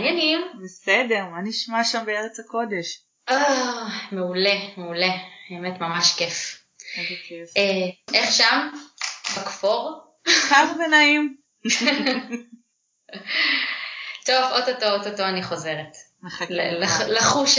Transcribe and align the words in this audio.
מעניינים. 0.00 0.40
בסדר, 0.64 1.24
מה 1.24 1.40
נשמע 1.44 1.84
שם 1.84 2.02
בארץ 2.06 2.40
הקודש? 2.40 3.02
אה, 3.28 3.86
מעולה, 4.12 4.54
מעולה. 4.76 5.12
האמת 5.50 5.80
ממש 5.80 6.14
כיף. 6.16 6.64
איזה 6.96 7.14
כיף. 7.28 7.56
אה, 7.56 8.14
איך 8.14 8.32
שם? 8.32 8.68
בכפור? 9.36 10.00
קר 10.48 10.72
ונעים. 10.78 11.36
טוב, 14.26 14.44
אוטוטו, 14.52 14.90
אוטוטו 14.92 15.24
אני 15.24 15.42
חוזרת. 15.42 15.96
לחוש 17.08 17.58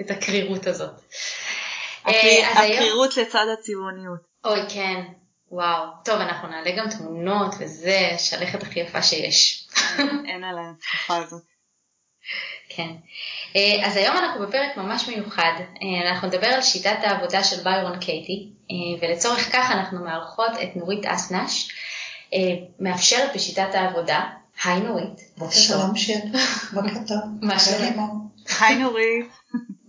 את 0.00 0.10
הקרירות 0.10 0.66
הזאת. 0.66 1.00
אה, 2.08 2.50
הקרירות 2.52 3.16
לצד 3.16 3.46
הצבעוניות. 3.52 4.20
אוי, 4.44 4.60
כן. 4.68 5.00
וואו. 5.50 5.84
טוב, 6.04 6.20
אנחנו 6.20 6.48
נעלה 6.48 6.70
גם 6.76 6.90
תמונות 6.90 7.54
וזה, 7.58 8.10
השלכת 8.14 8.62
הכי 8.62 8.80
יפה 8.80 9.02
שיש. 9.02 9.68
אין 10.28 10.44
על 10.44 10.56
התקופה 10.58 11.16
הזאת. 11.16 11.53
כן. 12.68 12.88
אה, 13.56 13.86
אז 13.86 13.96
היום 13.96 14.16
אנחנו 14.16 14.46
בפרק 14.46 14.76
ממש 14.76 15.08
מיוחד. 15.08 15.52
אה, 15.58 16.10
אנחנו 16.10 16.28
נדבר 16.28 16.46
על 16.46 16.62
שיטת 16.62 16.96
העבודה 17.02 17.44
של 17.44 17.62
ביירון 17.62 17.98
קייטי, 17.98 18.48
אה, 18.70 18.76
ולצורך 19.08 19.52
כך 19.52 19.70
אנחנו 19.70 20.04
מארחות 20.04 20.52
את 20.62 20.76
נורית 20.76 21.06
אסנש, 21.06 21.68
מאפשרת 22.80 23.30
בשיטת 23.34 23.74
העבודה. 23.74 24.20
היי 24.64 24.80
נורית. 24.80 25.20
בוקר. 25.38 25.52
שלום 25.52 25.96
שיר, 25.96 26.18
בוקר 26.72 26.98
טוב. 27.06 27.20
מה 27.42 27.56
לימור. 27.80 28.14
היי 28.60 28.76
נורית. 28.76 29.26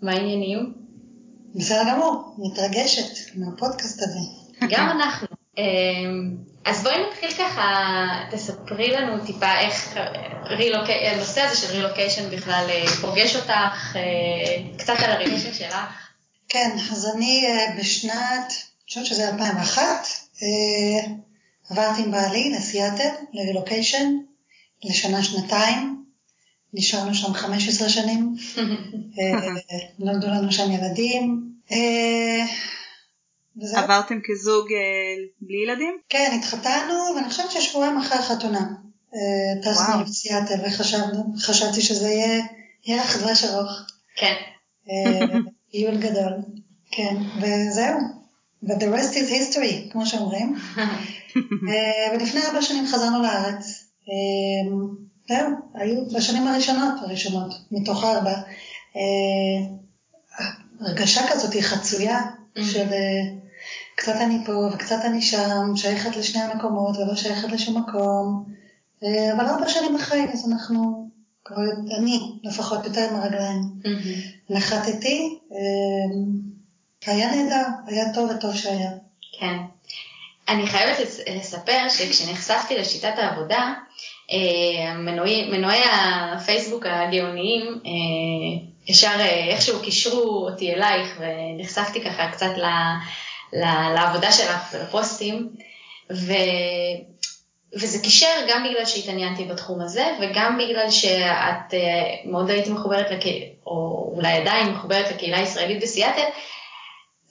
מה 0.02 0.12
העניינים? 0.12 0.74
בסדר 1.56 1.84
גמור, 1.92 2.36
מתרגשת 2.38 3.36
מהפודקאסט 3.36 4.02
הזה. 4.02 4.20
גם 4.70 4.90
אנחנו. 4.90 5.35
אה, 5.58 5.64
אז 6.66 6.84
בואי 6.84 6.96
נתחיל 7.08 7.32
ככה, 7.32 7.86
תספרי 8.32 8.92
לנו 8.92 9.26
טיפה 9.26 9.60
איך 9.60 9.98
רילוק... 10.46 10.90
הנושא 11.12 11.42
הזה 11.42 11.56
של 11.58 11.74
רילוקיישן 11.74 12.30
בכלל 12.30 12.66
אה, 12.70 12.88
פוגש 13.02 13.36
אותך, 13.36 13.96
אה, 13.96 14.78
קצת 14.78 14.94
על 15.00 15.12
הרילוקיישן 15.12 15.54
שלך. 15.54 15.76
כן, 16.50 16.70
אז 16.92 17.12
אני 17.16 17.42
אה, 17.46 17.76
בשנת, 17.80 18.14
אני 18.16 18.88
חושבת 18.88 19.06
שזה 19.06 19.30
2001, 19.30 19.82
אה, 20.44 20.48
עברתי 21.70 22.02
עם 22.02 22.12
בעלי 22.12 22.54
לסיאטל, 22.58 23.10
לרילוקיישן, 23.34 24.18
לשנה-שנתיים. 24.84 26.06
נשארנו 26.74 27.16
שם 27.16 27.34
15 27.34 27.90
שנים, 27.90 28.36
אה, 29.20 29.50
נולדו 30.00 30.28
לנו 30.28 30.52
שם 30.52 30.72
ילדים. 30.72 31.52
אה, 33.62 33.64
וזהו. 33.64 33.80
עברתם 33.80 34.20
כזוג 34.24 34.68
אה, 34.74 35.24
בלי 35.42 35.58
ילדים? 35.64 35.98
כן, 36.10 36.40
התחתנו, 36.40 36.94
ואני 37.16 37.30
חושבת 37.30 37.52
ששבועיים 37.52 37.98
אחרי 37.98 38.18
החתונה. 38.18 38.68
אה, 39.16 39.62
טסנו. 39.62 40.02
לסיאטל 40.02 40.60
וחשבתי 41.36 41.82
שזה 41.82 42.10
יהיה 42.10 42.44
ירח 42.86 43.18
דבש 43.18 43.44
ארוך. 43.44 43.72
כן. 44.16 44.34
אה, 44.90 45.40
טיול 45.72 45.98
גדול. 45.98 46.34
כן, 46.92 47.16
וזהו. 47.38 48.00
ו- 48.64 48.74
the 48.80 48.98
rest 48.98 49.14
is 49.14 49.30
history, 49.30 49.92
כמו 49.92 50.06
שאומרים. 50.06 50.56
אה, 51.70 52.16
ולפני 52.16 52.42
ארבע 52.42 52.62
שנים 52.62 52.88
חזרנו 52.88 53.22
לארץ. 53.22 53.86
אה, 54.10 54.78
זהו, 55.30 55.50
היו 55.74 56.06
בשנים 56.16 56.48
הראשונות, 56.48 56.94
הראשונות, 57.02 57.54
מתוך 57.72 58.04
ארבע. 58.04 58.34
אה, 58.96 59.76
הרגשה 60.80 61.22
כזאת 61.32 61.54
היא 61.54 61.62
חצויה 61.62 62.22
של 62.56 62.94
אה, 62.94 63.45
קצת 63.96 64.16
אני 64.22 64.38
פה 64.46 64.52
וקצת 64.74 65.00
אני 65.06 65.22
שם, 65.22 65.76
שייכת 65.76 66.16
לשני 66.16 66.42
המקומות 66.42 66.98
ולא 66.98 67.16
שייכת 67.16 67.52
לשום 67.52 67.78
מקום. 67.82 68.46
אה, 69.04 69.34
אבל 69.36 69.46
ארבע 69.46 69.70
שנים 69.70 69.96
אחרי, 69.96 70.26
אז 70.34 70.52
אנחנו, 70.52 71.10
כבר, 71.46 71.56
אני 72.00 72.20
לפחות 72.44 72.86
יותר 72.86 73.08
עם 73.10 73.16
הרגליים. 73.16 73.62
נחתתי, 74.50 75.38
אה, 75.52 77.14
היה 77.14 77.36
נהדר, 77.36 77.66
היה 77.88 78.14
טוב 78.14 78.30
וטוב 78.32 78.56
שהיה. 78.56 78.90
כן. 79.40 79.58
אני 80.50 80.68
חייבת 80.68 81.00
לס- 81.00 81.20
לספר 81.28 81.90
שכשנחשפתי 81.90 82.78
לשיטת 82.78 83.14
העבודה, 83.18 83.74
אה, 84.32 84.94
מנועי, 84.98 85.50
מנועי 85.52 85.82
הפייסבוק 86.34 86.86
הגאוניים 86.86 87.62
ישר 88.88 89.16
איכשהו 89.50 89.80
קישרו 89.82 90.20
אותי 90.50 90.74
אלייך 90.74 91.20
ונחשפתי 91.20 92.02
ככה 92.04 92.32
קצת 92.32 92.52
ל, 92.58 92.64
לעבודה 93.96 94.32
שלך 94.32 94.74
ולפוסטים. 94.74 95.50
ו... 96.12 96.34
וזה 97.74 98.00
קישר 98.00 98.36
גם 98.50 98.64
בגלל 98.64 98.86
שהתעניינתי 98.86 99.46
בתחום 99.46 99.82
הזה 99.82 100.06
וגם 100.22 100.58
בגלל 100.58 100.90
שאת 100.92 101.74
אה, 101.74 102.16
מאוד 102.26 102.50
היית 102.50 102.68
מחוברת, 102.68 103.12
לקה... 103.12 103.30
או 103.68 104.12
אולי 104.16 104.32
עדיין 104.32 104.68
מחוברת 104.68 105.12
לקהילה 105.12 105.38
הישראלית 105.38 105.82
בסיאטל, 105.82 106.26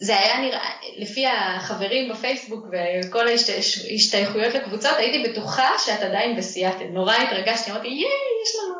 זה 0.00 0.18
היה 0.18 0.40
נראה, 0.40 0.70
לפי 0.96 1.24
החברים 1.26 2.12
בפייסבוק 2.12 2.66
וכל 2.72 3.26
ההשתייכויות 3.28 4.54
לקבוצות, 4.54 4.92
הייתי 4.96 5.30
בטוחה 5.30 5.68
שאת 5.86 6.02
עדיין 6.02 6.36
בסיאטל. 6.36 6.84
נורא 6.84 7.14
התרגשתי, 7.14 7.70
אמרתי, 7.70 7.88
ייי, 7.88 8.04
יש 8.44 8.56
לנו, 8.58 8.74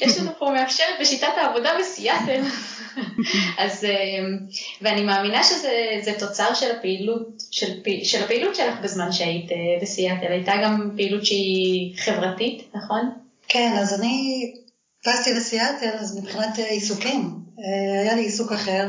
יש 0.00 0.18
לנו 0.18 0.30
פה 0.38 0.50
מאפשרת 0.50 0.94
בשיטת 1.00 1.28
העבודה 1.36 1.70
בסיאטל. 1.80 2.40
אז, 3.58 3.84
אה, 3.84 3.90
ואני 4.82 5.02
מאמינה 5.02 5.44
שזה 5.44 5.72
זה 6.02 6.12
תוצר 6.18 6.54
של 6.54 6.76
הפעילות, 6.76 7.28
של, 7.50 7.72
של 8.04 8.24
הפעילות 8.24 8.56
שלך 8.56 8.74
בזמן 8.82 9.12
שהיית 9.12 9.52
אה, 9.52 9.56
בסיאטל. 9.82 10.32
הייתה 10.32 10.52
גם 10.64 10.90
פעילות 10.96 11.26
שהיא 11.26 11.96
חברתית, 11.98 12.62
נכון? 12.74 13.10
כן, 13.48 13.72
אז 13.78 14.00
אני 14.00 14.44
טסתי 15.04 15.34
לסיאטל, 15.34 15.90
אז 16.00 16.18
מבחינת 16.18 16.58
אה, 16.58 16.68
עיסוקים, 16.68 17.30
אה, 17.58 18.02
היה 18.02 18.14
לי 18.14 18.22
עיסוק 18.22 18.52
אחר, 18.52 18.88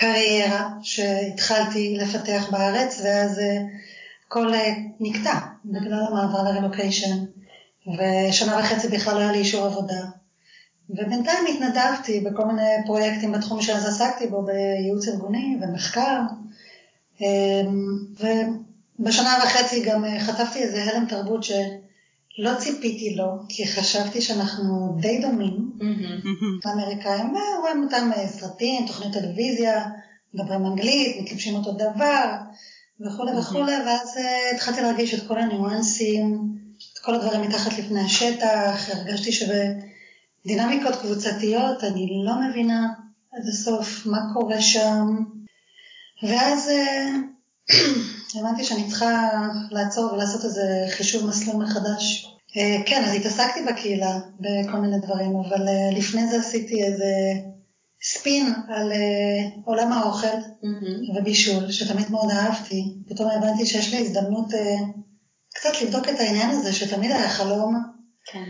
קריירה 0.00 0.68
שהתחלתי 0.82 1.96
לפתח 1.96 2.48
בארץ, 2.50 3.00
ואז 3.04 3.38
אה, 3.38 3.58
הכל 4.26 4.54
אה, 4.54 4.74
נקטע 5.00 5.38
בגלל 5.64 6.04
המעבר 6.08 6.42
לרילוקיישן, 6.42 7.24
ושנה 7.86 8.58
וחצי 8.58 8.88
בכלל 8.88 9.14
לא 9.14 9.20
היה 9.20 9.32
לי 9.32 9.38
אישור 9.38 9.66
עבודה. 9.66 10.04
ובינתיים 10.90 11.44
התנדבתי 11.48 12.20
בכל 12.20 12.44
מיני 12.44 12.70
פרויקטים 12.86 13.32
בתחום 13.32 13.62
שאז 13.62 13.86
עסקתי 13.86 14.26
בו, 14.26 14.42
בייעוץ 14.42 15.08
ארגוני 15.08 15.56
ומחקר. 15.62 16.20
אמ, 17.20 17.96
ובשנה 18.98 19.38
וחצי 19.44 19.82
גם 19.84 20.04
אה, 20.04 20.20
חטפתי 20.20 20.62
איזה 20.62 20.84
הלם 20.84 21.06
תרבות 21.06 21.42
שלא 21.42 22.54
ציפיתי 22.58 23.14
לו, 23.14 23.26
כי 23.48 23.66
חשבתי 23.66 24.20
שאנחנו 24.20 24.96
די 25.00 25.20
דומים 25.20 25.69
לאמריקאים, 26.64 27.36
אה, 27.36 27.60
רואים 27.60 27.82
אותם 27.82 28.10
אה, 28.16 28.28
סרטים, 28.28 28.86
תוכניות 28.86 29.12
טלוויזיה, 29.12 29.84
מדברים 30.34 30.66
אנגלית, 30.66 31.16
מתלבשים 31.20 31.54
אותו 31.54 31.72
דבר 31.72 32.36
וכולי 33.00 33.32
וכולי, 33.38 33.72
ואז 33.86 34.16
אה, 34.16 34.50
התחלתי 34.54 34.80
להרגיש 34.80 35.14
את 35.14 35.28
כל 35.28 35.38
הניואנסים, 35.38 36.52
את 36.92 36.98
כל 36.98 37.14
הדברים 37.14 37.42
מתחת 37.42 37.78
לפני 37.78 38.00
השטח, 38.00 38.88
הרגשתי 38.88 39.30
שבדינמיקות 39.32 40.96
קבוצתיות 41.00 41.84
אני 41.84 42.22
לא 42.24 42.32
מבינה 42.48 42.88
עד 43.32 43.48
הסוף 43.48 44.06
מה 44.06 44.18
קורה 44.34 44.60
שם, 44.60 45.16
ואז 46.22 46.68
אה, 46.68 47.10
הבנתי 48.40 48.64
שאני 48.64 48.88
צריכה 48.88 49.30
לעצור 49.70 50.12
ולעשות 50.12 50.44
איזה 50.44 50.86
חישוב 50.90 51.28
מסלול 51.28 51.64
מחדש. 51.64 52.36
אה, 52.56 52.82
כן, 52.86 53.04
אז 53.04 53.14
התעסקתי 53.14 53.60
בקהילה 53.62 54.18
בכל 54.40 54.76
מיני 54.76 54.98
דברים, 54.98 55.36
אבל 55.36 55.68
אה, 55.68 55.90
לפני 55.92 56.26
זה 56.26 56.36
עשיתי 56.36 56.84
איזה 56.84 57.32
ספין 58.02 58.52
על 58.68 58.92
אה, 58.92 59.48
עולם 59.64 59.92
האוכל 59.92 60.36
ובישול, 61.16 61.70
שתמיד 61.70 62.10
מאוד 62.10 62.30
אהבתי. 62.30 62.94
פתאום 63.08 63.30
הבנתי 63.30 63.66
שיש 63.66 63.94
לי 63.94 64.00
הזדמנות 64.00 64.46
קצת 65.54 65.82
לבדוק 65.82 66.08
את 66.08 66.20
העניין 66.20 66.50
הזה, 66.50 66.72
שתמיד 66.72 67.10
היה 67.10 67.28
חלום. 67.28 67.74
כן. 68.26 68.44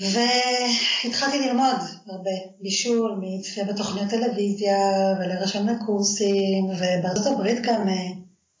והתחלתי 0.00 1.38
ללמוד 1.38 1.76
הרבה 2.06 2.30
בישול, 2.60 3.20
מצפייה 3.20 3.66
בתוכניות 3.66 4.10
טלוויזיה 4.10 4.78
ולרשם 5.20 5.66
לקורסים, 5.66 6.64
ובארצות 6.64 7.26
הברית 7.26 7.62
גם 7.62 7.88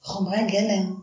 חומרי 0.02 0.46
גלם 0.46 0.94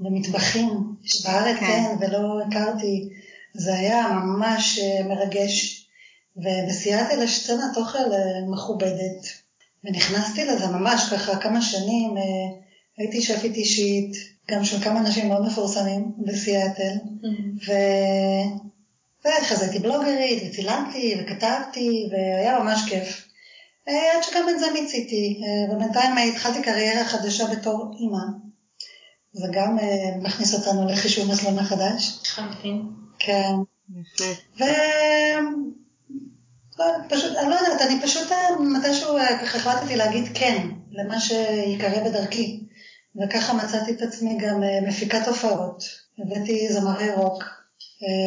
ומטבחים, 0.00 0.91
שבארץ 1.04 1.56
כן. 1.60 1.66
כן 1.66 1.96
ולא 2.00 2.40
הכרתי, 2.48 3.08
זה 3.54 3.74
היה 3.74 4.08
ממש 4.08 4.78
אה, 4.78 5.08
מרגש. 5.08 5.78
ובסיאטל 6.36 7.22
יש 7.22 7.44
סצנת 7.44 7.76
אוכל 7.76 7.98
מכובדת, 8.52 9.26
ונכנסתי 9.84 10.44
לזה 10.44 10.66
ממש 10.66 11.02
ככה 11.12 11.36
כמה 11.36 11.62
שנים, 11.62 12.16
אה, 12.16 12.22
הייתי 12.98 13.22
שפית 13.22 13.54
אישית, 13.54 14.12
גם 14.50 14.64
של 14.64 14.80
כמה 14.80 15.00
אנשים 15.00 15.28
מאוד 15.28 15.46
מפורסמים 15.46 16.12
בסיאטל, 16.18 16.94
ו... 17.66 17.72
ואחרי 19.24 19.56
זה 19.56 19.64
הייתי 19.64 19.78
בלוגרית, 19.78 20.42
וצילמתי, 20.46 21.14
וכתבתי, 21.20 22.08
והיה 22.10 22.58
ממש 22.58 22.80
כיף. 22.88 23.28
אה, 23.88 24.16
עד 24.16 24.22
שגם 24.22 24.48
את 24.48 24.58
זה 24.58 24.66
מיציתי, 24.72 25.40
ובינתיים 25.72 26.18
התחלתי 26.18 26.62
קריירה 26.62 27.04
חדשה 27.04 27.46
בתור 27.46 27.90
אימא. 28.00 28.51
זה 29.32 29.46
גם 29.52 29.78
אה, 29.78 30.16
מכניס 30.22 30.54
אותנו 30.54 30.88
לחישוב 30.88 31.30
מסלול 31.30 31.54
מחדש. 31.54 32.18
לחלוטין. 32.22 32.82
כן. 33.18 33.52
יפה. 34.00 34.24
ו... 34.58 34.64
לא, 36.78 36.84
פשוט, 37.08 37.36
אני 37.36 37.50
לא 37.50 37.54
יודעת, 37.54 37.80
אני 37.80 38.02
פשוט 38.02 38.32
אה, 38.32 38.58
מתישהו 38.60 39.16
אה, 39.16 39.38
ככה 39.38 39.58
החלטתי 39.58 39.96
להגיד 39.96 40.24
כן 40.34 40.68
למה 40.90 41.20
שיקרה 41.20 42.04
בדרכי. 42.04 42.60
וככה 43.22 43.52
מצאתי 43.52 43.92
את 43.92 44.02
עצמי 44.02 44.38
גם 44.38 44.62
מפיקת 44.88 45.28
הופעות. 45.28 45.84
הבאתי 46.18 46.72
זמרי 46.72 47.14
רוק 47.14 47.44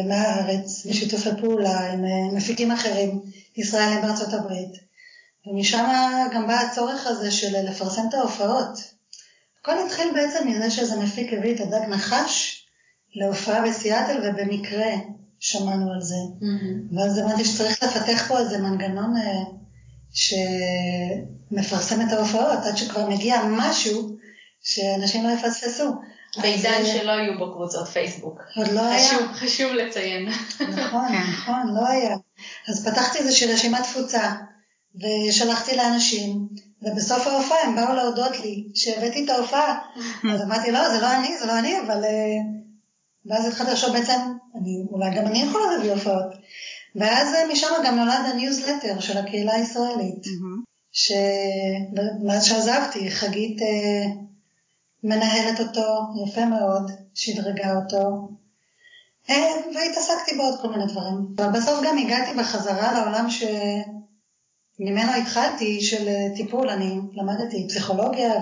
מהארץ 0.08 0.86
בשיתופי 0.86 1.28
פעולה 1.40 1.92
עם 1.92 2.04
מפיקים 2.36 2.70
אחרים, 2.70 3.20
ישראלים 3.56 4.02
בארצות 4.02 4.32
הברית. 4.32 4.72
ומשם 5.46 5.84
גם 6.34 6.46
בא 6.46 6.54
הצורך 6.54 7.06
הזה 7.06 7.30
של 7.30 7.68
לפרסם 7.70 8.02
את 8.08 8.14
ההופעות. 8.14 8.95
הכל 9.66 9.86
התחיל 9.86 10.08
בעצם 10.14 10.48
מזה 10.48 10.70
שאיזה 10.70 10.96
מפיק 10.96 11.32
הביא 11.32 11.54
את 11.54 11.60
הדג 11.60 11.88
נחש 11.88 12.66
להופעה 13.14 13.68
בסיאטל 13.68 14.20
ובמקרה 14.24 14.92
שמענו 15.40 15.92
על 15.92 16.00
זה. 16.00 16.16
ואז 16.96 17.18
הבנתי 17.18 17.44
שצריך 17.44 17.82
לפתח 17.82 18.28
פה 18.28 18.38
איזה 18.38 18.58
מנגנון 18.58 19.14
אה, 19.16 19.42
שמפרסם 21.52 22.00
את 22.00 22.12
ההופעות, 22.12 22.58
עד 22.64 22.76
שכבר 22.76 23.08
מגיע 23.08 23.42
משהו 23.50 24.16
שאנשים 24.62 25.24
לא 25.24 25.30
יפספסו. 25.32 25.94
בעידן 26.42 26.70
אז, 26.80 26.86
אה, 26.86 26.98
שלא 26.98 27.12
יהיו 27.12 27.38
בו 27.38 27.54
קבוצות 27.54 27.88
פייסבוק. 27.88 28.42
עוד 28.56 28.68
לא 28.72 28.86
היה. 28.86 29.08
חשוב, 29.08 29.32
חשוב 29.32 29.72
לציין. 29.72 30.28
נכון, 30.60 31.08
כן. 31.08 31.22
נכון, 31.32 31.74
לא 31.74 31.88
היה. 31.88 32.16
אז 32.68 32.88
פתחתי 32.88 33.18
איזושהי 33.18 33.52
רשימת 33.52 33.82
תפוצה, 33.82 34.32
ושלחתי 34.96 35.76
לאנשים, 35.76 36.48
ובסוף 36.82 37.26
ההופעה 37.26 37.58
הם 37.64 37.76
באו 37.76 37.94
להודות 37.94 38.40
לי 38.40 38.68
שהבאתי 38.74 39.24
את 39.24 39.30
ההופעה. 39.30 39.78
אז 40.34 40.42
אמרתי, 40.42 40.72
לא, 40.72 40.88
זה 40.88 41.00
לא 41.00 41.12
אני, 41.12 41.38
זה 41.38 41.46
לא 41.46 41.58
אני, 41.58 41.80
אבל... 41.80 42.04
אה, 42.04 42.36
ואז 43.26 43.46
התחלתי 43.46 43.70
לחשוב 43.70 43.92
בעצם, 43.92 44.18
אני, 44.54 44.84
אולי 44.90 45.10
גם 45.16 45.26
אני 45.26 45.38
יכולה 45.38 45.64
להביא 45.72 45.92
הופעות. 45.92 46.34
ואז 46.96 47.34
אה, 47.34 47.52
משם 47.52 47.68
גם 47.86 47.96
נולד 47.96 48.24
הניוזלטר 48.32 49.00
של 49.00 49.18
הקהילה 49.18 49.54
הישראלית. 49.54 50.24
שמאז 50.92 52.44
שעזבתי, 52.44 53.10
חגית 53.10 53.62
אה, 53.62 54.06
מנהלת 55.04 55.60
אותו 55.60 55.98
יפה 56.26 56.44
מאוד, 56.44 56.90
שדרגה 57.14 57.76
אותו, 57.76 58.28
אה, 59.30 59.52
והתעסקתי 59.74 60.36
בעוד 60.36 60.60
כל 60.60 60.68
מיני 60.68 60.86
דברים. 60.86 61.26
אבל 61.36 61.60
בסוף 61.60 61.84
גם 61.86 61.98
הגעתי 61.98 62.38
בחזרה 62.38 62.92
לעולם 62.92 63.26
שממנו 64.78 65.12
התחלתי, 65.12 65.80
של 65.80 66.08
אה, 66.08 66.26
טיפול. 66.36 66.68
אני 66.68 66.98
למדתי 67.12 67.66
פסיכולוגיה, 67.68 68.32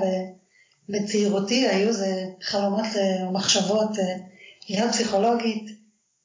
ובצעירותי 0.89 1.69
היו 1.69 1.93
זה 1.93 2.25
חלומות 2.43 2.87
אה, 2.97 3.29
ומחשבות 3.29 3.99
אה, 3.99 4.17
להיות 4.69 4.91
פסיכולוגית, 4.91 5.71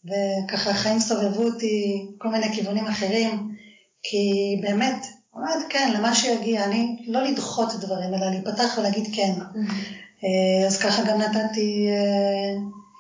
וככה 0.06 0.69
החיים 0.69 1.00
סובבו 1.00 1.44
אותי 1.44 2.07
כל 2.17 2.29
מיני 2.29 2.56
כיוונים 2.56 2.88
אחרים, 2.88 3.56
כי 4.03 4.56
באמת, 4.61 5.06
אומרת 5.33 5.63
כן, 5.69 5.91
למה 5.94 6.15
שיגיע, 6.15 6.65
אני 6.65 7.05
לא 7.07 7.23
לדחות 7.23 7.73
דברים, 7.81 8.13
אלא 8.13 8.29
להיפתח 8.29 8.77
ולהגיד 8.77 9.15
כן. 9.15 9.33
אה, 10.23 10.67
אז 10.67 10.77
ככה 10.77 11.03
גם 11.03 11.21
נתתי 11.21 11.88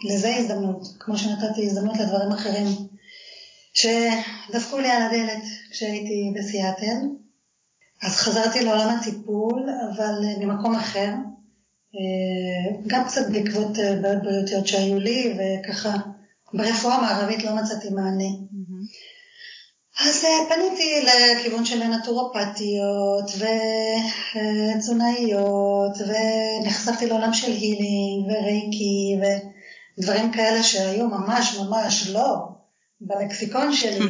לזה 0.09 0.35
הזדמנות, 0.35 0.87
כמו 0.99 1.17
שנתתי 1.17 1.65
הזדמנות 1.65 1.97
לדברים 1.97 2.31
אחרים, 2.31 2.67
שדפקו 3.79 4.79
לי 4.79 4.91
על 4.91 5.01
הדלת 5.01 5.43
כשהייתי 5.71 6.33
בסיאטל. 6.35 6.95
אז 8.03 8.15
חזרתי 8.15 8.63
לעולם 8.63 8.89
הטיפול, 8.89 9.69
אבל 9.95 10.25
אה, 10.25 10.45
ממקום 10.45 10.75
אחר, 10.75 11.09
אה, 11.95 12.77
גם 12.87 13.03
קצת 13.03 13.29
בעקבות 13.31 13.79
אה, 13.79 13.95
בעיות 14.01 14.23
בריאותיות 14.23 14.67
שהיו 14.67 14.99
לי, 14.99 15.37
וככה 15.37 15.95
ברפואה 16.53 16.95
המערבית 16.95 17.43
לא 17.43 17.55
מצאתי 17.55 17.89
מענה. 17.89 18.29
מהמם. 18.51 18.83
אז 19.99 20.25
פניתי 20.49 21.05
לכיוון 21.05 21.65
של 21.65 21.83
נטורופתיות 21.83 23.31
ותזונאיות, 24.75 25.97
ונחשפתי 26.07 27.07
לעולם 27.07 27.33
של 27.33 27.51
הילינג 27.51 28.25
ורייקי 28.27 29.19
ודברים 29.97 30.31
כאלה 30.31 30.63
שהיו 30.63 31.07
ממש 31.07 31.57
ממש 31.59 32.09
לא 32.09 32.58
בלקסיקון 33.01 33.73
שלי. 33.73 33.99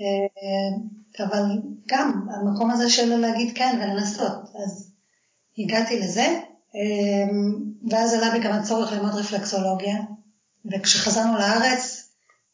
אה, 0.00 1.24
אבל 1.24 1.42
גם 1.86 2.28
המקום 2.30 2.70
הזה 2.70 2.90
של 2.90 3.16
להגיד 3.16 3.56
כן 3.56 3.78
ולנסות. 3.82 4.42
אז 4.64 4.90
הגעתי 5.58 6.00
לזה, 6.00 6.40
אה, 6.74 7.34
ואז 7.90 8.14
עלה 8.14 8.30
בי 8.30 8.38
גם 8.38 8.52
הצורך 8.52 8.92
ללמוד 8.92 9.14
רפלקסולוגיה, 9.14 9.96
וכשחזרנו 10.72 11.38
לארץ, 11.38 12.08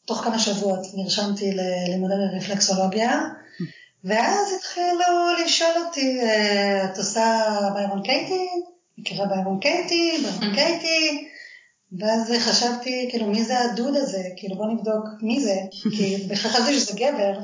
תוך 0.05 0.17
כמה 0.23 0.39
שבועות 0.39 0.87
נרשמתי 0.93 1.51
ללימודי 1.51 2.13
רפלקסולוגיה, 2.37 3.21
ואז 4.03 4.53
התחילו 4.57 5.45
לשאול 5.45 5.85
אותי, 5.85 6.21
אה, 6.21 6.85
את 6.85 6.97
עושה 6.97 7.43
ביירון 7.73 8.01
קייטי? 8.03 8.47
מכירה 8.97 9.25
ביירון 9.25 9.59
קייטי? 9.59 10.17
ביירון 10.23 10.55
קייטי? 10.57 11.27
ואז 11.99 12.33
חשבתי, 12.39 13.07
כאילו, 13.09 13.27
מי 13.27 13.43
זה 13.43 13.59
הדוד 13.59 13.95
הזה? 13.95 14.23
כאילו, 14.37 14.55
בוא 14.55 14.65
נבדוק 14.67 15.05
מי 15.21 15.43
זה, 15.43 15.55
כי 15.97 16.17
חשבתי 16.43 16.79
שזה 16.79 16.93
גבר. 16.93 17.39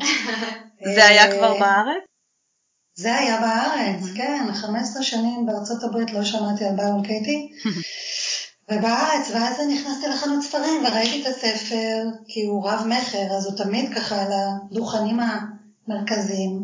זה 0.93 1.05
היה 1.05 1.25
אה, 1.25 1.37
כבר 1.37 1.59
בארץ? 1.59 2.03
זה 2.95 3.15
היה 3.15 3.41
בארץ, 3.41 4.03
כן, 4.15 4.53
15 4.53 5.03
שנים 5.03 5.45
בארצות 5.45 5.83
הברית 5.83 6.11
לא 6.11 6.23
שמעתי 6.23 6.65
על 6.65 6.75
ביירון 6.75 7.03
קייטי. 7.03 7.49
ובארץ, 8.71 9.29
ואז 9.33 9.59
נכנסתי 9.59 10.07
לחנות 10.07 10.43
ספרים 10.43 10.85
וראיתי 10.85 11.21
את 11.21 11.27
הספר, 11.27 12.03
כי 12.27 12.45
הוא 12.45 12.69
רב 12.69 12.87
מכר, 12.87 13.35
אז 13.37 13.45
הוא 13.45 13.57
תמיד 13.57 13.93
ככה 13.95 14.21
על 14.21 14.31
הדוכנים 14.33 15.19
המרכזיים. 15.87 16.63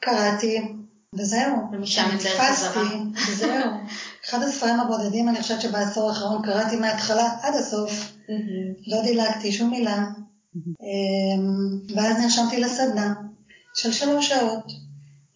קראתי, 0.00 0.72
וזהו. 1.14 1.56
ומשם 1.72 2.08
יצא 2.14 2.28
נתפסתי, 2.28 2.78
חזרה. 3.16 3.28
וזהו. 3.28 3.70
אחד 4.28 4.42
הספרים 4.42 4.80
הבודדים, 4.80 5.28
אני 5.28 5.42
חושבת 5.42 5.60
שבעשור 5.60 6.08
האחרון 6.08 6.42
קראתי 6.42 6.76
מההתחלה 6.76 7.36
עד 7.42 7.54
הסוף, 7.54 8.12
לא 8.86 9.02
דילגתי 9.02 9.52
שום 9.52 9.70
מילה. 9.70 10.04
אמ, 10.56 11.96
ואז 11.96 12.16
נרשמתי 12.18 12.60
לסדנה 12.60 13.14
של 13.74 13.92
שלוש 13.92 14.28
שעות, 14.28 14.72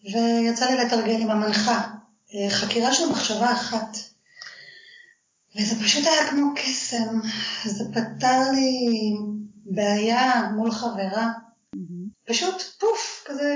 ויצא 0.03 0.65
לי 0.65 0.85
לתרגל 0.85 1.21
עם 1.21 1.29
המנחה, 1.29 1.89
אה, 2.33 2.49
חקירה 2.49 2.93
של 2.93 3.09
מחשבה 3.09 3.51
אחת. 3.51 3.97
וזה 5.55 5.83
פשוט 5.83 6.07
היה 6.07 6.29
כמו 6.29 6.53
קסם, 6.55 7.19
זה 7.65 7.83
פתר 7.91 8.51
לי 8.51 8.89
בעיה 9.65 10.51
מול 10.55 10.71
חברה, 10.71 11.29
פשוט 12.27 12.61
פוף, 12.79 13.23
כזה 13.25 13.55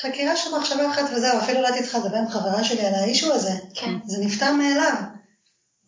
חקירה 0.00 0.36
של 0.36 0.50
מחשבה 0.58 0.90
אחת 0.90 1.02
וזהו, 1.16 1.38
אפילו 1.38 1.62
לא 1.62 1.68
לדבר 2.04 2.16
עם 2.16 2.28
חברה 2.28 2.64
שלי 2.64 2.86
על 2.86 2.94
האישו 2.94 3.32
הזה, 3.32 3.52
כן. 3.74 3.94
זה 4.06 4.24
נפתר 4.24 4.52
מאליו. 4.52 4.94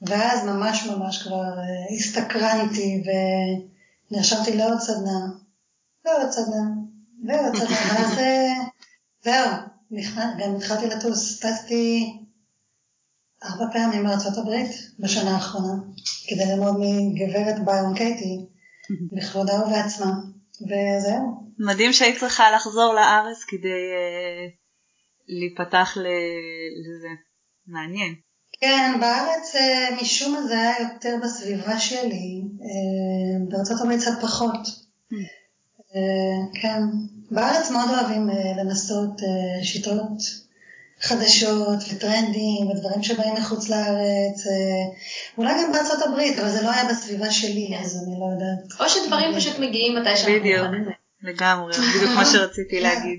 ואז 0.02 0.44
ממש 0.44 0.86
ממש 0.86 1.22
כבר 1.22 1.58
אה, 1.58 1.94
הסתקרנתי 1.96 3.02
ונרשמתי 4.10 4.56
לעוד 4.56 4.80
סדנה, 4.80 5.20
לעוד 6.04 6.30
סדנה, 6.30 6.62
ועוד 7.26 7.56
סדנה, 7.56 7.76
ואז 7.94 8.18
אה, 8.18 8.52
זהו, 9.24 9.50
גם 10.38 10.56
התחלתי 10.56 10.86
לטוס, 10.86 11.40
טסתי 11.40 12.16
ארבע 13.44 13.64
פעמים 13.72 14.04
בארצות 14.04 14.38
הברית 14.38 14.70
בשנה 14.98 15.30
האחרונה, 15.30 15.74
כדי 16.26 16.46
ללמוד 16.46 16.76
מגברת 16.78 17.64
ביירון 17.64 17.94
קייטי, 17.94 18.46
בכבודה 19.16 19.62
ובעצמה, 19.62 20.14
וזהו. 20.60 21.49
מדהים 21.66 21.92
שהיית 21.92 22.20
צריכה 22.20 22.50
לחזור 22.50 22.94
לארץ 22.94 23.44
כדי 23.48 23.68
אה, 23.68 24.46
להיפתח 25.28 25.96
ל- 25.96 26.06
לזה. 26.80 27.08
מעניין. 27.66 28.14
כן, 28.60 28.92
בארץ 29.00 29.54
אה, 29.54 29.96
משום 30.02 30.32
מה 30.32 30.42
זה 30.42 30.54
היה 30.58 30.74
יותר 30.92 31.14
בסביבה 31.22 31.78
שלי, 31.78 32.42
אה, 32.62 33.46
בארצות 33.48 33.80
הברית 33.80 34.00
קצת 34.00 34.20
פחות. 34.22 34.60
אה, 35.96 36.60
כן, 36.62 36.80
בארץ 37.30 37.70
מאוד 37.70 37.88
אוהבים 37.90 38.30
אה, 38.30 38.62
לנסות 38.64 39.20
אה, 39.22 39.64
שיטות 39.64 40.18
חדשות 41.00 41.78
וטרנדים 41.92 42.66
ודברים 42.70 43.02
שבאים 43.02 43.34
מחוץ 43.34 43.68
לארץ, 43.68 44.46
אה, 44.46 44.96
אולי 45.38 45.52
גם 45.62 45.72
בארצות 45.72 46.02
הברית, 46.06 46.38
אבל 46.38 46.48
זה 46.50 46.62
לא 46.62 46.70
היה 46.70 46.84
בסביבה 46.90 47.30
שלי, 47.30 47.68
כן. 47.70 47.82
אז 47.84 48.04
אני 48.06 48.14
לא 48.20 48.26
יודעת. 48.32 48.80
או 48.80 48.88
שדברים 48.88 49.36
פשוט 49.36 49.58
מגיעים 49.58 49.96
מתי 49.98 50.16
שאנחנו 50.16 50.40
בדיוק. 50.40 50.66
מוכנים. 50.66 50.99
לגמרי, 51.22 51.72
בדיוק 51.72 52.10
מה 52.16 52.24
שרציתי 52.24 52.80
להגיד. 52.84 53.18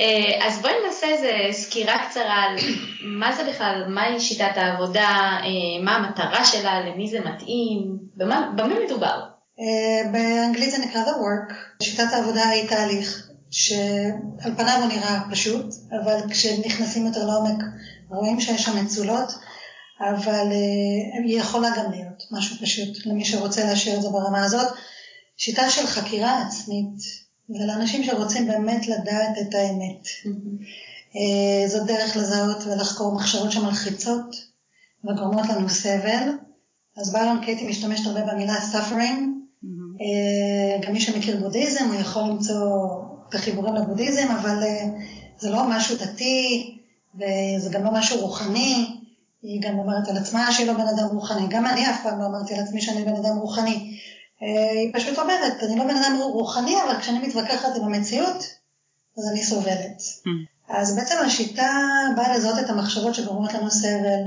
אה, 0.00 0.46
אז 0.46 0.62
בואי 0.62 0.72
נעשה 0.86 1.06
איזה 1.06 1.32
סקירה 1.52 2.08
קצרה 2.08 2.42
על 2.42 2.56
מה 3.04 3.36
זה 3.36 3.50
בכלל, 3.50 3.84
מהי 3.88 4.20
שיטת 4.20 4.52
העבודה, 4.56 5.40
אה, 5.42 5.84
מה 5.84 5.96
המטרה 5.96 6.44
שלה, 6.44 6.80
למי 6.80 7.10
זה 7.10 7.20
מתאים, 7.20 7.98
במה 8.16 8.52
במה 8.56 8.74
מדובר. 8.86 9.20
אה, 9.60 10.10
באנגלית 10.12 10.70
זה 10.70 10.78
נקרא 10.78 11.04
The 11.04 11.08
Work. 11.08 11.54
שיטת 11.82 12.12
העבודה 12.12 12.48
היא 12.48 12.68
תהליך 12.68 13.28
שעל 13.50 14.54
פניו 14.56 14.78
הוא 14.80 14.88
נראה 14.88 15.20
פשוט, 15.30 15.66
אבל 16.02 16.20
כשנכנסים 16.30 17.06
יותר 17.06 17.26
לעומק 17.26 17.64
רואים 18.08 18.40
שיש 18.40 18.62
שם 18.62 18.84
מצולות, 18.84 19.32
אבל 20.00 20.46
היא 21.24 21.38
יכולה 21.38 21.68
גם 21.76 21.90
להיות 21.90 22.22
משהו 22.30 22.56
פשוט 22.62 23.06
למי 23.06 23.24
שרוצה 23.24 23.64
להשאיר 23.64 23.96
את 23.96 24.02
זה 24.02 24.08
ברמה 24.08 24.44
הזאת. 24.44 24.68
שיטה 25.36 25.70
של 25.70 25.86
חקירה 25.86 26.42
עצמית, 26.46 27.22
ולאנשים 27.50 28.04
שרוצים 28.04 28.46
באמת 28.46 28.88
לדעת 28.88 29.38
את 29.40 29.54
האמת. 29.54 30.06
אה, 31.16 31.68
זאת 31.68 31.86
דרך 31.86 32.16
לזהות 32.16 32.64
ולחקור 32.66 33.14
מחשבות 33.14 33.52
שמלחיצות 33.52 34.36
וגורמות 35.04 35.46
לנו 35.48 35.68
סבל. 35.68 36.28
אז 36.96 37.12
ביון 37.12 37.44
קייטי 37.44 37.68
משתמשת 37.68 38.06
הרבה 38.06 38.32
במילה 38.32 38.56
suffering. 38.72 39.42
אה, 40.00 40.86
גם 40.86 40.92
מי 40.92 41.00
שמכיר 41.00 41.40
בודהיזם, 41.40 41.84
הוא 41.84 42.00
יכול 42.00 42.22
למצוא 42.22 42.76
את 43.28 43.34
החיבורים 43.34 43.74
לבודהיזם, 43.74 44.28
אבל 44.40 44.62
אה, 44.62 44.84
זה 45.38 45.50
לא 45.50 45.62
משהו 45.68 45.96
דתי, 45.96 46.78
וזה 47.14 47.70
גם 47.70 47.84
לא 47.84 47.90
משהו 47.92 48.20
רוחני. 48.20 48.98
היא 49.42 49.62
גם 49.62 49.78
אומרת 49.78 50.08
על 50.08 50.16
עצמה 50.16 50.52
שהיא 50.52 50.66
לא 50.66 50.72
בן 50.72 50.88
אדם 50.96 51.06
רוחני. 51.12 51.46
גם 51.48 51.66
אני 51.66 51.90
אף 51.90 52.02
פעם 52.02 52.20
לא 52.20 52.26
אמרתי 52.26 52.54
על 52.54 52.60
עצמי 52.60 52.80
שאני 52.80 53.04
בן 53.04 53.16
אדם 53.16 53.38
רוחני. 53.38 53.98
היא 54.42 54.90
פשוט 54.94 55.18
אומרת, 55.18 55.62
אני 55.62 55.78
לא 55.78 55.84
בן 55.84 55.96
אדם 55.96 56.18
רוחני, 56.20 56.74
אבל 56.82 57.00
כשאני 57.00 57.28
מתווכחת 57.28 57.76
עם 57.76 57.84
המציאות, 57.84 58.44
אז 59.18 59.28
אני 59.30 59.42
סובלת. 59.42 60.02
אז 60.68 60.96
בעצם 60.96 61.14
השיטה 61.24 61.78
באה 62.16 62.36
לזהות 62.36 62.58
את 62.58 62.70
המחשבות 62.70 63.14
שגורמות 63.14 63.52
לנו 63.54 63.70
סבל, 63.70 64.22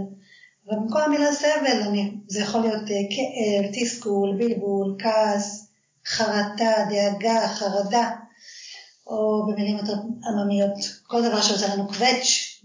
ובמקום 0.67 1.01
המילה 1.01 1.31
סבל, 1.31 1.81
אני, 1.81 2.17
זה 2.27 2.39
יכול 2.39 2.61
להיות 2.61 2.81
אה, 2.81 2.95
כאב, 3.09 3.71
תסכול, 3.73 4.35
בלבול, 4.37 4.95
כעס, 4.99 5.67
חרטה, 6.05 6.85
דאגה, 6.89 7.47
חרדה, 7.47 8.11
או 9.07 9.45
במילים 9.47 9.77
יותר 9.77 9.93
עממיות, 10.27 10.73
כל 11.07 11.21
דבר 11.21 11.41
שעושה 11.41 11.75
לנו 11.75 11.87
קווץ', 11.87 12.61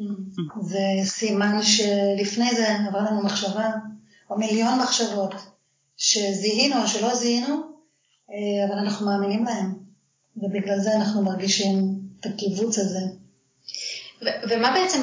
זה 0.60 0.80
סימן 1.04 1.62
שלפני 1.62 2.50
זה 2.56 2.76
עברה 2.88 3.10
לנו 3.10 3.22
מחשבה, 3.22 3.70
או 4.30 4.38
מיליון 4.38 4.78
מחשבות, 4.78 5.34
שזיהינו 6.00 6.82
או 6.82 6.88
שלא 6.88 7.14
זיהינו, 7.14 7.54
אה, 8.30 8.66
אבל 8.68 8.78
אנחנו 8.78 9.06
מאמינים 9.06 9.44
להם, 9.44 9.74
ובגלל 10.36 10.78
זה 10.78 10.96
אנחנו 10.96 11.22
מרגישים 11.22 11.74
את 12.20 12.26
הקיבוץ 12.26 12.78
הזה. 12.78 13.00
ומה 14.22 14.70
בעצם 14.70 15.02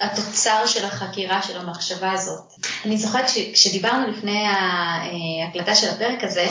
התוצר 0.00 0.66
של 0.66 0.84
החקירה 0.84 1.42
של 1.42 1.58
המחשבה 1.58 2.12
הזאת? 2.12 2.52
אני 2.84 2.96
זוכרת 2.96 3.28
שכשדיברנו 3.28 4.06
לפני 4.06 4.44
ההקלטה 4.46 5.74
של 5.74 5.88
הפרק 5.88 6.24
הזה, 6.24 6.46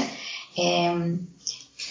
אמ, 0.57 1.17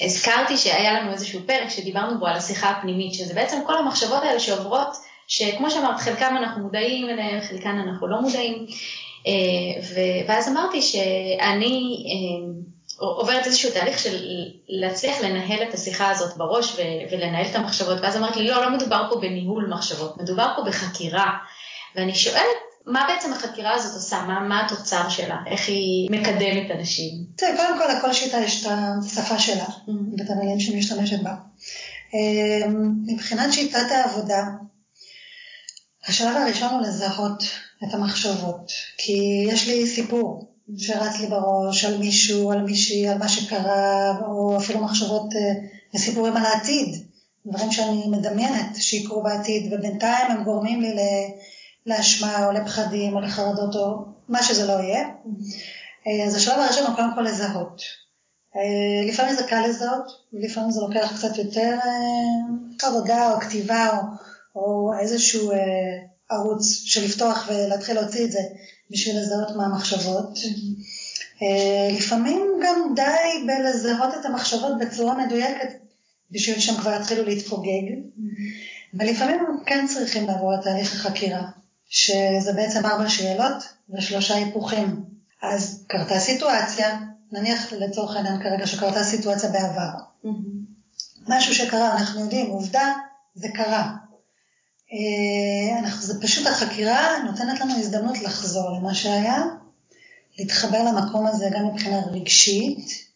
הזכרתי 0.01 0.57
שהיה 0.57 1.01
לנו 1.01 1.13
איזשהו 1.13 1.41
פרק 1.47 1.69
שדיברנו 1.69 2.19
בו 2.19 2.27
על 2.27 2.37
השיחה 2.37 2.71
הפנימית, 2.71 3.15
שזה 3.15 3.35
בעצם 3.35 3.57
כל 3.67 3.79
המחשבות 3.79 4.23
האלה 4.23 4.41
שעוברות, 4.41 4.97
שכמו 5.29 5.71
שאמרת, 5.71 6.01
חלקם 6.01 6.35
אנחנו 6.39 6.63
מודעים 6.63 7.09
אליהם, 7.09 7.41
חלקן 7.41 7.79
אנחנו 7.79 8.07
לא 8.07 8.21
מודעים. 8.21 8.67
אה, 9.27 9.83
ואז 10.27 10.49
אמרתי 10.49 10.83
שאני 10.83 12.05
אמ, 12.07 12.53
עוברת 12.99 13.47
איזשהו 13.47 13.71
תהליך 13.71 13.99
של 13.99 14.17
להצליח 14.69 15.21
לנהל 15.21 15.63
את 15.69 15.75
השיחה 15.75 16.11
הזאת 16.11 16.37
בראש 16.37 16.77
ולנהל 17.11 17.47
את 17.51 17.55
המחשבות, 17.55 17.99
ואז 18.03 18.17
אמרת 18.17 18.37
לי, 18.37 18.47
לא, 18.47 18.63
לא 18.63 18.77
מדובר 18.77 19.07
פה 19.11 19.21
בניהול 19.21 19.67
מחשבות, 19.75 20.17
מדובר 20.17 20.53
פה 20.57 20.63
בחקירה. 20.63 21.31
ואני 21.97 22.15
שואלת, 22.15 22.57
מה 22.87 23.07
בעצם 23.09 23.33
החקירה 23.33 23.75
הזאת 23.75 23.95
עושה? 23.95 24.23
מה, 24.23 24.41
מה 24.41 24.67
התוצר 24.67 25.09
שלה? 25.09 25.37
איך 25.47 25.69
היא 25.69 26.11
מקדמת 26.11 26.71
אנשים? 26.71 27.13
תראה, 27.37 27.57
קודם 27.57 27.79
כל, 27.79 27.99
לכל 27.99 28.13
שיטה 28.13 28.39
יש 28.39 28.67
את 28.67 28.71
השפה 28.73 29.39
שלה, 29.39 29.65
mm-hmm. 29.65 30.19
ואת 30.19 30.31
המילים 30.31 30.61
שהיא 30.61 30.79
משתמשת 30.79 31.23
בה. 31.23 31.35
אמ, 32.15 32.93
מבחינת 33.07 33.53
שיטת 33.53 33.91
העבודה, 33.91 34.43
השלב 36.09 36.37
הראשון 36.37 36.69
הוא 36.69 36.83
לזהות 36.83 37.43
את 37.85 37.95
המחשבות, 37.95 38.73
כי 38.99 39.47
יש 39.49 39.67
לי 39.67 39.87
סיפור. 39.87 40.57
שרץ 40.79 41.21
לי 41.21 41.27
בראש 41.27 41.85
על 41.85 41.99
מישהו, 41.99 42.53
על 42.53 42.63
מישהי, 42.63 43.09
על 43.09 43.19
מה 43.19 43.29
שקרה, 43.29 44.13
או 44.27 44.57
אפילו 44.57 44.81
מחשבות 44.81 45.33
אה, 45.37 45.53
וסיפורים 45.95 46.37
על 46.37 46.45
העתיד, 46.45 47.05
דברים 47.47 47.73
שאני 47.73 48.07
מדמיינת 48.07 48.77
שיקרו 48.77 49.23
בעתיד, 49.23 49.73
ובינתיים 49.73 50.31
הם 50.31 50.45
גורמים 50.45 50.81
לי 50.81 50.95
לאשמה 51.87 52.47
או 52.47 52.53
לפחדים 52.53 53.15
או 53.15 53.21
לחרדות 53.21 53.75
או 53.75 54.05
מה 54.29 54.43
שזה 54.43 54.67
לא 54.67 54.73
יהיה. 54.73 55.09
אה, 56.07 56.27
אז 56.27 56.35
השלב 56.35 56.59
הראשון 56.59 56.87
הוא 56.87 56.97
קודם 56.97 57.15
כל 57.15 57.21
לזהות. 57.21 57.83
אה, 58.57 59.09
לפעמים 59.09 59.37
זה 59.37 59.43
קל 59.43 59.67
לזהות, 59.67 60.07
ולפעמים 60.33 60.71
זה 60.71 60.81
לוקח 60.81 61.13
קצת 61.17 61.39
יותר 61.39 61.79
עבודה 62.83 63.33
או 63.33 63.41
כתיבה 63.41 63.89
או, 63.97 64.03
או 64.57 64.93
איזשהו 65.01 65.53
ערוץ 66.31 66.83
של 66.85 67.05
לפתוח 67.05 67.49
ולהתחיל 67.49 67.95
להוציא 67.95 68.25
את 68.25 68.33
זה 68.33 68.41
בשביל 68.91 69.19
לזהות 69.19 69.57
מה 69.57 69.65
המחשבות. 69.65 70.39
אה, 71.43 71.97
לפעמים 71.97 72.47
גם 72.65 72.95
די 72.97 73.47
בלזהות 73.47 74.15
את 74.21 74.25
המחשבות 74.25 74.73
בצורה 74.81 75.27
מדויקת 75.27 75.69
בשביל 76.31 76.61
שהם 76.61 76.77
כבר 76.77 76.97
יתחילו 77.01 77.25
להתפוגג. 77.25 77.83
ולפעמים 78.95 79.39
הם 79.41 79.57
כן 79.67 79.87
צריכים 79.89 80.27
לעבור 80.27 80.55
את 80.55 80.61
תהליך 80.63 80.95
החקירה, 80.95 81.43
שזה 81.89 82.53
בעצם 82.53 82.87
ארבע 82.87 83.09
שאלות 83.09 83.65
ושלושה 83.91 84.35
היפוכים. 84.35 85.05
אז 85.43 85.85
קרתה 85.87 86.19
סיטואציה, 86.19 86.99
נניח 87.33 87.73
לצורך 87.73 88.17
העניין 88.17 88.43
כרגע 88.43 88.67
שקרתה 88.67 89.05
סיטואציה 89.05 89.51
בעבר. 89.51 89.91
משהו 91.29 91.55
שקרה, 91.55 91.97
אנחנו 91.99 92.21
יודעים, 92.21 92.51
עובדה, 92.51 92.93
זה 93.35 93.49
קרה. 93.55 93.93
אה, 94.93 95.91
זה 96.01 96.21
פשוט 96.23 96.47
החקירה 96.47 97.23
נותנת 97.25 97.61
לנו 97.61 97.79
הזדמנות 97.79 98.19
לחזור 98.23 98.71
למה 98.71 98.95
שהיה, 98.95 99.43
להתחבר 100.39 100.83
למקום 100.83 101.27
הזה 101.27 101.49
גם 101.53 101.67
מבחינה 101.67 102.01
רגשית, 102.07 103.07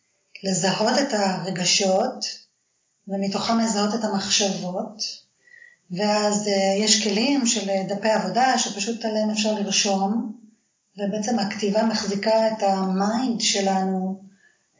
לזהות 0.44 0.98
את 0.98 1.12
הרגשות, 1.12 2.24
ומתוכם 3.08 3.58
לזהות 3.58 3.94
את 3.94 4.04
המחשבות, 4.04 5.02
ואז 5.90 6.48
אה, 6.48 6.74
יש 6.78 7.04
כלים 7.04 7.46
של 7.46 7.70
דפי 7.88 8.08
עבודה 8.08 8.58
שפשוט 8.58 9.04
עליהם 9.04 9.30
אפשר 9.30 9.54
לרשום, 9.54 10.32
ובעצם 10.98 11.38
הכתיבה 11.38 11.82
מחזיקה 11.82 12.48
את 12.48 12.62
ה 12.62 12.78
mind 12.78 13.40
שלנו 13.40 14.22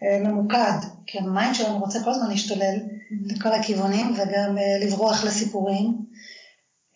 אה, 0.02 0.18
ממוקד, 0.18 0.78
כי 1.06 1.18
ה 1.18 1.26
mind 1.26 1.54
שלנו 1.54 1.78
רוצה 1.78 2.04
כל 2.04 2.10
הזמן 2.10 2.30
להשתולל 2.30 2.76
לכל 3.26 3.52
הכיוונים 3.52 4.14
וגם 4.16 4.56
לברוח 4.82 5.24
לסיפורים. 5.24 6.10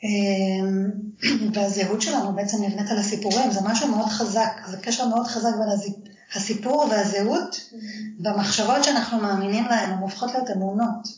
אמ, 0.04 0.90
והזהות 1.54 2.02
שלנו 2.02 2.32
בעצם 2.32 2.64
נבנית 2.64 2.90
על 2.90 2.98
הסיפורים, 2.98 3.50
זה 3.50 3.60
משהו 3.64 3.88
מאוד 3.88 4.08
חזק, 4.08 4.60
זה 4.66 4.76
קשר 4.76 5.08
מאוד 5.08 5.26
חזק 5.26 5.50
בין 5.58 5.94
הסיפור 6.34 6.86
והזהות 6.90 7.70
במחשבות 8.18 8.84
שאנחנו 8.84 9.20
מאמינים 9.20 9.64
להן, 9.64 9.90
הן 9.90 9.98
הופכות 9.98 10.32
להיות 10.32 10.50
אמונות. 10.50 11.08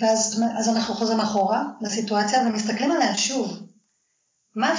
ואז 0.00 0.42
אז 0.58 0.68
אנחנו 0.68 0.94
חוזרים 0.94 1.20
אחורה 1.20 1.64
לסיטואציה 1.80 2.42
ומסתכלים 2.46 2.92
עליה 2.92 3.16
שוב. 3.16 3.58
מה, 4.56 4.74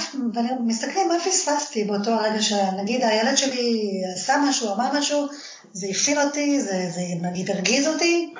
ומסתכלים 0.60 1.08
מה 1.08 1.14
פספסתי 1.24 1.84
באותו 1.84 2.10
הרגע 2.10 2.42
שנגיד 2.42 3.02
הילד 3.02 3.36
שלי 3.36 3.90
עשה 4.14 4.36
משהו, 4.48 4.74
אמר 4.74 4.98
משהו, 4.98 5.26
זה 5.72 5.86
הפעיל 5.90 6.20
אותי, 6.20 6.60
זה, 6.60 6.90
זה 6.94 7.00
נגיד 7.22 7.50
הרגיז 7.50 7.86
אותי, 7.86 8.34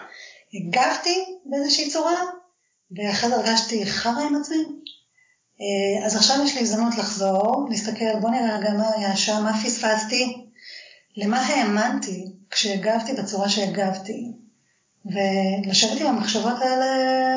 הגבתי 0.55 1.25
באיזושהי 1.47 1.91
צורה, 1.91 2.15
ואחרי 2.97 3.29
זה 3.31 3.37
הרגשתי 3.37 3.87
חרא 3.87 4.21
עם 4.21 4.35
עצמי. 4.41 4.65
אה, 5.61 6.07
אז 6.07 6.17
עכשיו 6.17 6.37
יש 6.45 6.55
לי 6.55 6.61
הזדמנות 6.61 6.99
לחזור, 6.99 7.67
להסתכל, 7.71 8.19
בוא 8.21 8.31
נראה 8.31 8.59
רגע 8.59 8.73
מה 8.73 8.91
היה 8.97 9.17
שם, 9.17 9.43
מה 9.45 9.63
פספסתי, 9.65 10.47
למה 11.17 11.41
האמנתי 11.41 12.33
כשהגבתי 12.51 13.13
בצורה 13.13 13.49
שהגבתי, 13.49 14.33
ולשבת 15.07 16.01
עם 16.01 16.07
המחשבות 16.07 16.63
האלה 16.63 16.87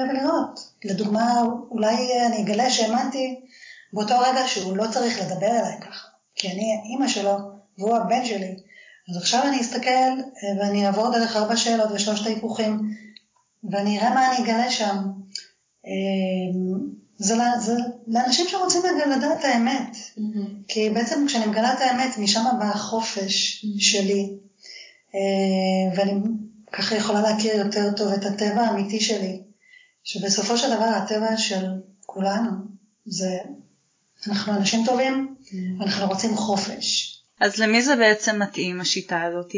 ולראות. 0.10 0.60
לדוגמה, 0.84 1.42
אולי 1.72 2.26
אני 2.26 2.42
אגלה 2.42 2.70
שהאמנתי 2.70 3.40
באותו 3.94 4.20
רגע 4.20 4.48
שהוא 4.48 4.78
לא 4.78 4.86
צריך 4.92 5.22
לדבר 5.22 5.48
אליי 5.50 5.82
ככה, 5.82 6.08
כי 6.36 6.48
אני 6.48 6.82
אימא 6.84 7.08
שלו 7.08 7.38
והוא 7.78 7.98
הבן 7.98 8.26
שלי. 8.26 8.56
אז 9.10 9.18
עכשיו 9.18 9.44
אני 9.44 9.62
אסתכל 9.62 9.90
אה, 9.90 10.60
ואני 10.60 10.88
אעבור 10.88 11.12
דרך 11.12 11.36
ארבע 11.36 11.58
שאלות 11.58 11.92
ושלושת 11.92 12.26
ההיפוכים, 12.26 12.80
ואני 13.72 14.00
אראה 14.00 14.14
מה 14.14 14.28
אני 14.28 14.44
אגלה 14.44 14.72
שם. 14.72 14.98
אמ, 15.86 16.96
זה, 17.18 17.36
זה 17.60 17.74
לאנשים 18.08 18.46
שרוצים 18.48 18.82
לדעת 19.18 19.40
את 19.40 19.46
האמת. 19.46 19.96
Mm-hmm. 19.96 20.50
כי 20.68 20.90
בעצם 20.90 21.26
כשאני 21.28 21.46
מגלה 21.46 21.74
את 21.74 21.82
האמת, 21.82 22.18
משם 22.18 22.44
בא 22.60 22.66
החופש 22.66 23.66
mm-hmm. 23.66 23.82
שלי. 23.82 24.30
אה, 25.16 25.98
ואני 25.98 26.14
ככה 26.72 26.96
יכולה 26.96 27.22
להכיר 27.22 27.56
יותר 27.56 27.92
טוב 27.98 28.14
את 28.14 28.26
הטבע 28.26 28.62
האמיתי 28.62 29.00
שלי, 29.00 29.42
שבסופו 30.04 30.58
של 30.58 30.76
דבר 30.76 30.86
הטבע 30.86 31.38
של 31.38 31.66
כולנו 32.06 32.52
זה, 33.06 33.38
אנחנו 34.28 34.54
אנשים 34.54 34.86
טובים, 34.86 35.36
mm-hmm. 35.40 35.80
ואנחנו 35.80 36.08
רוצים 36.08 36.36
חופש. 36.36 37.16
אז 37.40 37.58
למי 37.58 37.82
זה 37.82 37.96
בעצם 37.96 38.42
מתאים 38.42 38.82
השיטה 38.82 39.22
הזאת? 39.22 39.52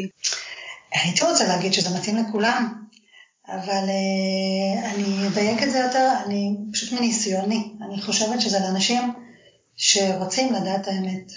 הייתי 0.92 1.24
רוצה 1.24 1.48
להגיד 1.48 1.72
שזה 1.72 1.98
מתאים 1.98 2.16
לכולם. 2.16 2.84
אבל 3.48 3.84
אה, 3.88 4.90
אני 4.90 5.28
אדייק 5.28 5.62
את 5.62 5.70
זה 5.70 5.78
יותר, 5.78 6.12
אני 6.26 6.56
פשוט 6.72 6.92
מניסיוני, 6.92 7.72
אני 7.82 8.02
חושבת 8.02 8.40
שזה 8.40 8.58
לאנשים 8.60 9.12
שרוצים 9.76 10.52
לדעת 10.52 10.88
האמת. 10.88 11.32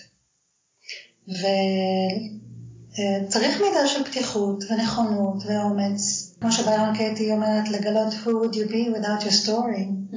אה, 3.00 3.28
צריך 3.28 3.62
מידה 3.62 3.88
של 3.88 4.04
פתיחות 4.04 4.64
ונכונות 4.70 5.44
ואומץ. 5.46 6.34
כמו 6.42 6.52
שביירון 6.52 6.96
קייטי 6.98 7.32
אומרת, 7.32 7.70
לגלות 7.70 8.14
who 8.14 8.28
would 8.28 8.56
you 8.56 8.72
be 8.72 8.98
without 8.98 9.24
your 9.24 9.46
story. 9.46 10.14
Mm. 10.14 10.16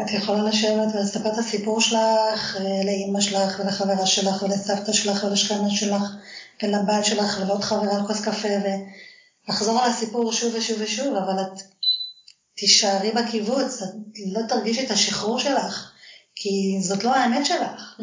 את 0.00 0.10
יכולה 0.10 0.42
לשבת 0.42 0.94
ולספר 0.94 1.32
את 1.32 1.38
הסיפור 1.38 1.80
שלך 1.80 2.56
אה, 2.60 2.84
לאימא 2.84 3.20
שלך 3.20 3.60
ולחברה 3.60 4.06
שלך 4.06 4.42
ולסבתא 4.42 4.92
שלך 4.92 5.24
ולשכנה 5.24 5.70
שלך 5.70 6.02
ולבת 6.62 7.04
שלך 7.04 7.38
ולעוד 7.42 7.64
חברה 7.64 7.96
על 7.96 8.06
כוס 8.06 8.20
קפה 8.20 8.48
ולחזור 9.48 9.80
על 9.80 9.90
הסיפור 9.90 10.32
שוב 10.32 10.54
ושוב 10.54 10.76
ושוב, 10.80 11.14
אבל 11.16 11.42
את 11.42 11.62
תישארי 12.54 13.10
בקיבוץ, 13.12 13.82
את 13.82 13.88
לא 14.32 14.40
תרגישי 14.48 14.86
את 14.86 14.90
השחרור 14.90 15.38
שלך, 15.38 15.92
כי 16.36 16.78
זאת 16.80 17.04
לא 17.04 17.14
האמת 17.14 17.46
שלך. 17.46 18.00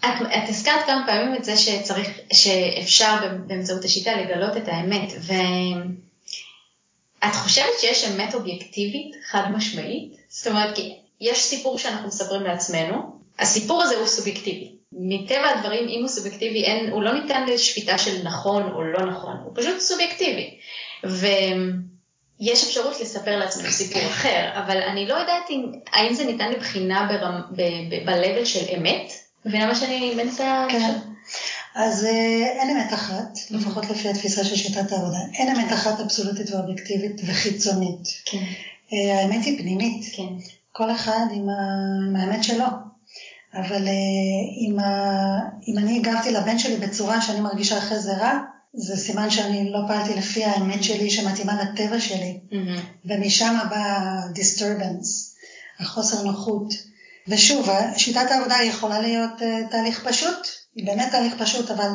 את, 0.00 0.22
את 0.26 0.48
הזכרת 0.48 0.86
כמה 0.86 1.06
פעמים 1.06 1.34
את 1.34 1.44
זה 1.44 1.56
שצריך, 1.56 2.08
שאפשר 2.32 3.16
באמצעות 3.46 3.84
השיטה 3.84 4.16
לגלות 4.16 4.56
את 4.56 4.68
האמת, 4.68 5.12
ואת 7.22 7.34
חושבת 7.34 7.80
שיש 7.80 8.04
אמת 8.04 8.34
אובייקטיבית 8.34 9.16
חד 9.30 9.50
משמעית? 9.50 10.16
זאת 10.28 10.46
אומרת, 10.46 10.76
כי 10.76 10.94
יש 11.20 11.38
סיפור 11.38 11.78
שאנחנו 11.78 12.08
מספרים 12.08 12.42
לעצמנו, 12.42 13.18
הסיפור 13.38 13.82
הזה 13.82 13.96
הוא 13.96 14.06
סובייקטיבי. 14.06 14.74
מטבע 14.92 15.48
הדברים, 15.48 15.88
אם 15.88 16.00
הוא 16.00 16.08
סובייקטיבי, 16.08 16.64
אין, 16.64 16.90
הוא 16.90 17.02
לא 17.02 17.20
ניתן 17.20 17.46
לשפיטה 17.46 17.98
של 17.98 18.22
נכון 18.22 18.62
או 18.72 18.82
לא 18.82 19.06
נכון, 19.06 19.36
הוא 19.44 19.52
פשוט 19.54 19.78
סובייקטיבי. 19.78 20.58
ויש 21.04 22.64
אפשרות 22.64 23.00
לספר 23.00 23.36
לעצמנו 23.36 23.70
סיפור 23.70 24.02
אחר, 24.02 24.48
אבל 24.64 24.82
אני 24.82 25.06
לא 25.06 25.14
יודעת 25.14 25.50
אם, 25.50 25.72
האם 25.92 26.14
זה 26.14 26.24
ניתן 26.24 26.52
לבחינה 26.52 27.08
ב-level 28.06 28.44
של 28.44 28.74
אמת? 28.76 29.12
מבינה 29.46 29.66
מה 29.66 29.74
שאני 29.74 30.14
מנסה? 30.14 30.66
כן. 30.70 30.94
אז 31.74 32.04
אה, 32.04 32.10
אין 32.60 32.76
אמת 32.76 32.92
אחת, 32.92 33.38
לפחות 33.50 33.90
לפי 33.90 34.08
התפיסה 34.08 34.44
של 34.44 34.56
שיטת 34.56 34.92
העבודה. 34.92 35.18
אין 35.34 35.56
אמת 35.56 35.72
אחת 35.72 36.00
אבסולוטית 36.00 36.50
ואובייקטיבית 36.50 37.20
וחיצונית. 37.26 38.08
כן. 38.24 38.44
אה, 38.92 39.20
האמת 39.20 39.44
היא 39.44 39.58
פנימית. 39.58 40.06
כן. 40.16 40.34
כל 40.72 40.90
אחד 40.90 41.26
עם, 41.32 41.48
ה... 41.48 41.52
עם 42.08 42.16
האמת 42.16 42.44
שלו. 42.44 42.64
אבל 43.54 43.88
אם, 44.60 44.78
ה... 44.78 44.84
אם 45.68 45.78
אני 45.78 45.98
הגבתי 45.98 46.32
לבן 46.32 46.58
שלי 46.58 46.76
בצורה 46.76 47.20
שאני 47.20 47.40
מרגישה 47.40 47.78
אחרי 47.78 47.98
זה 47.98 48.16
רע, 48.16 48.38
זה 48.76 48.96
סימן 48.96 49.30
שאני 49.30 49.70
לא 49.70 49.78
פעלתי 49.88 50.14
לפי 50.14 50.44
האמת 50.44 50.84
שלי 50.84 51.10
שמתאימה 51.10 51.62
לטבע 51.62 52.00
שלי. 52.00 52.40
Mm-hmm. 52.50 52.80
ומשם 53.04 53.58
בא 53.70 54.20
דיסטרבנס, 54.32 55.34
החוסר 55.80 56.22
נוחות. 56.22 56.74
ושוב, 57.28 57.68
שיטת 57.96 58.30
העבודה 58.30 58.56
יכולה 58.64 59.00
להיות 59.00 59.32
uh, 59.38 59.70
תהליך 59.70 60.08
פשוט, 60.08 60.48
היא 60.76 60.86
באמת 60.86 61.08
תהליך 61.10 61.34
פשוט, 61.42 61.70
אבל 61.70 61.88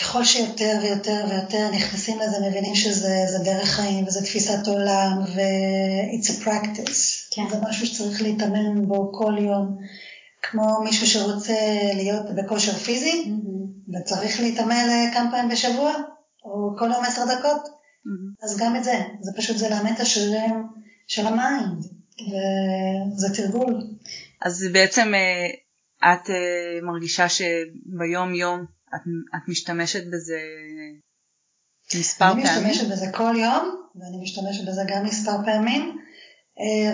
ככל 0.00 0.24
שיותר 0.24 0.78
ויותר 0.82 1.24
ויותר 1.30 1.70
נכנסים 1.70 2.18
לזה, 2.18 2.36
מבינים 2.48 2.74
שזה 2.74 3.38
דרך 3.44 3.68
חיים 3.68 4.04
וזה 4.04 4.22
תפיסת 4.22 4.66
עולם 4.66 5.18
ו-it's 5.34 6.28
a 6.28 6.44
practice. 6.44 7.34
כן. 7.34 7.42
זה 7.50 7.56
משהו 7.68 7.86
שצריך 7.86 8.22
להתאמן 8.22 8.88
בו 8.88 9.12
כל 9.12 9.34
יום. 9.38 9.76
כמו 10.42 10.80
מישהו 10.84 11.06
שרוצה 11.06 11.54
להיות 11.94 12.34
בכושר 12.34 12.72
פיזי, 12.72 13.24
Mm-hmm. 13.26 13.53
וצריך 13.88 14.40
להתאמן 14.40 14.88
אה, 14.90 15.10
כמה 15.14 15.30
פעמים 15.30 15.48
בשבוע, 15.48 15.92
או 16.44 16.76
כל 16.78 16.90
יום 16.92 17.04
עשר 17.04 17.22
דקות, 17.24 17.74
Mm-hmm. 18.06 18.44
אז 18.44 18.58
גם 18.58 18.76
את 18.76 18.84
זה, 18.84 19.00
זה 19.20 19.32
פשוט 19.36 19.56
זה 19.56 19.68
לאמן 19.68 19.94
את 19.94 20.00
השרירים 20.00 20.66
של 21.06 21.26
ה 21.26 21.36
mind, 21.36 21.84
וזה 23.14 23.34
תרגול. 23.34 23.80
אז 24.42 24.64
בעצם 24.72 25.12
אה, 25.14 26.12
את 26.12 26.30
אה, 26.30 26.80
מרגישה 26.82 27.28
שביום 27.28 28.34
יום 28.34 28.64
את, 28.94 29.00
את 29.36 29.48
משתמשת 29.48 30.06
בזה 30.06 30.38
מספר 31.94 32.32
אני 32.32 32.42
פעמים? 32.42 32.64
אני 32.64 32.70
משתמשת 32.70 32.92
בזה 32.92 33.06
כל 33.12 33.34
יום, 33.38 33.86
ואני 33.94 34.22
משתמשת 34.22 34.68
בזה 34.68 34.82
גם 34.88 35.04
מספר 35.04 35.44
פעמים, 35.44 35.98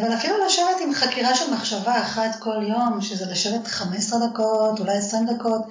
אבל 0.00 0.14
אפילו 0.14 0.34
לשבת 0.46 0.80
עם 0.84 0.94
חקירה 0.94 1.34
של 1.34 1.52
מחשבה 1.54 2.00
אחת 2.00 2.40
כל 2.40 2.62
יום, 2.68 3.00
שזה 3.00 3.32
לשבת 3.32 3.66
15 3.66 4.18
דקות, 4.28 4.80
אולי 4.80 4.96
20 4.98 5.26
דקות, 5.26 5.62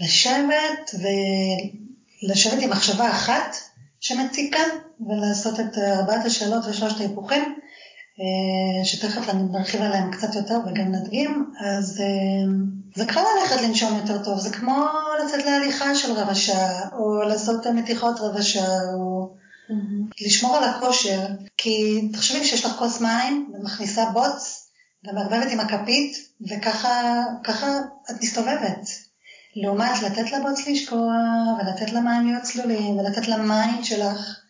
לשבת 0.00 0.94
ולשבת 2.22 2.62
עם 2.62 2.70
מחשבה 2.70 3.10
אחת 3.10 3.56
שמציקה, 4.00 4.60
ולעשות 5.00 5.60
את 5.60 5.78
ארבעת 5.78 6.24
השאלות 6.24 6.64
ושלושת 6.66 7.00
ההיפוכים, 7.00 7.58
אה, 8.20 8.84
שתכף 8.84 9.28
אני 9.28 9.42
נרחיב 9.42 9.82
עליהם 9.82 10.10
קצת 10.10 10.34
יותר 10.34 10.58
וגם 10.66 10.92
נדגים, 10.92 11.52
אז 11.60 12.00
אה, 12.00 12.06
זה 12.94 13.06
כמו 13.06 13.20
ללכת 13.20 13.62
לנשום 13.62 13.96
יותר 13.96 14.24
טוב, 14.24 14.38
זה 14.38 14.50
כמו 14.50 14.86
לצאת 15.24 15.44
להליכה 15.44 15.94
של 15.94 16.12
רבע 16.12 16.34
שעה, 16.34 16.88
או 16.92 17.22
לעשות 17.22 17.66
מתיחות 17.66 18.20
רבע 18.20 18.42
שעה, 18.42 18.94
או 18.94 19.34
לשמור 20.20 20.56
על 20.56 20.64
הכושר, 20.64 21.26
כי 21.56 22.08
תחשבי 22.12 22.44
שיש 22.44 22.64
לך 22.64 22.72
כוס 22.78 23.00
מים 23.00 23.52
ומכניסה 23.54 24.10
בוץ 24.10 24.70
ומערבבת 25.04 25.52
עם 25.52 25.60
הכפית, 25.60 26.16
וככה 26.48 27.22
ככה 27.44 27.66
את 28.10 28.22
מסתובבת. 28.22 29.07
לעומת 29.62 30.02
לתת 30.02 30.32
לבוץ 30.32 30.66
לשקוע, 30.66 31.14
ולתת 31.58 31.92
למים 31.92 32.26
להיות 32.26 32.42
צלולים, 32.42 32.98
ולתת 32.98 33.28
למים 33.28 33.84
שלך 33.84 34.40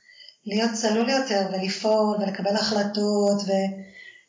להיות 0.47 0.71
צלול 0.73 1.09
יותר, 1.11 1.49
ולפעול, 1.53 2.17
ולקבל 2.21 2.57
החלטות, 2.57 3.43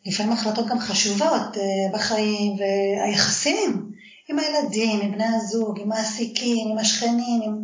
ולפעמים 0.05 0.33
החלטות 0.33 0.67
גם 0.67 0.79
חשובות 0.79 1.57
אה, 1.57 1.91
בחיים, 1.93 2.57
והיחסים 2.57 3.91
עם 4.29 4.39
הילדים, 4.39 5.01
עם 5.01 5.11
בני 5.11 5.35
הזוג, 5.35 5.79
עם 5.79 5.89
מעסיקים, 5.89 6.67
עם 6.71 6.77
השכנים, 6.77 7.41
עם 7.41 7.55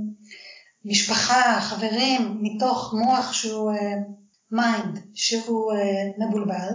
משפחה, 0.85 1.61
חברים, 1.61 2.37
מתוך 2.41 2.93
מוח 2.97 3.33
שהוא 3.33 3.71
mind, 4.51 4.99
שהוא 5.13 5.73
אה, 5.73 6.27
מבולבל, 6.27 6.73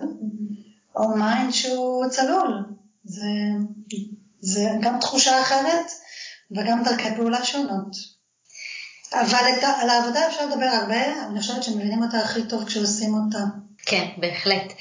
או 0.97 1.09
mind 1.09 1.53
שהוא 1.53 2.09
צלול. 2.09 2.65
זה, 3.05 3.31
זה 4.41 4.71
גם 4.81 5.01
תחושה 5.01 5.41
אחרת 5.41 5.91
וגם 6.57 6.83
דרכי 6.85 7.17
פעולה 7.17 7.45
שונות. 7.45 7.97
אבל 9.13 9.45
את, 9.59 9.65
על 9.81 9.91
העבודה 9.91 10.29
אפשר 10.29 10.47
לדבר 10.47 10.67
הרבה, 10.67 11.27
אני 11.31 11.41
חושבת 11.41 11.63
שמבינים 11.63 12.03
אותה 12.03 12.19
הכי 12.19 12.43
טוב 12.43 12.65
כשעושים 12.65 13.15
אותה. 13.15 13.39
כן, 13.87 14.09
בהחלט. 14.17 14.73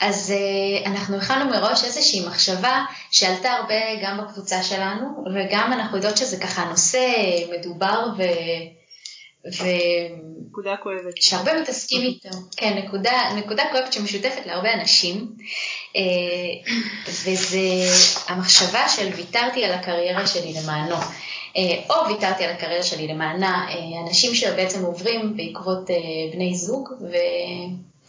אז 0.00 0.32
uh, 0.32 0.88
אנחנו 0.88 1.16
הכנו 1.16 1.50
מראש 1.50 1.84
איזושהי 1.84 2.26
מחשבה 2.26 2.84
שעלתה 3.10 3.50
הרבה 3.50 3.74
גם 4.02 4.18
בקבוצה 4.18 4.62
שלנו, 4.62 5.24
וגם 5.34 5.72
אנחנו 5.72 5.96
יודעות 5.96 6.16
שזה 6.16 6.36
ככה 6.36 6.64
נושא 6.64 7.06
מדובר 7.50 8.08
ו... 8.18 8.22
ו... 9.46 9.64
נקודה 10.50 10.74
כואבת. 10.82 11.22
שהרבה 11.22 11.60
מתעסקים 11.60 12.02
איתו. 12.02 12.28
כן, 12.56 12.78
נקודה, 12.78 13.12
נקודה 13.36 13.62
כואבת 13.72 13.92
שמשותפת 13.92 14.46
להרבה 14.46 14.74
אנשים, 14.74 15.26
uh, 15.92 16.70
וזה 17.08 17.58
המחשבה 18.26 18.88
של 18.88 19.08
ויתרתי 19.16 19.64
על 19.64 19.72
הקריירה 19.72 20.26
שלי 20.26 20.52
למענו. 20.52 20.96
או 21.90 21.94
ויתרתי 22.08 22.44
על 22.44 22.50
הקריירה 22.50 22.82
שלי 22.82 23.08
למענה, 23.08 23.66
אנשים 24.06 24.34
שבעצם 24.34 24.84
עוברים 24.84 25.36
בעקבות 25.36 25.90
בני 26.32 26.54
זוג 26.54 26.88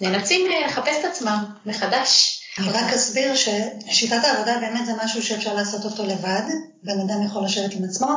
ונאלצים 0.02 0.52
לחפש 0.66 0.96
את 1.00 1.06
עצמם 1.06 1.46
מחדש. 1.66 2.42
אני 2.60 2.70
רק 2.70 2.94
אסביר 2.94 3.36
ששיטת 3.36 4.24
העבודה 4.24 4.58
באמת 4.60 4.86
זה 4.86 4.92
משהו 5.04 5.24
שאפשר 5.24 5.54
לעשות 5.54 5.86
אותו 5.86 6.06
לבד, 6.06 6.42
בן 6.84 7.00
אדם 7.00 7.26
יכול 7.26 7.46
לשבת 7.46 7.74
עם 7.74 7.84
עצמו, 7.84 8.10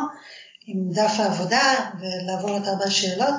עם 0.66 0.90
דף 0.92 1.12
העבודה 1.18 1.90
ולעבור 2.00 2.57
את 2.57 2.62
ארבע 2.66 2.90
שאלות, 2.90 3.35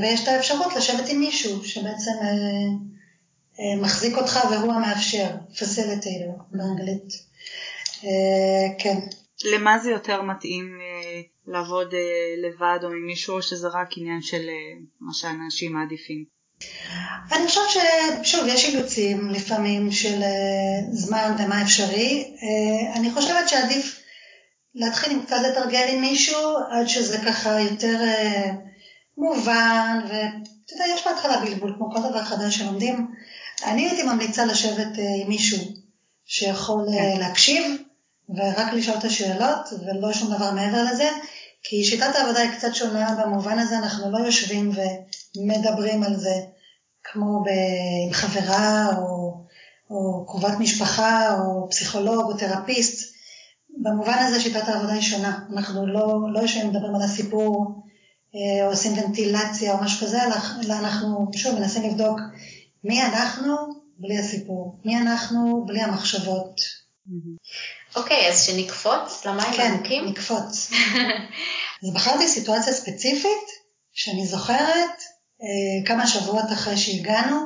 ויש 0.00 0.22
את 0.22 0.28
האפשרות 0.28 0.76
לשבת 0.76 1.08
עם 1.08 1.20
מישהו 1.20 1.64
שבעצם 1.64 2.12
מחזיק 3.80 4.16
אותך 4.16 4.38
והוא 4.50 4.72
המאפשר, 4.72 5.30
facilitator 5.54 6.42
באנגלית. 6.50 7.12
כן. 8.78 8.98
למה 9.44 9.78
זה 9.78 9.90
יותר 9.90 10.22
מתאים 10.22 10.78
אה, 10.80 11.20
לעבוד 11.46 11.94
אה, 11.94 12.00
לבד 12.48 12.78
או 12.84 12.88
עם 12.88 13.06
מישהו, 13.06 13.36
או 13.36 13.42
שזה 13.42 13.68
רק 13.68 13.88
עניין 13.96 14.22
של 14.22 14.48
אה, 14.48 14.78
מה 15.00 15.14
שאנשים 15.14 15.72
מעדיפים? 15.72 16.24
אני 17.32 17.48
חושבת 17.48 17.64
ששוב, 18.24 18.46
יש 18.46 18.64
אילוצים 18.64 19.30
לפעמים 19.30 19.92
של 19.92 20.22
אה, 20.22 20.92
זמן 20.92 21.34
ומה 21.38 21.62
אפשרי. 21.62 22.34
אה, 22.42 22.96
אני 22.96 23.10
חושבת 23.10 23.48
שעדיף 23.48 24.01
להתחיל 24.74 25.12
עם 25.12 25.22
קצת 25.22 25.36
לתרגל 25.50 25.88
עם 25.92 26.00
מישהו, 26.00 26.56
עד 26.70 26.86
שזה 26.88 27.18
ככה 27.18 27.60
יותר 27.60 28.00
אה, 28.02 28.50
מובן, 29.18 30.00
ואתה 30.04 30.72
יודע, 30.72 30.84
יש 30.94 31.06
בהתחלה 31.06 31.40
בלבול, 31.40 31.74
כמו 31.76 31.90
כל 31.90 32.10
דבר 32.10 32.24
חדש 32.24 32.58
שלומדים. 32.58 33.10
אני 33.64 33.88
הייתי 33.88 34.02
ממליצה 34.02 34.44
לשבת 34.44 34.98
אה, 34.98 35.04
עם 35.22 35.28
מישהו 35.28 35.58
שיכול 36.24 36.86
אה, 36.88 37.14
כן. 37.14 37.20
להקשיב. 37.20 37.82
ורק 38.36 38.72
לשאול 38.72 38.98
את 38.98 39.04
השאלות 39.04 39.68
ולא 39.86 40.12
שום 40.12 40.34
דבר 40.34 40.50
מעבר 40.50 40.84
לזה, 40.92 41.08
כי 41.62 41.84
שיטת 41.84 42.16
העבודה 42.16 42.40
היא 42.40 42.50
קצת 42.50 42.74
שונה 42.74 43.14
במובן 43.22 43.58
הזה, 43.58 43.78
אנחנו 43.78 44.10
לא 44.10 44.18
יושבים 44.18 44.72
ומדברים 45.36 46.02
על 46.02 46.16
זה 46.16 46.34
כמו 47.04 47.44
עם 48.06 48.12
חברה 48.12 48.86
או, 48.96 49.34
או 49.90 50.26
קרובת 50.26 50.58
משפחה 50.58 51.38
או 51.38 51.70
פסיכולוג 51.70 52.32
או 52.32 52.36
תרפיסט. 52.36 53.11
במובן 53.82 54.18
הזה 54.18 54.40
שיטת 54.40 54.68
העבודה 54.68 54.92
היא 54.92 55.02
שונה. 55.02 55.38
אנחנו 55.52 55.86
לא, 55.86 56.32
לא 56.32 56.40
יושבים 56.40 56.68
מדברים 56.68 56.94
על 56.94 57.02
הסיפור, 57.02 57.82
אה, 58.34 58.64
או 58.64 58.70
עושים 58.70 58.92
ונטילציה 58.92 59.72
או 59.72 59.82
משהו 59.84 60.06
כזה, 60.06 60.18
אלא 60.64 60.74
אנחנו 60.74 61.30
שוב 61.36 61.58
מנסים 61.58 61.82
לבדוק 61.82 62.20
מי 62.84 63.02
אנחנו 63.02 63.56
בלי 63.98 64.18
הסיפור, 64.18 64.80
מי 64.84 64.96
אנחנו 64.96 65.64
בלי 65.66 65.80
המחשבות. 65.80 66.60
אוקיי, 67.96 68.28
אז 68.28 68.42
שנקפוץ 68.46 69.26
למים 69.26 69.52
כן, 69.56 69.72
עמוקים? 69.72 70.04
נקפוץ. 70.04 70.70
אז 71.82 71.94
בחרתי 71.94 72.28
סיטואציה 72.28 72.72
ספציפית, 72.72 73.48
שאני 73.92 74.26
זוכרת 74.26 75.02
אה, 75.42 75.86
כמה 75.86 76.06
שבועות 76.06 76.52
אחרי 76.52 76.76
שהגענו, 76.76 77.36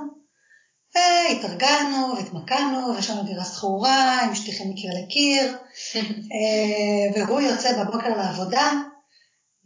והתארגנו 0.97 2.15
והתמקענו, 2.17 2.95
ויש 2.95 3.11
לנו 3.11 3.23
דירה 3.23 3.45
שכורה 3.45 4.21
עם 4.21 4.35
שטיחים 4.35 4.71
מקיר 4.71 4.91
לקיר, 5.03 5.57
אה, 6.33 7.23
והוא 7.27 7.41
יוצא 7.41 7.83
בבוקר 7.83 8.17
לעבודה, 8.17 8.73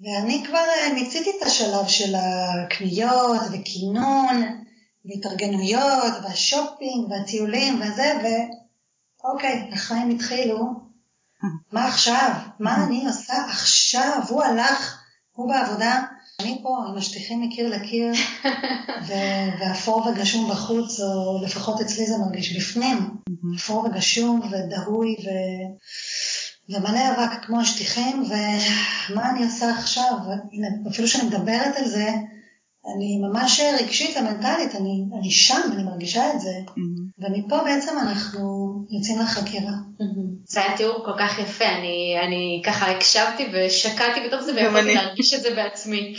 ואני 0.00 0.42
כבר 0.46 0.58
אה, 0.58 0.92
מיציתי 0.94 1.30
את 1.38 1.46
השלב 1.46 1.88
של 1.88 2.14
הקניות 2.14 3.40
וכינון 3.52 4.62
והתארגנויות 5.04 6.14
והשופינג 6.22 7.10
והטיולים 7.10 7.80
וזה, 7.80 8.12
ואוקיי, 9.22 9.70
החיים 9.72 10.10
התחילו, 10.10 10.58
מה 11.72 11.88
עכשיו? 11.88 12.30
מה 12.58 12.76
אני 12.84 13.06
עושה 13.06 13.44
עכשיו? 13.44 14.20
הוא 14.28 14.42
הלך, 14.42 15.02
הוא 15.32 15.48
בעבודה, 15.48 16.02
אני 16.40 16.58
פה 16.62 16.84
עם 16.88 16.96
השטיחים 16.96 17.40
מקיר 17.40 17.68
לקיר, 17.68 18.12
ואפור 19.58 20.06
וגשום 20.06 20.50
בחוץ, 20.50 21.00
או 21.00 21.42
לפחות 21.44 21.80
אצלי 21.80 22.06
זה 22.06 22.18
מרגיש 22.18 22.56
בפנים, 22.56 22.98
אפור 23.56 23.84
וגשום 23.84 24.40
ודהוי 24.40 25.16
ו... 25.24 25.28
ומלא 26.68 27.00
אבק 27.10 27.44
כמו 27.44 27.60
השטיחים, 27.60 28.24
ומה 28.30 29.30
אני 29.30 29.44
עושה 29.44 29.70
עכשיו? 29.70 30.14
הנה, 30.52 30.68
אפילו 30.90 31.08
שאני 31.08 31.28
מדברת 31.28 31.76
על 31.76 31.88
זה, 31.88 32.08
אני 32.94 33.18
ממש 33.18 33.60
רגשית 33.80 34.16
ומנטלית, 34.16 34.74
אני, 34.74 35.04
אני 35.18 35.30
שם, 35.30 35.70
אני 35.72 35.82
מרגישה 35.82 36.34
את 36.34 36.40
זה, 36.40 36.52
mm-hmm. 36.66 37.09
ומפה 37.20 37.64
בעצם 37.64 37.98
אנחנו 37.98 38.70
יוצאים 38.90 39.18
לחקירה. 39.18 39.72
זה 40.44 40.60
היה 40.60 40.76
תיאור 40.76 41.04
כל 41.04 41.18
כך 41.18 41.38
יפה, 41.38 41.64
אני, 41.64 42.16
אני 42.22 42.62
ככה 42.66 42.90
הקשבתי 42.90 43.46
ושקעתי 43.52 44.20
בתוך 44.26 44.40
זה 44.42 44.54
ויכולתי 44.54 44.94
להרגיש 44.94 45.34
את 45.34 45.42
זה 45.42 45.54
בעצמי. 45.54 46.14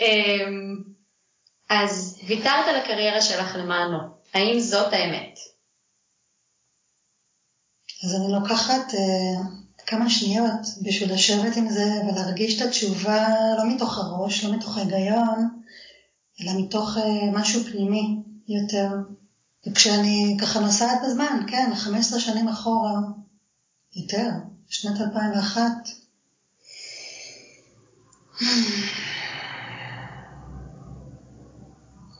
אמ, 0.00 0.76
אז 1.70 2.20
ויתרת 2.26 2.68
על 2.68 2.76
הקריירה 2.76 3.20
שלך 3.20 3.56
למענו, 3.56 3.98
האם 4.34 4.60
זאת 4.60 4.92
האמת? 4.92 5.38
אז 8.04 8.14
אני 8.14 8.32
לוקחת 8.32 8.90
uh, 8.90 9.86
כמה 9.86 10.10
שניות 10.10 10.60
בשביל 10.82 11.12
לשבת 11.12 11.56
עם 11.56 11.68
זה 11.68 11.84
ולהרגיש 12.08 12.62
את 12.62 12.66
התשובה 12.66 13.28
לא 13.58 13.74
מתוך 13.74 13.98
הראש, 13.98 14.44
לא 14.44 14.56
מתוך 14.56 14.78
ההיגיון, 14.78 15.62
אלא 16.40 16.52
מתוך 16.60 16.96
uh, 16.96 17.00
משהו 17.32 17.60
פנימי 17.64 18.16
יותר. 18.48 18.88
וכשאני 19.66 20.36
ככה 20.40 20.60
נוסעת 20.60 20.98
בזמן, 21.04 21.44
כן, 21.46 21.70
15 21.74 22.20
שנים 22.20 22.48
אחורה, 22.48 22.92
יותר, 23.96 24.28
שנת 24.68 25.00
2001, 25.00 25.62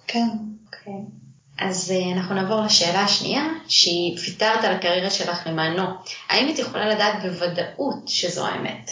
כן. 0.07 0.29
אוקיי. 0.67 0.93
Okay. 0.93 1.21
אז 1.59 1.91
אה, 1.91 2.13
אנחנו 2.13 2.35
נעבור 2.35 2.61
לשאלה 2.61 3.01
השנייה, 3.01 3.43
שהיא 3.69 4.19
ויתרת 4.19 4.65
על 4.65 4.75
הקריירה 4.75 5.11
שלך 5.11 5.47
למענו. 5.47 5.83
האם 6.29 6.55
את 6.55 6.59
יכולה 6.59 6.89
לדעת 6.89 7.23
בוודאות 7.23 8.09
שזו 8.09 8.47
האמת? 8.47 8.91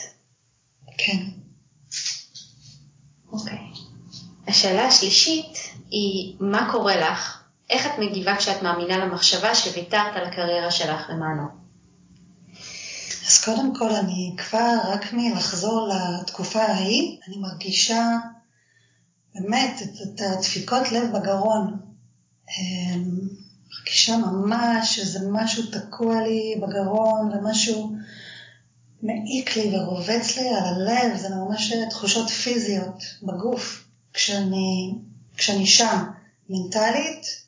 כן. 0.98 1.22
אוקיי. 3.32 3.58
השאלה 4.46 4.86
השלישית 4.86 5.58
היא, 5.90 6.36
מה 6.40 6.68
קורה 6.72 6.96
לך? 6.96 7.37
איך 7.70 7.86
את 7.86 7.98
מגיבה 7.98 8.36
כשאת 8.36 8.62
מאמינה 8.62 8.98
למחשבה 8.98 9.54
שוויתרת 9.54 10.16
על 10.16 10.24
הקריירה 10.24 10.70
שלך 10.70 11.10
למענו? 11.10 11.42
אז 13.26 13.44
קודם 13.44 13.74
כל, 13.74 13.90
אני 13.90 14.34
כבר, 14.36 14.74
רק 14.84 15.12
מלחזור 15.12 15.88
לתקופה 15.88 16.62
ההיא, 16.62 17.18
אני 17.28 17.36
מרגישה 17.38 18.04
באמת 19.34 19.82
את, 19.82 20.00
את 20.02 20.20
הדפיקות 20.20 20.92
לב 20.92 21.16
בגרון. 21.16 21.76
מרגישה 23.78 24.16
ממש 24.16 24.96
שזה 24.96 25.18
משהו 25.30 25.62
תקוע 25.66 26.22
לי 26.22 26.60
בגרון 26.62 27.32
ומשהו 27.32 27.92
מעיק 29.02 29.56
לי 29.56 29.76
ורובץ 29.76 30.36
לי 30.36 30.48
על 30.48 30.64
הלב, 30.64 31.16
זה 31.16 31.28
ממש 31.28 31.72
תחושות 31.90 32.30
פיזיות 32.30 33.02
בגוף. 33.22 33.84
כשאני, 34.12 34.94
כשאני 35.36 35.66
שם 35.66 36.04
מנטלית, 36.48 37.47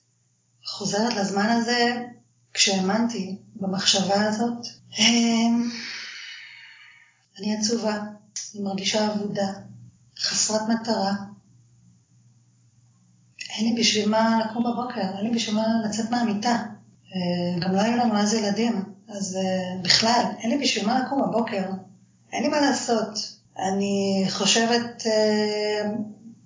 חוזרת 0.70 1.14
לזמן 1.14 1.48
הזה 1.48 2.02
כשהאמנתי 2.54 3.36
במחשבה 3.56 4.28
הזאת. 4.28 4.66
אמ, 4.98 5.70
אני 7.38 7.56
עצובה, 7.56 7.94
אני 8.54 8.62
מרגישה 8.62 9.12
אבודה, 9.12 9.46
חסרת 10.18 10.60
מטרה. 10.68 11.12
אין 13.50 13.74
לי 13.74 13.80
בשביל 13.80 14.08
מה 14.08 14.40
לקום 14.44 14.64
בבוקר, 14.64 15.16
אין 15.18 15.26
לי 15.26 15.30
בשביל 15.30 15.54
מה 15.54 15.66
לצאת 15.84 16.10
מהמיטה. 16.10 16.56
אה, 17.14 17.60
גם 17.60 17.74
לא 17.74 17.80
היו 17.80 17.96
לנו 17.96 18.18
אז 18.18 18.34
ילדים, 18.34 18.84
אז 19.08 19.36
אה, 19.36 19.82
בכלל, 19.82 20.24
אין 20.38 20.50
לי 20.50 20.58
בשביל 20.58 20.86
מה 20.86 21.00
לקום 21.00 21.22
בבוקר, 21.22 21.62
אין 22.32 22.42
לי 22.42 22.48
מה 22.48 22.60
לעשות. 22.60 23.18
אני 23.58 24.26
חושבת, 24.30 25.02
אה, 25.06 25.90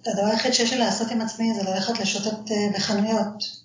הדבר 0.07 0.27
היחיד 0.27 0.53
שיש 0.53 0.73
לי 0.73 0.79
לעשות 0.79 1.11
עם 1.11 1.21
עצמי 1.21 1.55
זה 1.55 1.63
ללכת 1.63 1.99
לשוטט 1.99 2.51
בחנויות. 2.75 3.64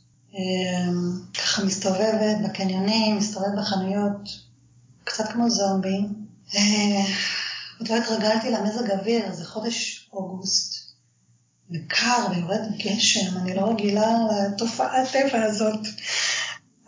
ככה 1.33 1.63
מסתובבת 1.63 2.37
בקניונים, 2.43 3.17
מסתובבת 3.17 3.53
בחנויות, 3.57 4.29
קצת 5.03 5.31
כמו 5.31 5.49
זומבי. 5.49 6.01
עוד 7.79 7.89
לא 7.89 7.95
התרגלתי 7.97 8.51
למזג 8.51 8.91
אוויר, 8.91 9.33
זה 9.33 9.45
חודש 9.45 10.09
אוגוסט. 10.13 10.89
וקר 11.71 12.27
ויורד 12.31 12.61
גשם, 12.77 13.37
אני 13.37 13.55
לא 13.55 13.69
רגילה 13.69 14.17
לתופעת 14.31 15.07
טבע 15.11 15.43
הזאת. 15.43 15.87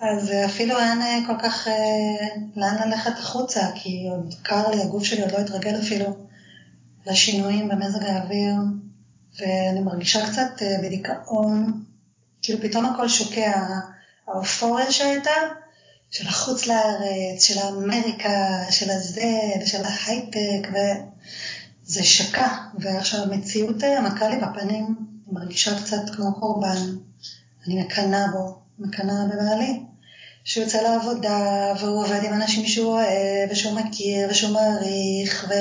אז 0.02 0.32
אפילו 0.46 0.80
אין 0.80 1.02
אה, 1.02 1.20
כל 1.28 1.38
כך 1.44 1.68
אה, 1.68 2.38
לאן 2.56 2.90
ללכת 2.90 3.12
החוצה, 3.20 3.62
כי 3.76 4.08
עוד 4.12 4.34
קר 4.44 4.70
לי, 4.70 4.82
הגוף 4.82 5.04
שלי 5.04 5.22
עוד 5.22 5.32
לא 5.32 5.38
התרגל 5.38 5.80
אפילו 5.80 6.18
לשינויים 7.06 7.70
במזג 7.70 8.04
האוויר, 8.04 8.56
ואני 9.40 9.80
מרגישה 9.80 10.28
קצת 10.32 10.62
אה, 10.62 10.78
בדיכאון, 10.84 11.84
כאילו 12.42 12.62
פתאום 12.62 12.86
הכל 12.86 13.08
שוקע, 13.08 13.64
האופוריה 14.28 14.92
שהייתה, 14.92 15.32
של 16.12 16.28
החוץ 16.28 16.68
לארץ, 16.68 17.44
של 17.44 17.60
האמריקה, 17.60 18.66
של 18.70 18.90
הזה, 18.90 19.32
של 19.66 19.82
ההייטק, 19.86 20.68
ו... 20.74 20.78
זה 21.92 22.04
שקע, 22.04 22.48
ועכשיו 22.80 23.20
המציאות 23.22 23.84
מכה 23.84 24.28
לי 24.28 24.36
בפנים, 24.38 24.96
מרגישה 25.28 25.80
קצת 25.84 26.16
כמו 26.16 26.40
קורבן, 26.40 26.96
אני 27.68 27.84
מקנאה 27.84 28.28
בו, 28.28 28.58
מקנאה 28.80 29.26
בבעלי, 29.26 29.80
שהוא 30.44 30.64
יוצא 30.64 30.82
לעבודה, 30.82 31.74
והוא 31.80 32.04
עובד 32.04 32.24
עם 32.24 32.34
אנשים 32.34 32.68
שהוא 32.68 32.92
אוהב, 32.92 33.52
ושהוא 33.52 33.80
מכיר, 33.80 34.28
ושהוא 34.30 34.54
מעריך, 34.54 35.48
ו... 35.50 35.54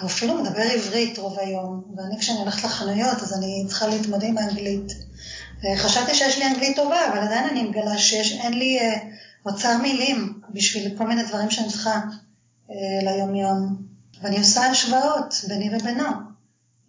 הוא 0.00 0.10
אפילו 0.10 0.42
מדבר 0.42 0.62
עברית 0.62 1.18
רוב 1.18 1.38
היום, 1.38 1.94
ואני 1.96 2.18
כשאני 2.18 2.38
הולכת 2.38 2.64
לחנויות 2.64 3.22
אז 3.22 3.38
אני 3.38 3.64
צריכה 3.68 3.86
להתמודד 3.86 4.24
עם 4.24 4.38
האנגלית. 4.38 4.92
חשבתי 5.76 6.14
שיש 6.14 6.38
לי 6.38 6.46
אנגלית 6.46 6.76
טובה, 6.76 7.08
אבל 7.12 7.18
עדיין 7.18 7.48
אני 7.48 7.62
מגלה 7.62 7.98
שאין 7.98 8.52
לי 8.58 8.78
אה, 8.80 8.98
אוצר 9.46 9.78
מילים 9.82 10.40
בשביל 10.50 10.98
כל 10.98 11.06
מיני 11.06 11.22
דברים 11.22 11.50
שאני 11.50 11.68
צריכה 11.68 12.00
אה, 12.70 13.02
ליומיום, 13.02 13.76
ואני 14.22 14.38
עושה 14.38 14.60
השוואות 14.60 15.34
ביני 15.48 15.76
ובינו. 15.76 16.30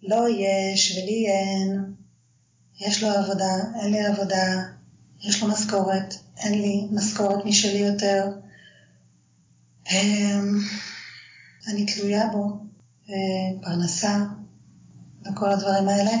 לא 0.02 0.26
יש 0.28 0.98
ולי 0.98 1.26
אין, 1.26 1.94
יש 2.80 3.02
לו 3.02 3.08
עבודה, 3.08 3.54
אין 3.80 3.92
לי 3.92 4.06
עבודה, 4.06 4.62
יש 5.22 5.42
לו 5.42 5.48
משכורת, 5.48 6.14
אין 6.36 6.52
לי 6.52 6.86
משכורת 6.90 7.44
משלי 7.44 7.78
יותר. 7.78 8.26
אמ, 9.90 10.58
אני 11.68 11.86
תלויה 11.86 12.26
בו, 12.26 12.61
פרנסה 13.62 14.18
וכל 15.24 15.50
הדברים 15.50 15.88
האלה. 15.88 16.12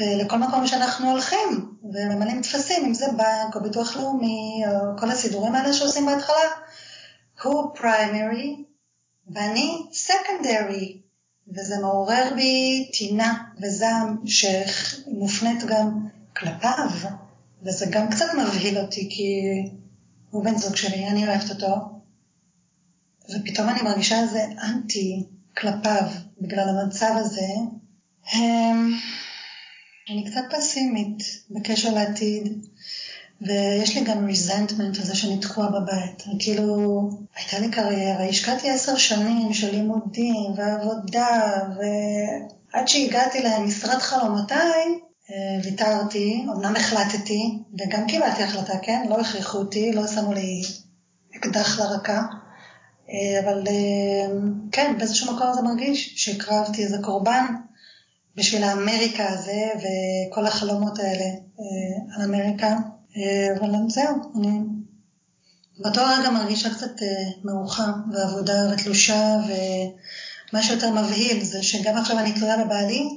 ולכל 0.00 0.38
מקום 0.38 0.66
שאנחנו 0.66 1.10
הולכים 1.10 1.74
וממלאים 1.84 2.42
טפסים, 2.42 2.84
אם 2.84 2.94
זה 2.94 3.06
בנק 3.12 3.56
או 3.56 3.62
ביטוח 3.62 3.96
לאומי 3.96 4.62
או 4.66 4.98
כל 4.98 5.10
הסידורים 5.10 5.54
האלה 5.54 5.72
שעושים 5.72 6.06
בהתחלה, 6.06 6.50
הוא 7.42 7.74
פריימרי 7.74 8.64
ואני 9.30 9.82
סקנדרי, 9.92 11.00
וזה 11.56 11.78
מעורר 11.78 12.32
בי 12.36 12.90
טינה 12.98 13.44
וזעם 13.62 14.16
שמופנית 14.26 15.64
גם 15.64 16.06
כלפיו, 16.36 16.90
וזה 17.62 17.86
גם 17.90 18.10
קצת 18.10 18.26
מבהיל 18.38 18.78
אותי, 18.78 19.08
כי 19.10 19.42
הוא 20.30 20.44
בן 20.44 20.56
זוג 20.58 20.76
שלי, 20.76 21.06
אני 21.08 21.28
אוהבת 21.28 21.50
אותו, 21.50 21.74
ופתאום 23.24 23.68
אני 23.68 23.82
מרגישה 23.82 24.20
איזה 24.20 24.44
אנטי 24.62 25.26
כלפיו 25.56 26.02
בגלל 26.40 26.68
המצב 26.68 27.12
הזה. 27.16 27.48
אמ, 28.34 28.92
אני 30.10 30.24
קצת 30.30 30.40
פסימית 30.50 31.22
בקשר 31.50 31.94
לעתיד, 31.94 32.66
ויש 33.40 33.96
לי 33.96 34.04
גם 34.04 34.26
ריזנטמנט 34.26 34.98
על 34.98 35.04
זה 35.04 35.14
שאני 35.14 35.38
תקועה 35.38 35.68
בבית. 35.68 36.22
כאילו, 36.38 37.10
הייתה 37.36 37.58
לי 37.58 37.70
קריירה, 37.70 38.24
השקעתי 38.24 38.70
עשר 38.70 38.96
שנים 38.96 39.52
של 39.52 39.70
לימודים 39.70 40.52
ועבודה, 40.56 41.62
ועד 41.76 42.88
שהגעתי 42.88 43.42
למשרד 43.42 43.98
חלומותיי, 43.98 44.98
אה, 45.30 45.60
ויתרתי, 45.64 46.44
אמנם 46.56 46.76
החלטתי, 46.76 47.58
וגם 47.78 48.06
קיבלתי 48.06 48.42
החלטה, 48.42 48.78
כן? 48.82 49.06
לא 49.08 49.20
הכריחו 49.20 49.58
אותי, 49.58 49.92
לא 49.92 50.06
שמו 50.06 50.32
לי 50.32 50.62
אקדח 51.36 51.80
לרקה. 51.80 52.22
אה, 53.12 53.40
אבל 53.40 53.64
אה, 53.68 54.26
כן, 54.72 54.94
באיזשהו 54.98 55.34
מקום 55.34 55.52
זה 55.54 55.62
מרגיש 55.62 56.12
שהקרבתי 56.16 56.84
איזה 56.84 56.96
קורבן 57.02 57.44
בשביל 58.36 58.62
האמריקה 58.62 59.28
הזה 59.28 59.70
וכל 59.76 60.46
החלומות 60.46 60.98
האלה 60.98 61.30
על 62.16 62.22
אמריקה. 62.24 62.76
אבל 63.60 63.70
זהו, 63.88 64.14
אני 64.36 64.58
באותו 65.78 66.00
רגע 66.18 66.30
מרגישה 66.30 66.74
קצת 66.74 66.92
מרוחה 67.44 67.92
ועבודה 68.12 68.72
ותלושה, 68.72 69.36
ומה 69.46 70.62
שיותר 70.62 70.90
מבהיל 70.90 71.44
זה 71.44 71.62
שגם 71.62 71.96
עכשיו 71.96 72.18
אני 72.18 72.32
תלויה 72.32 72.64
בבעלי, 72.64 73.08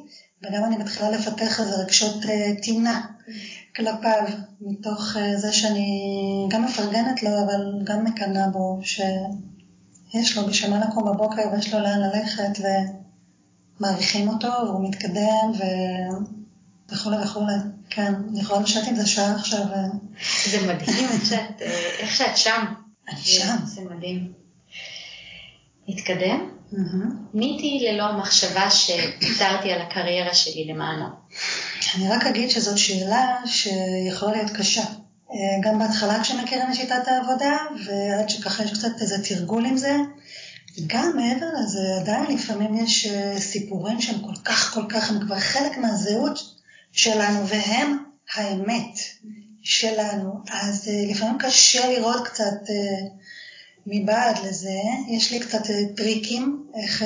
וגם 0.43 0.63
אני 0.63 0.77
מתחילה 0.77 1.09
לפתח 1.09 1.59
איזה 1.59 1.75
רגשות 1.75 2.25
אה, 2.25 2.51
טינה 2.61 3.01
כלפיו, 3.75 4.23
מתוך 4.61 5.17
אה, 5.17 5.37
זה 5.37 5.53
שאני 5.53 6.47
גם 6.49 6.65
מפרגנת 6.65 7.23
לו, 7.23 7.29
אבל 7.29 7.81
גם 7.83 8.03
מקנאה 8.03 8.47
בו, 8.47 8.79
שיש 10.13 10.37
לו 10.37 10.47
בשביל 10.47 10.71
מה 10.71 10.85
לקום 10.85 11.05
בבוקר 11.05 11.41
ויש 11.51 11.73
לו 11.73 11.79
לאן 11.79 11.99
ללכת, 11.99 12.59
ומעריכים 13.79 14.29
אותו, 14.29 14.47
והוא 14.47 14.89
מתקדם, 14.89 15.51
ו... 15.59 15.63
וכולי 16.89 17.17
וכולי. 17.17 17.53
כן, 17.89 18.13
אני 18.29 18.39
יכולה 18.39 18.61
לשבת 18.61 18.87
עם 18.87 18.95
זה 18.95 19.07
שעה 19.07 19.35
עכשיו. 19.35 19.65
זה 20.51 20.73
מדהים 20.73 21.07
שאת, 21.29 21.61
אה, 21.61 21.89
איך 21.99 22.15
שאת 22.15 22.37
שם. 22.37 22.65
אני 23.09 23.21
שם. 23.21 23.55
זה 23.65 23.81
מדהים. 23.81 24.33
נתקדם? 25.87 26.49
מיתי 27.33 27.87
ללא 27.87 28.17
מחשבה 28.17 28.71
שוויתרתי 28.71 29.71
על 29.71 29.81
הקריירה 29.81 30.33
שלי 30.33 30.65
למענו. 30.67 31.05
אני 31.95 32.09
רק 32.09 32.25
אגיד 32.25 32.49
שזאת 32.49 32.77
שאלה 32.77 33.37
שיכולה 33.45 34.31
להיות 34.31 34.51
קשה. 34.51 34.83
אה, 35.33 35.57
גם 35.61 35.79
בהתחלה 35.79 36.23
כשמכירים 36.23 36.69
את 36.69 36.75
שיטת 36.75 37.07
העבודה, 37.07 37.57
ועד 37.85 38.29
שככה 38.29 38.63
יש 38.63 38.73
קצת 38.73 39.01
איזה 39.01 39.23
תרגול 39.23 39.65
עם 39.65 39.77
זה, 39.77 39.95
וגם 40.77 41.11
מעבר 41.15 41.45
לזה, 41.59 41.79
עדיין 42.01 42.35
לפעמים 42.35 42.75
יש 42.75 43.07
אה, 43.07 43.39
סיפורים 43.39 44.01
שהם 44.01 44.19
כל 44.19 44.35
כך 44.45 44.73
כל 44.73 44.85
כך, 44.89 45.11
הם 45.11 45.19
כבר 45.25 45.39
חלק 45.39 45.77
מהזהות 45.77 46.39
שלנו, 46.91 47.47
והם 47.47 47.97
האמת 48.35 48.99
שלנו. 49.61 50.33
אז 50.51 50.87
אה, 50.87 51.11
לפעמים 51.11 51.37
קשה 51.37 51.91
לראות 51.91 52.27
קצת 52.27 52.69
מבעד 53.87 54.35
לזה, 54.45 54.79
יש 55.07 55.31
לי 55.31 55.39
קצת 55.39 55.63
טריקים 55.97 56.67
איך 56.75 57.03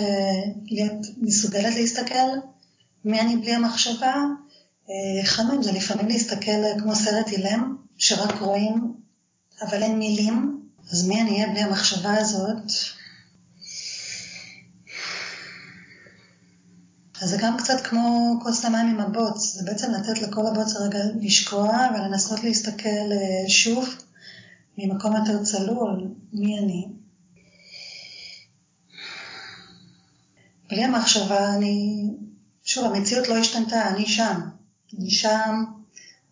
להיות 0.66 1.08
מסוגלת 1.18 1.76
להסתכל 1.76 2.30
מי 3.06 3.22
אני 3.22 3.38
בלי 3.38 3.54
המחשבה. 3.54 4.16
אחד 5.24 5.44
מהם 5.44 5.64
זה 5.64 5.72
לפעמים 5.72 6.08
להסתכל 6.08 6.80
כמו 6.80 6.96
סרט 6.96 7.28
אילם, 7.28 7.77
שרק 7.98 8.40
רואים, 8.40 8.94
אבל 9.62 9.84
אין 9.84 10.00
מילים, 10.00 10.62
אז 10.92 11.08
מי 11.08 11.22
אני 11.22 11.32
אהיה 11.32 11.48
בלי 11.48 11.62
המחשבה 11.62 12.18
הזאת? 12.18 12.72
אז 17.22 17.30
זה 17.30 17.38
גם 17.40 17.58
קצת 17.58 17.82
כמו 17.84 18.36
כוס 18.44 18.66
המים 18.66 18.88
עם 18.88 19.00
הבוץ, 19.00 19.54
זה 19.54 19.64
בעצם 19.66 19.92
לתת 19.92 20.22
לכל 20.22 20.48
הבוץ 20.48 20.76
הרגע 20.76 21.00
לשקוע 21.22 21.88
ולנסות 21.96 22.44
להסתכל 22.44 23.10
שוב 23.48 23.88
ממקום 24.78 25.16
יותר 25.16 25.44
צלול, 25.44 26.08
מי 26.34 26.60
אני. 26.60 26.88
בלי 30.70 30.84
המחשבה, 30.84 31.54
אני, 31.56 32.08
שוב, 32.64 32.86
המציאות 32.86 33.28
לא 33.28 33.38
השתנתה, 33.38 33.90
אני 33.90 34.06
שם. 34.06 34.40
אני 34.98 35.12
שם, 35.12 35.64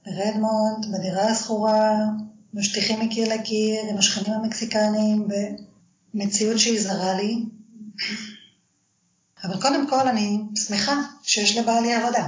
ברדמונד, 0.05 0.85
בדירה 0.93 1.31
השכורה, 1.31 2.05
משטיחים 2.53 2.99
מקיר 2.99 3.33
לקיר, 3.33 3.81
עם 3.89 3.97
השכנים 3.97 4.33
המקסיקנים, 4.33 5.27
במציאות 6.13 6.59
שהיא 6.59 6.81
זרה 6.81 7.13
לי. 7.13 7.45
אבל 9.43 9.61
קודם 9.61 9.89
כל 9.89 10.07
אני 10.07 10.39
שמחה 10.55 11.01
שיש 11.23 11.57
לבעלי 11.57 11.93
עבודה. 11.93 12.27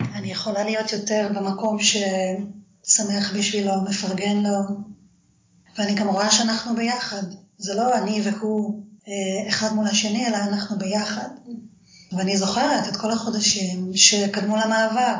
אני 0.00 0.30
יכולה 0.30 0.64
להיות 0.64 0.92
יותר 0.92 1.28
במקום 1.34 1.78
ששמח 1.78 3.32
בשבילו, 3.36 3.72
מפרגן 3.82 4.36
לו, 4.36 4.58
ואני 5.78 5.94
גם 5.94 6.08
רואה 6.08 6.30
שאנחנו 6.30 6.76
ביחד. 6.76 7.22
זה 7.58 7.74
לא 7.74 7.98
אני 7.98 8.20
והוא 8.24 8.82
אה, 9.08 9.48
אחד 9.48 9.72
מול 9.74 9.86
השני, 9.86 10.26
אלא 10.26 10.36
אנחנו 10.36 10.78
ביחד. 10.78 11.28
ואני 12.12 12.36
זוכרת 12.36 12.88
את 12.88 12.96
כל 12.96 13.10
החודשים 13.10 13.90
שקדמו 13.96 14.56
למעבר, 14.56 15.14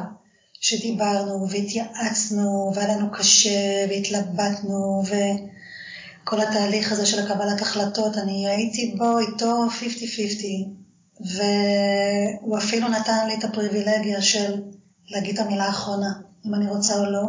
שדיברנו 0.64 1.46
והתייעצנו, 1.50 2.72
והיה 2.74 2.96
לנו 2.96 3.10
קשה, 3.12 3.86
והתלבטנו, 3.88 5.02
וכל 5.06 6.40
התהליך 6.40 6.92
הזה 6.92 7.06
של 7.06 7.26
הקבלת 7.26 7.62
החלטות, 7.62 8.18
אני 8.18 8.48
הייתי 8.48 8.94
בו 8.98 9.18
איתו 9.18 9.66
50-50, 9.66 11.20
והוא 11.20 12.58
אפילו 12.58 12.88
נתן 12.88 13.26
לי 13.26 13.34
את 13.34 13.44
הפריבילגיה 13.44 14.22
של 14.22 14.62
להגיד 15.08 15.38
את 15.38 15.46
המילה 15.46 15.64
האחרונה, 15.64 16.12
אם 16.46 16.54
אני 16.54 16.66
רוצה 16.66 16.98
או 16.98 17.04
לא. 17.04 17.24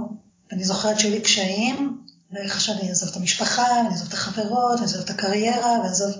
ואני 0.51 0.63
זוכרת 0.63 0.99
שהיו 0.99 1.11
לי 1.11 1.21
קשיים, 1.21 2.01
וחשבתי, 2.31 2.81
אני 2.81 2.89
אעזוב 2.89 3.09
את 3.09 3.15
המשפחה, 3.15 3.79
אני 3.79 3.89
אעזוב 3.89 4.07
את 4.07 4.13
החברות, 4.13 4.77
אני 4.77 4.81
אעזוב 4.81 5.01
את 5.01 5.09
הקריירה, 5.09 5.71
ואני 5.71 5.87
אעזוב 5.87 6.13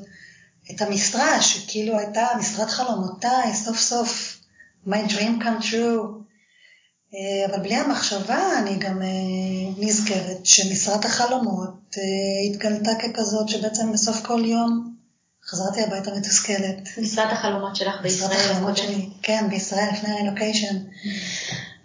את 0.72 0.82
המשרה, 0.82 1.42
שכאילו 1.42 2.00
הייתה 2.00 2.28
משרת 2.40 2.70
חלומותיי, 2.70 3.54
סוף 3.54 3.80
סוף, 3.80 4.40
my 4.88 5.08
dream 5.08 5.44
come 5.44 5.62
true. 5.72 6.25
אה, 7.16 7.46
אבל 7.46 7.60
בלי 7.60 7.76
המחשבה 7.76 8.60
אני 8.60 8.76
גם 8.80 9.02
אה, 9.02 9.08
נזכרת 9.78 10.46
שמשרת 10.46 11.06
החלומות 11.06 11.96
אה, 11.98 12.04
התגלתה 12.50 12.92
ככזאת 12.96 13.50
שבעצם 13.50 13.92
בסוף 13.92 14.26
כל 14.26 14.46
יום 14.46 14.96
חזרתי 15.46 15.82
הביתה 15.82 16.12
מתוסכלת. 16.12 16.98
משרת 17.02 17.32
החלומות 17.32 17.76
שלך 17.76 18.02
בישראל? 18.02 18.30
משרת 18.30 18.46
החלומות 18.46 18.78
שלי, 18.78 19.10
כן, 19.22 19.46
בישראל, 19.50 19.90
לפני 19.94 20.12
הרילוקיישן. 20.12 20.76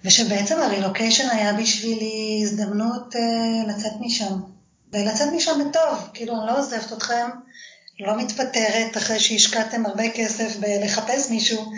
ושבעצם 0.04 0.60
הרילוקיישן 0.60 1.28
היה 1.30 1.52
בשבילי 1.52 2.40
הזדמנות 2.42 3.14
לצאת 3.68 3.92
משם. 4.00 4.40
ולצאת 4.92 5.28
משם 5.32 5.52
בטוב, 5.60 6.08
כאילו 6.14 6.36
אני 6.36 6.46
לא 6.46 6.58
עוזבת 6.58 6.92
אתכם, 6.92 7.28
לא 8.00 8.16
מתפטרת 8.18 8.96
אחרי 8.96 9.20
שהשקעתם 9.20 9.86
הרבה 9.86 10.10
כסף 10.10 10.56
בלחפש 10.56 11.30
מישהו 11.30 11.72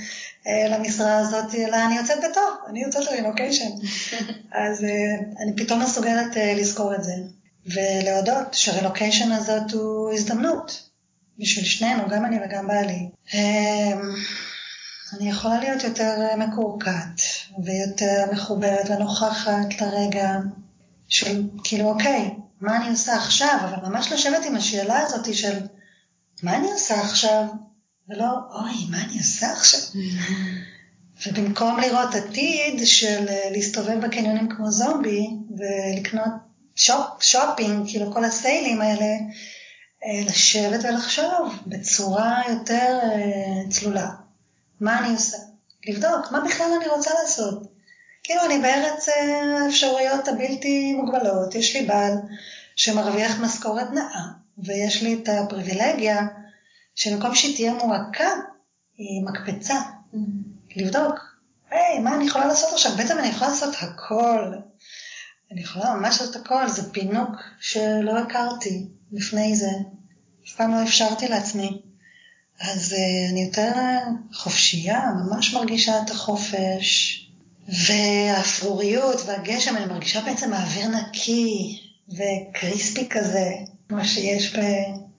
למשרה 0.46 1.18
הזאת, 1.18 1.54
אלא 1.54 1.76
אני 1.86 1.96
יוצאת 1.96 2.18
בטוב, 2.18 2.54
אני 2.68 2.82
יוצאת 2.82 3.04
לרילוקיישן. 3.06 3.70
אז 4.64 4.80
uh, 4.80 5.42
אני 5.42 5.56
פתאום 5.56 5.82
מסוגלת 5.82 6.32
uh, 6.32 6.38
לזכור 6.60 6.94
את 6.94 7.04
זה. 7.04 7.12
ולהודות 7.66 8.54
שהרילוקיישן 8.54 9.32
הזאת 9.32 9.72
הוא 9.72 10.12
הזדמנות 10.12 10.88
בשביל 11.38 11.64
שנינו, 11.64 12.08
גם 12.08 12.24
אני 12.24 12.36
וגם 12.44 12.66
בעלי. 12.66 13.08
Uh, 13.26 13.34
אני 15.16 15.30
יכולה 15.30 15.58
להיות 15.58 15.84
יותר 15.84 16.36
מקורקעת 16.36 17.20
ויותר 17.64 18.24
מחוברת 18.32 18.90
ונוכחת 18.90 19.80
לרגע 19.80 20.38
של 21.08 21.42
כאילו 21.64 21.88
אוקיי, 21.88 22.30
מה 22.60 22.76
אני 22.76 22.90
עושה 22.90 23.16
עכשיו? 23.16 23.58
אבל 23.62 23.88
ממש 23.88 24.12
לשבת 24.12 24.44
עם 24.46 24.56
השאלה 24.56 25.00
הזאת 25.00 25.34
של 25.34 25.60
מה 26.42 26.56
אני 26.56 26.72
עושה 26.72 27.00
עכשיו? 27.00 27.44
ולא 28.08 28.30
אוי, 28.54 28.86
מה 28.90 29.04
אני 29.04 29.18
עושה 29.18 29.52
עכשיו? 29.52 29.80
ובמקום 31.26 31.80
לראות 31.80 32.14
עתיד 32.14 32.86
של 32.86 33.26
להסתובב 33.50 34.06
בקניונים 34.06 34.48
כמו 34.48 34.70
זומבי 34.70 35.30
ולקנות 35.58 36.32
שופ, 36.76 37.22
שופינג, 37.22 37.90
כאילו 37.90 38.12
כל 38.12 38.24
הסיילים 38.24 38.80
האלה, 38.80 39.14
לשבת 40.26 40.84
ולחשוב 40.84 41.54
בצורה 41.66 42.42
יותר 42.48 42.98
אה, 43.02 43.70
צלולה. 43.70 44.08
מה 44.80 44.98
אני 44.98 45.14
עושה? 45.14 45.36
לבדוק, 45.88 46.32
מה 46.32 46.40
בכלל 46.40 46.66
אני 46.80 46.88
רוצה 46.88 47.10
לעשות? 47.22 47.62
כאילו, 48.22 48.44
אני 48.44 48.58
בארץ 48.58 49.08
אה, 49.08 49.64
האפשרויות 49.64 50.28
הבלתי 50.28 50.92
מוגבלות, 50.92 51.54
יש 51.54 51.76
לי 51.76 51.86
בעל 51.86 52.12
שמרוויח 52.76 53.40
משכורת 53.40 53.90
נאה, 53.92 54.22
ויש 54.58 55.02
לי 55.02 55.14
את 55.14 55.28
הפריבילגיה 55.28 56.26
שבמקום 56.94 57.34
שהיא 57.34 57.56
תהיה 57.56 57.74
מועקה, 57.74 58.30
היא 58.96 59.24
מקפצה. 59.24 59.74
Mm-hmm. 60.14 60.16
לבדוק, 60.76 61.14
היי, 61.70 61.98
מה 61.98 62.16
אני 62.16 62.26
יכולה 62.26 62.46
לעשות 62.46 62.72
עכשיו? 62.72 62.92
בעצם 62.96 63.18
אני 63.18 63.28
יכולה 63.28 63.50
לעשות 63.50 63.74
הכל. 63.80 64.52
אני 65.52 65.60
יכולה 65.60 65.94
ממש 65.94 66.20
לעשות 66.20 66.36
הכל, 66.36 66.68
זה 66.68 66.92
פינוק 66.92 67.30
שלא 67.60 68.18
הכרתי 68.18 68.86
לפני 69.12 69.56
זה. 69.56 69.70
אף 70.46 70.52
פעם 70.56 70.70
לא 70.70 70.82
אפשרתי 70.82 71.28
לעצמי. 71.28 71.82
אז 72.60 72.92
uh, 72.92 73.32
אני 73.32 73.42
יותר 73.44 73.72
חופשייה, 74.32 75.10
ממש 75.16 75.54
מרגישה 75.54 76.02
את 76.02 76.10
החופש. 76.10 77.18
והאפרוריות 77.68 79.20
והגשם, 79.26 79.76
אני 79.76 79.86
מרגישה 79.86 80.20
בעצם 80.20 80.52
האוויר 80.52 80.88
נקי 80.88 81.80
וקריספי 82.08 83.08
כזה, 83.08 83.50
כמו 83.88 84.04
שיש 84.04 84.56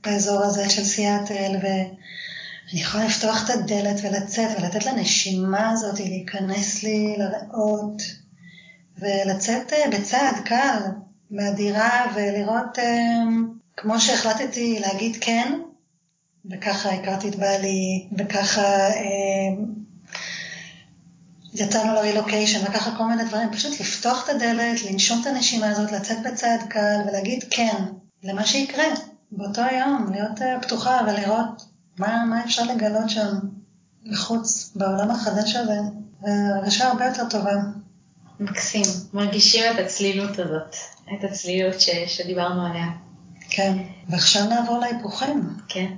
באזור 0.05 0.43
הזה 0.43 0.69
של 0.69 0.83
סיאטל, 0.83 1.51
ואני 1.61 2.81
יכולה 2.81 3.05
לפתוח 3.05 3.45
את 3.45 3.49
הדלת 3.49 3.99
ולצאת 4.03 4.59
ולתת 4.59 4.85
לנשימה 4.85 5.69
הזאת 5.69 5.99
להיכנס 5.99 6.83
לי 6.83 7.15
לריאות, 7.17 8.01
ולצאת 8.97 9.73
אה, 9.73 9.89
בצעד 9.91 10.35
קל 10.45 10.79
מהדירה 11.31 12.05
ולראות 12.15 12.79
אה, 12.79 13.23
כמו 13.77 13.99
שהחלטתי 13.99 14.79
להגיד 14.79 15.17
כן, 15.21 15.53
וככה 16.51 16.89
הכרתי 16.89 17.29
את 17.29 17.35
בעלי, 17.35 18.07
וככה 18.17 18.61
אה, 18.61 19.63
יצאנו 21.53 21.93
לרילוקיישן, 21.93 22.65
וככה 22.65 22.97
כל 22.97 23.03
מיני 23.03 23.23
דברים, 23.25 23.51
פשוט 23.51 23.79
לפתוח 23.79 24.23
את 24.23 24.29
הדלת, 24.29 24.83
לנשום 24.83 25.21
את 25.21 25.27
הנשימה 25.27 25.69
הזאת, 25.69 25.91
לצאת 25.91 26.17
בצעד 26.23 26.63
קל 26.69 26.99
ולהגיד 27.07 27.43
כן 27.49 27.83
למה 28.23 28.45
שיקרה 28.45 28.85
באותו 29.37 29.61
יום, 29.61 30.11
להיות 30.11 30.39
uh, 30.39 30.61
פתוחה 30.61 30.99
ולראות 31.07 31.65
מה, 31.97 32.25
מה 32.25 32.43
אפשר 32.45 32.63
לגלות 32.63 33.09
שם 33.09 33.39
מחוץ, 34.03 34.71
בעולם 34.75 35.11
החדש 35.11 35.55
הזה, 35.55 35.79
והרגשה 36.21 36.87
הרבה 36.87 37.05
יותר 37.05 37.29
טובה. 37.29 37.55
מקסים, 38.39 38.85
מרגישים 39.13 39.63
את 39.73 39.79
הצלילות 39.79 40.39
הזאת, 40.39 40.75
את 41.17 41.23
הצלילות 41.23 41.81
ש, 41.81 41.89
שדיברנו 42.07 42.65
עליה. 42.65 42.87
כן, 43.49 43.77
ועכשיו 44.09 44.45
נעבור 44.45 44.79
להיפוכים. 44.79 45.49
כן. 45.67 45.93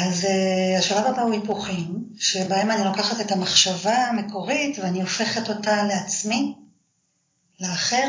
אז 0.00 0.24
uh, 0.24 0.78
השלב 0.78 1.06
הבא 1.06 1.22
הוא 1.22 1.32
היפוכים, 1.32 2.04
שבהם 2.18 2.70
אני 2.70 2.84
לוקחת 2.84 3.20
את 3.20 3.32
המחשבה 3.32 3.96
המקורית 3.96 4.78
ואני 4.78 5.00
הופכת 5.00 5.48
אותה 5.48 5.82
לעצמי, 5.82 6.54
לאחר, 7.60 8.08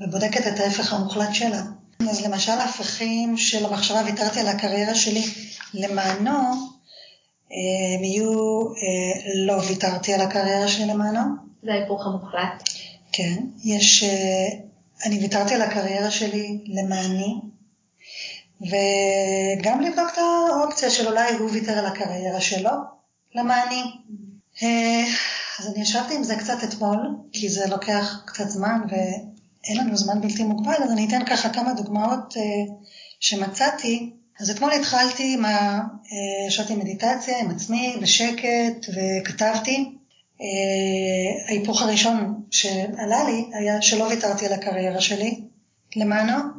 ובודקת 0.00 0.46
את 0.46 0.60
ההפך 0.60 0.92
המוחלט 0.92 1.34
שלה. 1.34 1.62
אז 2.00 2.24
למשל 2.24 2.52
ההפכים 2.52 3.36
של 3.36 3.66
המחשבה, 3.66 4.02
ויתרתי 4.04 4.40
על 4.40 4.48
הקריירה 4.48 4.94
שלי 4.94 5.24
למענו, 5.74 6.52
הם 7.50 8.04
יהיו 8.04 8.60
uh, 8.60 9.46
לא 9.46 9.54
ויתרתי 9.68 10.14
על 10.14 10.20
הקריירה 10.20 10.68
שלי 10.68 10.86
למענו. 10.86 11.20
זה 11.62 11.72
ההיפוך 11.72 12.06
המוחלט. 12.06 12.62
כן, 13.12 13.36
יש, 13.64 14.04
uh, 14.04 15.06
אני 15.06 15.18
ויתרתי 15.18 15.54
על 15.54 15.62
הקריירה 15.62 16.10
שלי 16.10 16.64
למעני, 16.66 17.34
וגם 18.60 19.80
לבדוק 19.80 20.08
את 20.12 20.18
האופציה 20.18 20.90
של 20.90 21.08
אולי 21.08 21.32
הוא 21.32 21.50
ויתר 21.50 21.78
על 21.78 21.86
הקריירה 21.86 22.40
שלו, 22.40 22.70
למעני. 23.34 23.82
אה, 24.62 25.04
אז 25.58 25.66
אני 25.66 25.82
ישבתי 25.82 26.14
עם 26.14 26.22
זה 26.22 26.36
קצת 26.36 26.64
אתמול, 26.64 27.16
כי 27.32 27.48
זה 27.48 27.66
לוקח 27.66 28.22
קצת 28.26 28.48
זמן 28.48 28.80
ואין 29.66 29.78
לנו 29.78 29.96
זמן 29.96 30.20
בלתי 30.20 30.42
מוגבל, 30.42 30.82
אז 30.84 30.92
אני 30.92 31.08
אתן 31.08 31.24
ככה 31.24 31.48
כמה 31.48 31.74
דוגמאות 31.74 32.36
אה, 32.36 32.42
שמצאתי. 33.20 34.10
אז 34.40 34.50
אתמול 34.50 34.72
התחלתי 34.72 35.34
עם 35.34 35.44
ה... 35.44 35.48
אה, 35.48 36.46
ישבתי 36.48 36.74
מדיטציה 36.74 37.40
עם 37.40 37.50
עצמי 37.50 37.96
בשקט 38.02 38.86
וכתבתי. 38.88 39.92
ההיפוך 41.48 41.82
הראשון 41.82 42.42
שעלה 42.50 43.24
לי 43.24 43.44
היה 43.52 43.82
שלא 43.82 44.04
ויתרתי 44.04 44.46
על 44.46 44.52
הקריירה 44.52 45.00
שלי 45.00 45.40
למענו. 45.96 46.55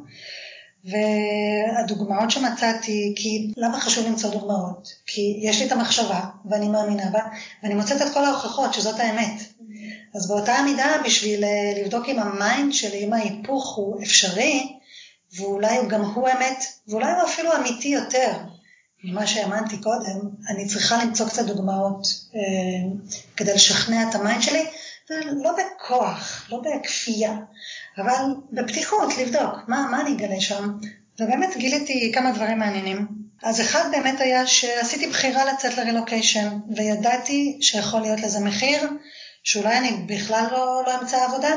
והדוגמאות 0.88 2.32
שמצאתי, 2.32 3.14
כי 3.16 3.54
למה 3.58 3.80
חשוב 3.80 4.08
למצוא 4.08 4.30
דוגמאות? 4.32 4.88
כי 5.06 5.40
יש 5.42 5.60
לי 5.60 5.68
את 5.68 5.72
המחשבה 5.72 6.22
ואני 6.50 6.68
מאמינה 6.68 7.10
בה, 7.10 7.22
ואני 7.64 7.76
מוצאת 7.76 8.02
את 8.02 8.14
כל 8.14 8.26
ההוכחות 8.26 8.74
שזאת 8.74 9.00
האמת. 9.00 9.42
אז 10.16 10.28
באותה 10.28 10.54
המידה, 10.54 10.96
בשביל 11.06 11.44
אה, 11.44 11.82
לבדוק 11.82 12.10
אם 12.10 12.20
ה 12.20 12.31
mind 12.31 12.74
שלי, 12.74 13.04
אם 13.06 13.14
ההיפוך 13.14 13.76
הוא 13.76 14.04
אפשרי, 14.04 14.78
ואולי 15.38 15.78
גם 15.88 16.02
הוא 16.02 16.30
אמת, 16.30 16.64
ואולי 16.88 17.12
הוא 17.12 17.24
אפילו 17.24 17.56
אמיתי 17.56 17.88
יותר 17.88 18.32
ממה 19.04 19.28
שהאמנתי 19.28 19.78
קודם, 19.78 20.20
אני 20.50 20.68
צריכה 20.68 21.04
למצוא 21.04 21.28
קצת 21.28 21.46
דוגמאות 21.46 22.08
אה, 22.36 22.40
כדי 23.38 23.54
לשכנע 23.54 24.10
את 24.10 24.16
ה 24.16 24.21
mind 24.21 24.42
שלי, 24.42 24.66
ולא 25.10 25.52
בכוח, 25.58 26.48
לא 26.52 26.62
בכפייה, 26.62 27.34
אבל 27.98 28.24
בפתיחות 28.52 29.18
לבדוק 29.18 29.54
מה, 29.68 29.88
מה 29.92 30.02
אני 30.02 30.16
אגלה 30.16 30.42
שם, 30.42 30.78
ובאמת 31.20 31.58
גיליתי 31.58 32.12
כמה 32.16 32.32
דברים 32.32 32.60
מעניינים. 32.60 33.08
אז 33.44 33.62
אחד 33.62 33.90
באמת 33.92 34.22
היה 34.22 34.48
שעשיתי 34.48 35.08
בחירה 35.08 35.46
לצאת 35.46 35.78
לרילוקיישן, 35.78 36.60
וידעתי 36.76 37.58
שיכול 37.62 38.02
להיות 38.02 38.20
לזה 38.20 38.40
מחיר, 38.40 38.90
שאולי 39.44 39.78
אני 39.78 39.92
בכלל 40.06 40.48
לא, 40.52 40.84
לא 40.88 41.02
אמצא 41.02 41.26
עבודה, 41.26 41.52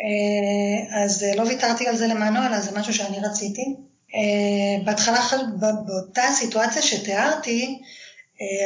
אה, 0.00 1.02
אז 1.04 1.24
לא 1.36 1.42
ויתרתי 1.42 1.88
על 1.88 1.96
זה 1.96 2.06
למענו, 2.06 2.46
אלא 2.46 2.60
זה 2.60 2.78
משהו 2.78 2.94
שאני 2.94 3.20
רציתי. 3.20 3.76
אה, 4.14 4.84
בהתחלה, 4.84 5.20
באותה 5.86 6.22
סיטואציה 6.34 6.82
שתיארתי, 6.82 7.78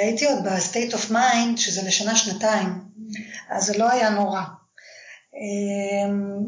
הייתי 0.02 0.26
עוד 0.26 0.44
ב-state 0.44 0.92
of 0.92 1.10
mind, 1.10 1.56
שזה 1.56 1.82
לשנה-שנתיים, 1.82 2.68
אז 3.50 3.64
זה 3.64 3.78
לא 3.78 3.90
היה 3.90 4.10
נורא. 4.10 4.40
אמ, 5.36 6.38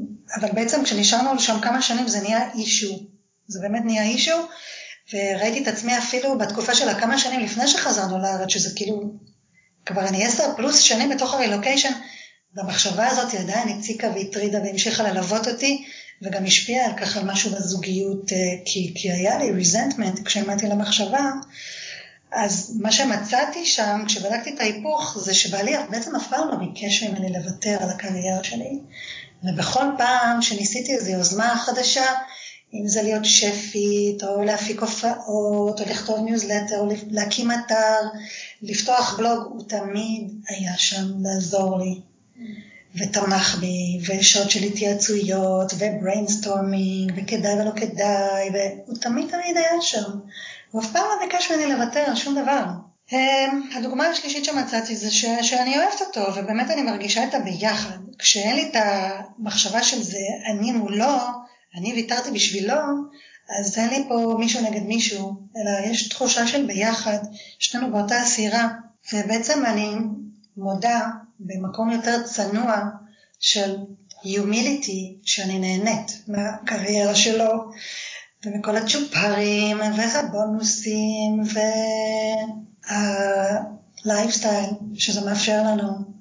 אבל 0.40 0.48
בעצם 0.52 0.84
כשנשארנו 0.84 1.40
שם 1.40 1.60
כמה 1.62 1.82
שנים 1.82 2.08
זה 2.08 2.20
נהיה 2.20 2.52
אישו, 2.52 3.06
זה 3.46 3.60
באמת 3.60 3.82
נהיה 3.84 4.02
אישו, 4.02 4.36
וראיתי 5.12 5.62
את 5.62 5.68
עצמי 5.68 5.98
אפילו 5.98 6.38
בתקופה 6.38 6.74
של 6.74 6.88
הכמה 6.88 7.18
שנים 7.18 7.40
לפני 7.40 7.68
שחזרנו 7.68 8.18
לארץ, 8.18 8.48
שזה 8.48 8.76
כאילו, 8.76 9.14
כבר 9.86 10.08
אני 10.08 10.24
עשר 10.24 10.56
פלוס 10.56 10.80
שנים 10.80 11.08
בתוך 11.08 11.34
הרילוקיישן, 11.34 11.92
והמחשבה 12.54 13.06
הזאת 13.06 13.34
עדיין 13.34 13.68
הציקה 13.68 14.08
והטרידה 14.14 14.58
והמשיכה 14.58 15.02
ללוות 15.02 15.48
אותי, 15.48 15.84
וגם 16.22 16.44
השפיעה 16.44 16.86
על 16.86 16.92
על 17.16 17.24
משהו 17.24 17.50
בזוגיות, 17.50 18.32
אה, 18.32 18.36
כי, 18.64 18.92
כי 18.94 19.12
היה 19.12 19.38
לי 19.38 19.50
resentment 19.50 20.26
כשהאמנתי 20.26 20.66
למחשבה, 20.66 21.30
אז 22.32 22.76
מה 22.80 22.92
שמצאתי 22.92 23.66
שם, 23.66 24.02
כשבדקתי 24.06 24.54
את 24.54 24.60
ההיפוך, 24.60 25.18
זה 25.18 25.34
שבעלי 25.34 25.72
בעצם 25.90 26.16
אף 26.16 26.28
פעם 26.28 26.48
לא 26.48 26.56
ביקש 26.56 27.02
ממני 27.02 27.32
לוותר 27.32 27.76
על 27.80 27.90
הקריירה 27.90 28.44
שלי. 28.44 28.78
ובכל 29.44 29.84
פעם 29.98 30.42
שניסיתי 30.42 30.94
איזו 30.94 31.10
יוזמה 31.10 31.58
חדשה, 31.58 32.06
אם 32.74 32.88
זה 32.88 33.02
להיות 33.02 33.24
שפית, 33.24 34.24
או 34.24 34.42
להפיק 34.42 34.80
הופעות, 34.80 35.80
או 35.80 35.86
לכתוב 35.90 36.24
ניוזלטר, 36.24 36.78
או 36.78 36.88
להקים 37.10 37.50
אתר, 37.50 38.00
לפתוח 38.62 39.18
בלוג, 39.18 39.42
הוא 39.50 39.68
תמיד 39.68 40.32
היה 40.48 40.76
שם 40.76 41.04
לעזור 41.22 41.78
לי. 41.78 42.00
ותמך 42.94 43.58
בי, 43.60 43.98
ושעות 44.08 44.50
של 44.50 44.62
התייעצויות, 44.62 45.72
ו 45.78 45.87
brainstorming, 45.87 47.12
וכדאי 47.16 47.54
ולא 47.54 47.70
כדאי, 47.76 48.50
והוא 48.52 48.96
תמיד 49.00 49.30
תמיד 49.30 49.56
היה 49.56 49.80
שם. 49.80 50.10
הוא 50.70 50.82
אף 50.82 50.92
פעם 50.92 51.02
לא 51.02 51.26
ביקש 51.26 51.50
ממני 51.50 51.66
לוותר 51.66 52.00
על 52.00 52.16
שום 52.16 52.42
דבר. 52.42 52.64
אמ, 53.12 53.62
הדוגמה 53.74 54.06
השלישית 54.06 54.44
שמצאתי 54.44 54.96
זה 54.96 55.10
ש, 55.10 55.24
שאני 55.42 55.78
אוהבת 55.78 56.00
אותו, 56.00 56.34
ובאמת 56.36 56.70
אני 56.70 56.82
מרגישה 56.82 57.24
את 57.24 57.34
הביחד. 57.34 57.96
כשאין 58.18 58.56
לי 58.56 58.68
את 58.70 58.76
המחשבה 58.76 59.82
של 59.82 60.02
זה 60.02 60.18
אני 60.46 60.72
מולו, 60.72 61.16
אני 61.76 61.92
ויתרתי 61.92 62.30
בשבילו, 62.30 62.74
אז 63.60 63.78
אין 63.78 63.88
לי 63.88 64.04
פה 64.08 64.36
מישהו 64.38 64.70
נגד 64.70 64.82
מישהו, 64.82 65.32
אלא 65.56 65.90
יש 65.90 66.08
תחושה 66.08 66.46
של 66.46 66.66
ביחד, 66.66 67.18
שנינו 67.58 67.92
באותה 67.92 68.20
הסירה. 68.20 68.68
ובעצם 69.12 69.66
אני 69.66 69.94
מודה 70.56 71.06
במקום 71.40 71.90
יותר 71.90 72.22
צנוע 72.22 72.80
של 73.40 73.76
humility, 74.24 75.20
שאני 75.24 75.58
נהנית 75.58 76.22
מהקריירה 76.28 77.14
שלו, 77.14 77.70
ומכל 78.46 78.76
הצ'ופרים 78.76 79.80
והבונוסים 79.96 81.42
והלייפסטייל 84.04 84.70
שזה 84.94 85.20
מאפשר 85.20 85.62
לנו 85.62 86.18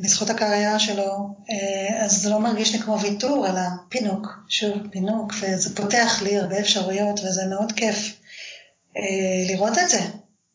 בזכות 0.00 0.30
הקריירה 0.30 0.78
שלו, 0.78 1.34
אה, 1.50 2.04
אז 2.04 2.22
זה 2.22 2.30
לא 2.30 2.40
מרגיש 2.40 2.72
לי 2.72 2.78
כמו 2.78 3.00
ויתור, 3.00 3.46
אלא 3.46 3.60
פינוק, 3.88 4.26
שוב 4.48 4.72
פינוק, 4.90 5.32
וזה 5.40 5.76
פותח 5.76 6.22
לי 6.22 6.38
הרבה 6.38 6.58
אפשרויות 6.58 7.20
וזה 7.20 7.46
מאוד 7.46 7.72
כיף 7.72 8.20
אה, 8.96 9.02
לראות 9.48 9.78
את 9.78 9.88
זה, 9.88 10.00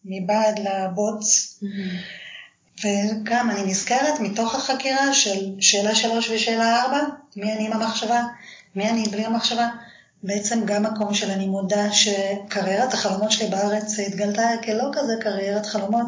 מבעד 0.05 0.59
לבוץ. 0.59 1.59
Mm-hmm. 1.63 2.85
וגם 2.85 3.51
אני 3.51 3.63
נזכרת 3.71 4.19
מתוך 4.19 4.55
החקירה 4.55 5.13
של 5.13 5.55
שאלה 5.59 5.95
שלוש 5.95 6.29
ושאלה 6.29 6.81
ארבע, 6.81 7.01
מי 7.35 7.53
אני 7.53 7.65
עם 7.65 7.73
המחשבה, 7.73 8.23
מי 8.75 8.89
אני 8.89 9.03
בלי 9.03 9.25
המחשבה, 9.25 9.67
בעצם 10.23 10.65
גם 10.65 10.83
מקום 10.83 11.13
של 11.13 11.31
אני 11.31 11.45
מודה 11.45 11.93
שקריירת 11.93 12.93
החלומות 12.93 13.31
שלי 13.31 13.47
בארץ 13.47 13.99
התגלתה 13.99 14.49
כלא 14.65 14.83
כזה 14.93 15.13
קריירת 15.21 15.65
חלומות. 15.65 16.05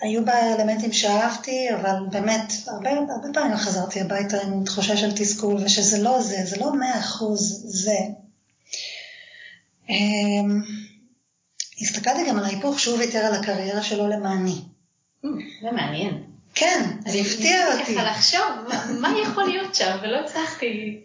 היו 0.00 0.24
בה 0.24 0.54
אלמנטים 0.54 0.92
שאהבתי, 0.92 1.68
אבל 1.74 1.96
באמת, 2.10 2.52
הרבה, 2.66 2.90
הרבה 2.90 3.28
פעמים 3.32 3.56
חזרתי 3.56 4.00
הביתה 4.00 4.42
עם 4.42 4.64
תחושה 4.64 4.96
של 4.96 5.12
תסכול, 5.16 5.56
ושזה 5.64 6.02
לא 6.02 6.22
זה, 6.22 6.44
זה 6.44 6.56
לא 6.56 6.72
מאה 6.72 6.98
אחוז 6.98 7.62
זה. 7.66 7.98
אמ, 9.88 10.60
הסתכלתי 11.82 12.28
גם 12.28 12.38
על 12.38 12.44
ההיפוך 12.44 12.80
שהוא 12.80 12.98
ויתר 12.98 13.18
על 13.18 13.34
הקריירה 13.34 13.82
שלו 13.82 14.08
למעני. 14.08 14.60
זה 15.62 15.72
מעניין. 15.72 16.22
כן, 16.54 16.90
זה 17.06 17.18
הפתיע 17.18 17.66
אותי. 17.66 17.84
אני 17.84 17.94
ככה 17.94 18.10
לחשוב, 18.10 18.46
מה 19.00 19.08
יכול 19.22 19.44
להיות 19.44 19.74
שם, 19.74 19.96
ולא 20.02 20.16
הצלחתי. 20.20 21.00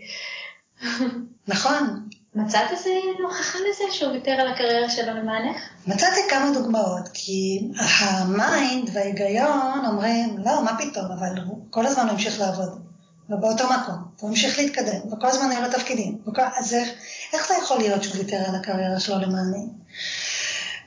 נכון. 1.48 2.10
מצאת 2.36 2.72
איזה 2.72 2.90
הוכחה 3.24 3.60
לזה 3.60 3.84
שהוא 3.92 4.12
ויתר 4.12 4.32
על 4.32 4.52
הקריירה 4.52 4.90
שלו 4.90 5.14
למענך? 5.14 5.58
מצאתי 5.88 6.20
כמה 6.30 6.52
דוגמאות, 6.54 7.10
כי 7.14 7.68
ה 8.00 8.18
mind 8.18 8.90
וההיגיון 8.94 9.86
אומרים, 9.88 10.38
לא, 10.38 10.64
מה 10.64 10.78
פתאום, 10.78 11.06
אבל 11.06 11.44
הוא 11.46 11.60
כל 11.70 11.86
הזמן 11.86 12.10
המשיך 12.10 12.40
לעבוד, 12.40 12.82
ובאותו 13.30 13.64
מקום, 13.64 14.04
הוא 14.20 14.30
המשיך 14.30 14.60
להתקדם, 14.60 15.14
וכל 15.14 15.28
הזמן 15.28 15.52
היו 15.52 15.62
לו 15.62 15.72
תפקידים, 15.72 16.18
וכל... 16.28 16.42
אז 16.58 16.74
איך, 16.74 16.90
איך 17.34 17.48
זה 17.48 17.54
יכול 17.64 17.78
להיות 17.78 18.04
שהוא 18.04 18.16
ויתר 18.18 18.44
על 18.48 18.56
הקריירה 18.56 19.00
שלו 19.00 19.20
למעני? 19.20 19.66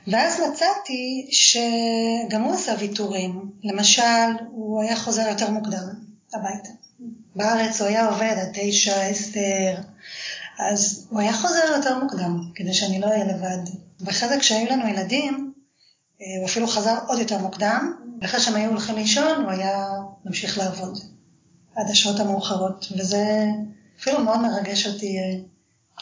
ואז 0.07 0.41
מצאתי 0.49 1.27
שגם 1.31 2.41
הוא 2.41 2.53
עשה 2.53 2.75
ויתורים, 2.79 3.51
למשל, 3.63 4.31
הוא 4.51 4.81
היה 4.81 4.95
חוזר 4.95 5.27
יותר 5.27 5.49
מוקדם 5.49 5.89
הביתה. 6.33 6.69
בארץ 7.35 7.81
הוא 7.81 7.87
היה 7.87 8.07
עובד 8.07 8.35
עד 8.41 8.49
תשע, 8.53 9.01
עשר, 9.01 9.75
אז 10.59 11.07
הוא 11.09 11.19
היה 11.19 11.33
חוזר 11.33 11.63
יותר 11.75 11.99
מוקדם, 11.99 12.51
כדי 12.55 12.73
שאני 12.73 12.99
לא 12.99 13.07
אהיה 13.07 13.25
לבד. 13.25 13.57
ואחרי 13.99 14.29
זה 14.29 14.39
כשהיו 14.39 14.69
לנו 14.69 14.87
ילדים, 14.87 15.53
אה, 16.21 16.25
הוא 16.39 16.45
אפילו 16.45 16.67
חזר 16.67 16.97
עוד 17.07 17.19
יותר 17.19 17.37
מוקדם, 17.37 17.93
ואחרי 18.21 18.39
שהם 18.39 18.55
היו 18.55 18.69
הולכים 18.69 18.95
לישון, 18.95 19.43
הוא 19.43 19.51
היה 19.51 19.87
ממשיך 20.25 20.57
לעבוד 20.57 20.99
עד 21.75 21.89
השעות 21.89 22.19
המאוחרות, 22.19 22.87
וזה 22.97 23.45
אפילו 23.99 24.19
מאוד 24.19 24.39
מרגש 24.39 24.87
אותי 24.87 25.17
אה, 25.17 25.37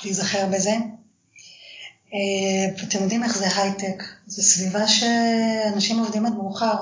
להיזכר 0.04 0.46
בזה. 0.46 0.76
אה, 2.14 3.00
יודעים 3.02 3.24
איך 3.24 3.38
זה 3.38 3.48
הייטק, 3.56 4.04
זו 4.28 4.44
סביבה 4.44 4.88
שאנשים 4.88 6.00
עובדים 6.00 6.26
עד 6.26 6.34
מאוחר. 6.34 6.76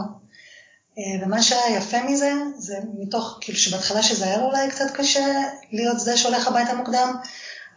ומה 1.21 1.43
שהיה 1.43 1.77
יפה 1.77 2.03
מזה, 2.03 2.33
זה 2.57 2.79
מתוך, 2.99 3.37
כאילו 3.41 3.57
שבהתחלה 3.57 4.03
שזה 4.03 4.25
היה 4.25 4.37
לו 4.37 4.45
אולי 4.45 4.69
קצת 4.69 4.91
קשה 4.93 5.43
להיות 5.71 5.99
זה 5.99 6.17
שהולך 6.17 6.47
הביתה 6.47 6.73
מוקדם, 6.73 7.15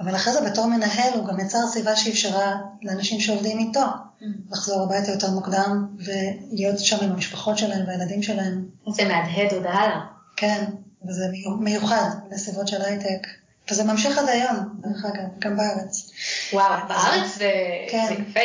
אבל 0.00 0.16
אחרי 0.16 0.32
זה 0.32 0.40
בתור 0.40 0.66
מנהל 0.66 1.12
הוא 1.14 1.26
גם 1.26 1.40
יצר 1.40 1.58
סביבה 1.66 1.96
שאפשרה 1.96 2.56
לאנשים 2.82 3.20
שעובדים 3.20 3.58
איתו 3.58 3.80
mm. 3.80 4.24
לחזור 4.50 4.82
הביתה 4.82 5.10
יותר 5.10 5.30
מוקדם 5.30 5.86
ולהיות 5.98 6.78
שם 6.78 7.04
עם 7.04 7.12
המשפחות 7.12 7.58
שלהם 7.58 7.86
והילדים 7.86 8.22
שלהם. 8.22 8.64
זה 8.88 9.04
מהדהד 9.04 9.52
עוד 9.52 9.66
הלאה. 9.66 10.00
כן, 10.36 10.64
וזה 11.08 11.24
מיוחד 11.60 12.08
לסביבות 12.30 12.68
של 12.68 12.82
הייטק. 12.82 13.26
וזה 13.70 13.84
ממשיך 13.84 14.18
עד 14.18 14.28
היום, 14.28 14.80
דרך 14.80 15.04
אגב, 15.04 15.28
גם 15.38 15.56
בארץ. 15.56 16.10
וואו, 16.52 16.88
בארץ 16.88 17.36
זה 17.36 17.50
כן. 17.90 18.14
יפה. 18.28 18.40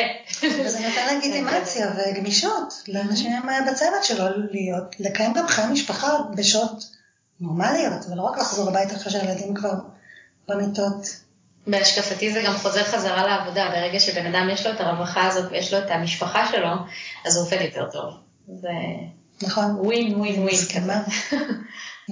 וזה 0.46 0.78
נותן 0.88 1.16
לגיטימציה 1.16 1.90
וגמישות 1.96 2.82
לאנשים 2.88 3.32
בצוות 3.70 4.04
שלו 4.04 4.24
להיות, 4.50 5.00
לקיים 5.00 5.32
גם 5.32 5.46
חיי 5.46 5.66
משפחה 5.66 6.18
בשעות 6.36 6.84
נורמליות, 7.40 8.06
ולא 8.10 8.22
רק 8.22 8.38
לחזור 8.38 8.68
הביתה 8.68 8.96
אחרי 8.96 9.12
שהילדים 9.12 9.54
כבר 9.54 9.74
במיטות. 10.48 11.20
בהשקפתי 11.70 12.32
זה 12.32 12.42
גם 12.46 12.52
חוזר 12.56 12.84
חזרה 12.84 13.26
לעבודה, 13.26 13.68
ברגע 13.70 14.00
שבן 14.00 14.34
אדם 14.34 14.48
יש 14.52 14.66
לו 14.66 14.72
את 14.72 14.80
הרווחה 14.80 15.26
הזאת 15.26 15.52
ויש 15.52 15.72
לו 15.72 15.78
את 15.78 15.90
המשפחה 15.90 16.48
שלו, 16.52 16.70
אז 17.26 17.36
הוא 17.36 17.46
עובד 17.46 17.58
יותר 17.60 17.90
טוב. 17.92 18.14
זה 18.60 18.68
נכון. 19.42 19.76
ווין 19.78 20.14
ווין 20.14 20.42
ווין 20.42 20.56
כזה. 20.74 20.92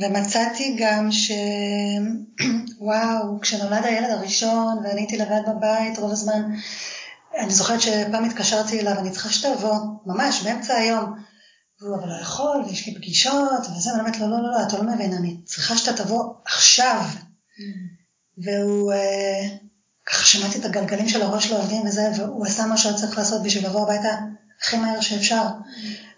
ומצאתי 0.03 0.77
גם 0.79 1.13
ש... 1.13 1.33
וואו, 2.81 3.41
כשנולד 3.41 3.85
הילד 3.85 4.11
הראשון 4.11 4.79
ואני 4.85 5.01
הייתי 5.01 5.17
לבד 5.17 5.41
בבית 5.47 5.99
רוב 5.99 6.13
הזמן, 6.13 6.43
אני 7.39 7.51
זוכרת 7.51 7.81
שפעם 7.81 8.25
התקשרתי 8.25 8.81
אליו, 8.81 8.99
אני 8.99 9.11
צריכה 9.11 9.29
שתבוא, 9.29 9.75
ממש, 10.07 10.43
באמצע 10.43 10.75
היום. 10.75 11.15
והוא 11.81 11.97
אבל 11.97 12.09
לא 12.09 12.21
יכול, 12.23 12.65
ויש 12.67 12.87
לי 12.87 12.95
פגישות, 12.95 13.61
וזה, 13.61 13.91
ואני 13.91 14.01
אומרת 14.01 14.19
לו, 14.19 14.31
לא, 14.31 14.43
לא, 14.43 14.51
לא, 14.51 14.63
אתה 14.69 14.77
לא 14.77 14.83
מבין, 14.83 15.13
אני 15.13 15.37
צריכה 15.45 15.77
שאתה 15.77 16.05
תבוא 16.05 16.35
עכשיו. 16.45 17.03
והוא, 18.43 18.93
אה, 18.93 19.49
ככה 20.07 20.27
שמעתי 20.27 20.59
את 20.59 20.65
הגלגלים 20.65 21.09
של 21.09 21.23
הראש 21.23 21.51
לא 21.51 21.59
עובדים 21.59 21.87
וזה, 21.87 22.11
והוא 22.17 22.47
עשה 22.47 22.67
מה 22.67 22.77
שהוא 22.77 22.97
צריך 22.97 23.19
לעשות 23.19 23.43
בשביל 23.43 23.67
לבוא 23.67 23.83
הביתה 23.83 24.17
הכי 24.61 24.77
מהר 24.77 25.01
שאפשר. 25.01 25.43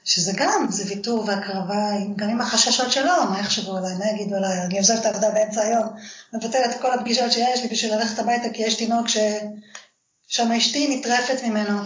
שזה 0.05 0.33
גם, 0.37 0.67
זה 0.71 0.85
ויתור 0.89 1.25
והקרבה, 1.27 1.91
גם 2.17 2.31
עם 2.31 2.41
החששות 2.41 2.93
שלו, 2.93 3.25
מה 3.31 3.41
יחשבו 3.41 3.77
עליי, 3.77 3.95
מה 3.95 4.11
יגידו 4.11 4.37
עליי, 4.37 4.63
אני 4.63 4.79
עוזבת 4.79 5.01
את 5.01 5.07
העבודה 5.07 5.31
באמצע 5.31 5.63
היום, 5.63 5.87
מבטלת 6.33 6.75
את 6.77 6.81
כל 6.81 6.93
הפגישות 6.93 7.33
שיש 7.33 7.63
לי 7.63 7.69
בשביל 7.69 7.95
ללכת 7.95 8.19
הביתה 8.19 8.49
כי 8.49 8.63
יש 8.63 8.75
תינוק 8.75 9.07
ששם 9.09 10.53
אשתי 10.53 10.97
נטרפת 10.97 11.45
ממנו. 11.45 11.79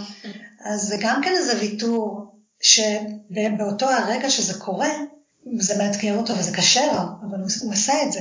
אז 0.64 0.82
זה 0.82 0.96
גם 1.00 1.20
כן 1.24 1.32
איזה 1.36 1.58
ויתור, 1.60 2.34
שבאותו 2.60 3.90
הרגע 3.90 4.30
שזה 4.30 4.54
קורה, 4.54 4.90
זה 5.58 5.78
מאתגר 5.78 6.16
אותו 6.16 6.38
וזה 6.38 6.52
קשה 6.56 6.86
לו, 6.86 7.00
אבל 7.30 7.38
הוא 7.62 7.72
עשה 7.72 8.02
את 8.02 8.12
זה. 8.12 8.20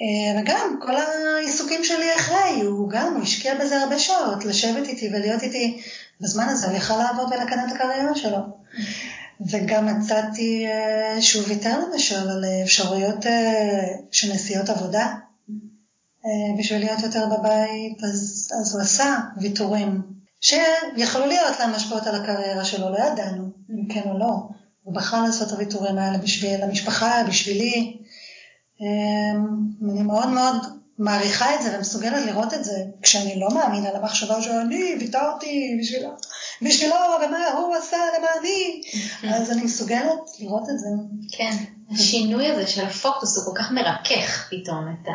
אה, 0.00 0.40
וגם 0.40 0.78
כל 0.82 0.92
העיסוקים 0.96 1.84
שלי 1.84 2.16
אחרי, 2.16 2.60
הוא 2.60 2.90
גם, 2.90 3.14
הוא 3.14 3.22
השקיע 3.22 3.54
בזה 3.54 3.80
הרבה 3.80 3.98
שעות, 3.98 4.44
לשבת 4.44 4.88
איתי 4.88 5.08
ולהיות 5.08 5.42
איתי 5.42 5.82
בזמן 6.20 6.48
הזה, 6.48 6.66
הוא 6.66 6.76
יכל 6.76 6.96
לעבוד 6.96 7.32
ולקדם 7.32 7.64
את 7.68 7.72
הקריירה 7.72 8.14
שלו. 8.14 8.38
וגם 9.50 9.86
מצאתי 9.86 10.66
אה, 10.66 11.22
שהוא 11.22 11.44
ויתר 11.48 11.78
למשל 11.78 12.28
על 12.30 12.44
אפשרויות 12.64 13.26
אה, 13.26 13.84
של 14.10 14.32
נסיעות 14.32 14.68
עבודה, 14.68 15.14
בשביל 16.58 16.78
להיות 16.78 17.02
יותר 17.02 17.26
בבית, 17.26 18.04
אז, 18.04 18.50
אז 18.60 18.74
הוא 18.74 18.82
עשה 18.82 19.16
ויתורים 19.36 20.02
שיכולו 20.40 21.26
להיות 21.26 21.58
להם 21.60 21.74
השפעות 21.74 22.06
על 22.06 22.14
הקריירה 22.14 22.64
שלו, 22.64 22.90
לא 22.90 22.98
ידענו 22.98 23.50
אם 23.70 23.88
כן 23.94 24.02
או 24.04 24.18
לא. 24.18 24.48
הוא 24.82 24.94
בחר 24.94 25.22
לעשות 25.22 25.48
את 25.48 25.52
הוויתורים 25.52 25.98
האלה 25.98 26.18
בשביל 26.18 26.62
המשפחה, 26.62 27.24
בשבילי, 27.28 27.96
אני 28.80 30.02
מאוד 30.02 30.28
מאוד 30.28 30.56
מעריכה 30.98 31.54
את 31.54 31.62
זה 31.62 31.76
ומסוגלת 31.76 32.26
לראות 32.26 32.54
את 32.54 32.64
זה 32.64 32.84
כשאני 33.02 33.40
לא 33.40 33.48
מאמינה 33.54 33.92
למחשבה 33.92 34.42
שאני 34.42 34.96
ויתרתי 35.00 35.78
בשבילו, 35.80 36.10
בשבילו 36.62 36.94
ומה 37.26 37.46
הוא 37.56 37.74
עשה 37.76 37.96
למעני, 38.18 38.82
אז 39.34 39.50
אני 39.50 39.62
מסוגלת 39.62 40.18
לראות 40.40 40.70
את 40.70 40.78
זה. 40.78 40.88
כן, 41.32 41.56
השינוי 41.90 42.50
הזה 42.50 42.66
של 42.66 42.84
הפוקוס 42.84 43.36
הוא 43.36 43.54
כל 43.54 43.60
כך 43.62 43.72
מרכך 43.72 44.48
פתאום 44.50 44.88
את, 44.88 45.08
ה... 45.08 45.12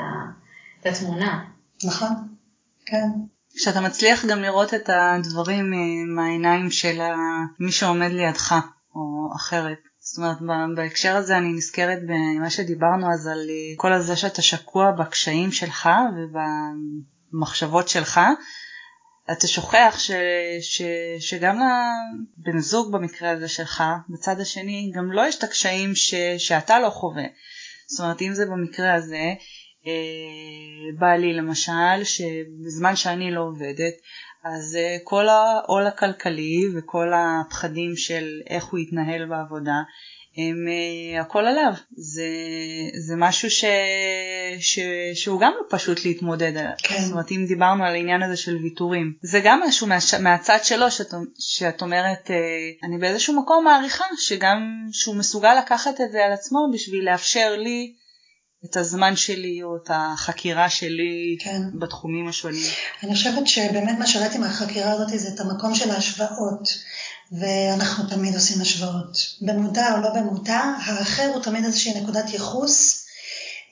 את 0.81 0.85
התמונה. 0.85 1.45
נכון, 1.83 2.09
כן. 2.85 3.07
כשאתה 3.55 3.81
מצליח 3.81 4.25
גם 4.25 4.41
לראות 4.41 4.73
את 4.73 4.89
הדברים 4.89 5.73
מהעיניים 6.15 6.71
של 6.71 7.01
מי 7.59 7.71
שעומד 7.71 8.11
לידך 8.11 8.55
או 8.95 9.01
אחרת. 9.35 9.88
זאת 10.11 10.17
אומרת, 10.17 10.75
בהקשר 10.75 11.15
הזה 11.15 11.37
אני 11.37 11.53
נזכרת 11.53 11.99
במה 12.03 12.49
שדיברנו 12.49 13.13
אז 13.13 13.27
על 13.27 13.49
אה, 13.49 13.77
כל 13.77 13.93
הזה 13.93 14.15
שאתה 14.15 14.41
שקוע 14.41 14.91
בקשיים 14.91 15.51
שלך 15.51 15.89
ובמחשבות 17.33 17.89
שלך. 17.89 18.19
אתה 19.31 19.47
שוכח 19.47 19.95
ש, 19.99 20.11
ש, 20.61 20.81
שגם 21.19 21.59
לבן 22.37 22.59
זוג 22.59 22.91
במקרה 22.91 23.29
הזה 23.31 23.47
שלך, 23.47 23.83
בצד 24.09 24.39
השני, 24.39 24.91
גם 24.95 25.05
לו 25.05 25.13
לא 25.13 25.27
יש 25.27 25.37
את 25.37 25.43
הקשיים 25.43 25.95
ש, 25.95 26.13
שאתה 26.37 26.79
לא 26.79 26.89
חווה. 26.89 27.25
זאת 27.87 27.99
אומרת, 27.99 28.21
אם 28.21 28.33
זה 28.33 28.45
במקרה 28.45 28.93
הזה, 28.93 29.33
אה, 29.87 30.99
בעלי 30.99 31.33
למשל, 31.33 32.03
שבזמן 32.03 32.95
שאני 32.95 33.31
לא 33.31 33.41
עובדת, 33.41 33.93
אז 34.43 34.75
אה, 34.75 34.97
כל 35.03 35.27
העול 35.29 35.87
הכלכלי 35.87 36.63
וכל 36.75 37.11
הפחדים 37.15 37.95
של 37.95 38.41
איך 38.49 38.65
הוא 38.65 38.79
יתנהל 38.79 39.25
בעבודה, 39.25 39.81
הם 40.37 40.67
אה, 40.67 41.21
הכל 41.21 41.45
עליו. 41.45 41.73
זה, 41.91 42.29
זה 43.07 43.15
משהו 43.17 43.49
ש, 43.49 43.65
ש, 44.59 44.79
שהוא 45.13 45.41
גם 45.41 45.51
לא 45.57 45.63
פשוט 45.69 46.05
להתמודד 46.05 46.57
עליו. 46.57 46.71
כן. 46.83 47.01
זאת 47.01 47.11
אומרת, 47.11 47.31
אם 47.31 47.45
דיברנו 47.47 47.83
על 47.83 47.93
העניין 47.93 48.23
הזה 48.23 48.37
של 48.37 48.55
ויתורים, 48.55 49.13
זה 49.21 49.41
גם 49.43 49.61
משהו 49.67 49.87
מה, 49.87 49.97
מהצד 50.19 50.59
שלו 50.63 50.91
שאת, 50.91 51.13
שאת 51.39 51.81
אומרת, 51.81 52.31
אה, 52.31 52.35
אני 52.83 52.97
באיזשהו 52.97 53.41
מקום 53.41 53.65
מעריכה 53.65 54.05
שגם 54.17 54.87
שהוא 54.91 55.15
מסוגל 55.15 55.55
לקחת 55.59 56.01
את 56.01 56.11
זה 56.11 56.25
על 56.25 56.31
עצמו 56.31 56.59
בשביל 56.73 57.05
לאפשר 57.05 57.55
לי 57.57 57.93
את 58.65 58.77
הזמן 58.77 59.15
שלי 59.15 59.63
או 59.63 59.75
את 59.75 59.89
החקירה 59.93 60.69
שלי 60.69 61.37
כן. 61.39 61.61
בתחומים 61.79 62.27
השונים. 62.27 62.65
אני 63.03 63.15
חושבת 63.15 63.47
שבאמת 63.47 63.99
מה 63.99 64.07
שראיתי 64.07 64.37
מהחקירה 64.37 64.91
הזאת 64.91 65.19
זה 65.19 65.27
את 65.27 65.39
המקום 65.39 65.75
של 65.75 65.91
ההשוואות, 65.91 66.69
ואנחנו 67.31 68.03
תמיד 68.09 68.35
עושים 68.35 68.61
השוואות. 68.61 69.17
במודע 69.41 69.93
או 69.93 70.01
לא 70.01 70.09
במודע, 70.09 70.59
האחר 70.85 71.31
הוא 71.33 71.43
תמיד 71.43 71.65
איזושהי 71.65 72.01
נקודת 72.01 72.29
ייחוס. 72.29 73.05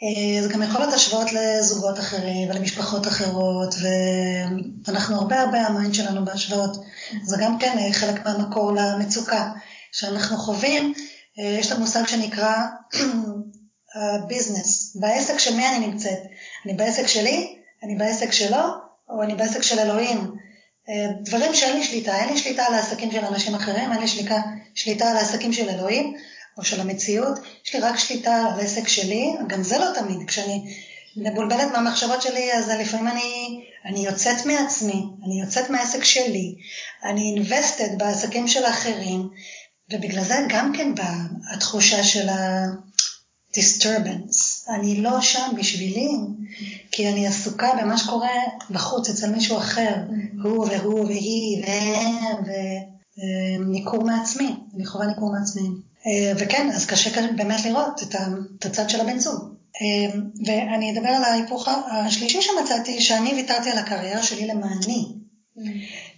אה, 0.03 0.43
זה 0.43 0.49
גם 0.53 0.63
יכול 0.63 0.81
להיות 0.81 0.93
השוואות 0.93 1.27
לזוגות 1.33 1.99
אחרים 1.99 2.49
ולמשפחות 2.49 3.07
אחרות, 3.07 3.75
ואנחנו 4.85 5.15
הרבה 5.15 5.41
הרבה 5.41 5.61
ה 5.61 5.68
mind 5.68 5.93
שלנו 5.93 6.25
בהשוואות. 6.25 6.77
זה 7.23 7.38
גם 7.39 7.59
כן 7.59 7.77
חלק 7.91 8.25
מהמקור 8.25 8.71
למצוקה. 8.75 9.51
שאנחנו 9.91 10.38
חווים, 10.38 10.93
אה, 11.39 11.57
יש 11.59 11.71
לנו 11.71 11.81
מושג 11.81 12.07
שנקרא 12.07 12.53
business. 14.28 14.95
בעסק 14.95 15.39
של 15.39 15.55
מי 15.55 15.67
אני 15.67 15.88
נמצאת? 15.88 16.19
אני 16.65 16.73
בעסק 16.73 17.07
שלי? 17.07 17.57
אני 17.83 17.95
בעסק 17.95 18.31
שלו? 18.31 18.63
או 19.09 19.23
אני 19.23 19.35
בעסק 19.35 19.61
של 19.61 19.79
אלוהים? 19.79 20.35
אה, 20.89 21.07
דברים 21.21 21.55
שאין 21.55 21.77
לי 21.77 21.83
שליטה, 21.83 22.15
אין 22.15 22.29
לי 22.29 22.38
שליטה 22.38 22.65
על 22.65 22.73
העסקים 22.73 23.11
של 23.11 23.25
אנשים 23.25 23.55
אחרים, 23.55 23.91
אין 23.91 24.01
לי 24.01 24.07
שליטה, 24.07 24.41
שליטה 24.75 25.09
על 25.09 25.17
העסקים 25.17 25.53
של 25.53 25.69
אלוהים 25.69 26.13
או 26.57 26.63
של 26.63 26.81
המציאות, 26.81 27.39
יש 27.65 27.73
לי 27.73 27.79
רק 27.79 27.97
שליטה 27.97 28.35
על 28.35 28.59
העסק 28.59 28.88
שלי, 28.88 29.33
גם 29.47 29.63
זה 29.63 29.77
לא 29.77 29.85
תמיד, 29.95 30.27
כשאני 30.27 30.75
מבולבלת 31.17 31.71
מהמחשבות 31.71 32.21
שלי, 32.21 32.53
אז 32.53 32.69
לפעמים 32.69 33.07
אני, 33.07 33.63
אני 33.85 34.05
יוצאת 34.05 34.45
מעצמי, 34.45 35.03
אני 35.25 35.41
יוצאת 35.41 35.69
מהעסק 35.69 36.03
שלי, 36.03 36.55
אני 37.03 37.35
invested 37.39 37.97
בעסקים 37.97 38.47
של 38.47 38.65
האחרים, 38.65 39.29
ובגלל 39.91 40.23
זה 40.23 40.35
גם 40.49 40.73
כן 40.77 40.95
באה 40.95 41.17
התחושה 41.53 42.03
של 42.03 42.27
ה-disturbance. 43.56 44.70
אני 44.70 45.02
לא 45.02 45.22
שם 45.22 45.52
בשבילי, 45.58 46.10
כי 46.91 47.10
אני 47.10 47.28
עסוקה 47.28 47.70
במה 47.82 47.98
שקורה 47.98 48.30
בחוץ, 48.70 49.10
אצל 49.10 49.32
מישהו 49.32 49.58
אחר, 49.58 49.95
הוא 50.43 50.68
והוא 50.68 51.06
והיא 51.06 51.64
והם, 51.64 52.36
וניכור 53.60 54.04
מעצמי, 54.04 54.56
אני 54.76 54.86
חווה 54.86 55.06
ניכור 55.06 55.32
מעצמי. 55.39 55.70
אה, 56.08 56.34
וכן, 56.38 56.70
אז 56.76 56.86
קשה 56.86 57.22
באמת 57.36 57.66
לראות 57.66 58.04
את 58.60 58.66
הצד 58.66 58.89
של 58.89 59.02
הבן 59.02 59.20
זוג. 59.20 59.58
אמ, 59.82 60.22
ואני 60.45 60.91
אדבר 60.91 61.10
על 61.10 61.24
ההיפוך 61.24 61.68
השלישי 61.68 62.41
שמצאתי, 62.41 63.02
שאני 63.02 63.34
ויתרתי 63.34 63.70
על 63.70 63.78
הקריירה 63.78 64.24
שלי 64.24 64.48
למעני. 64.48 65.06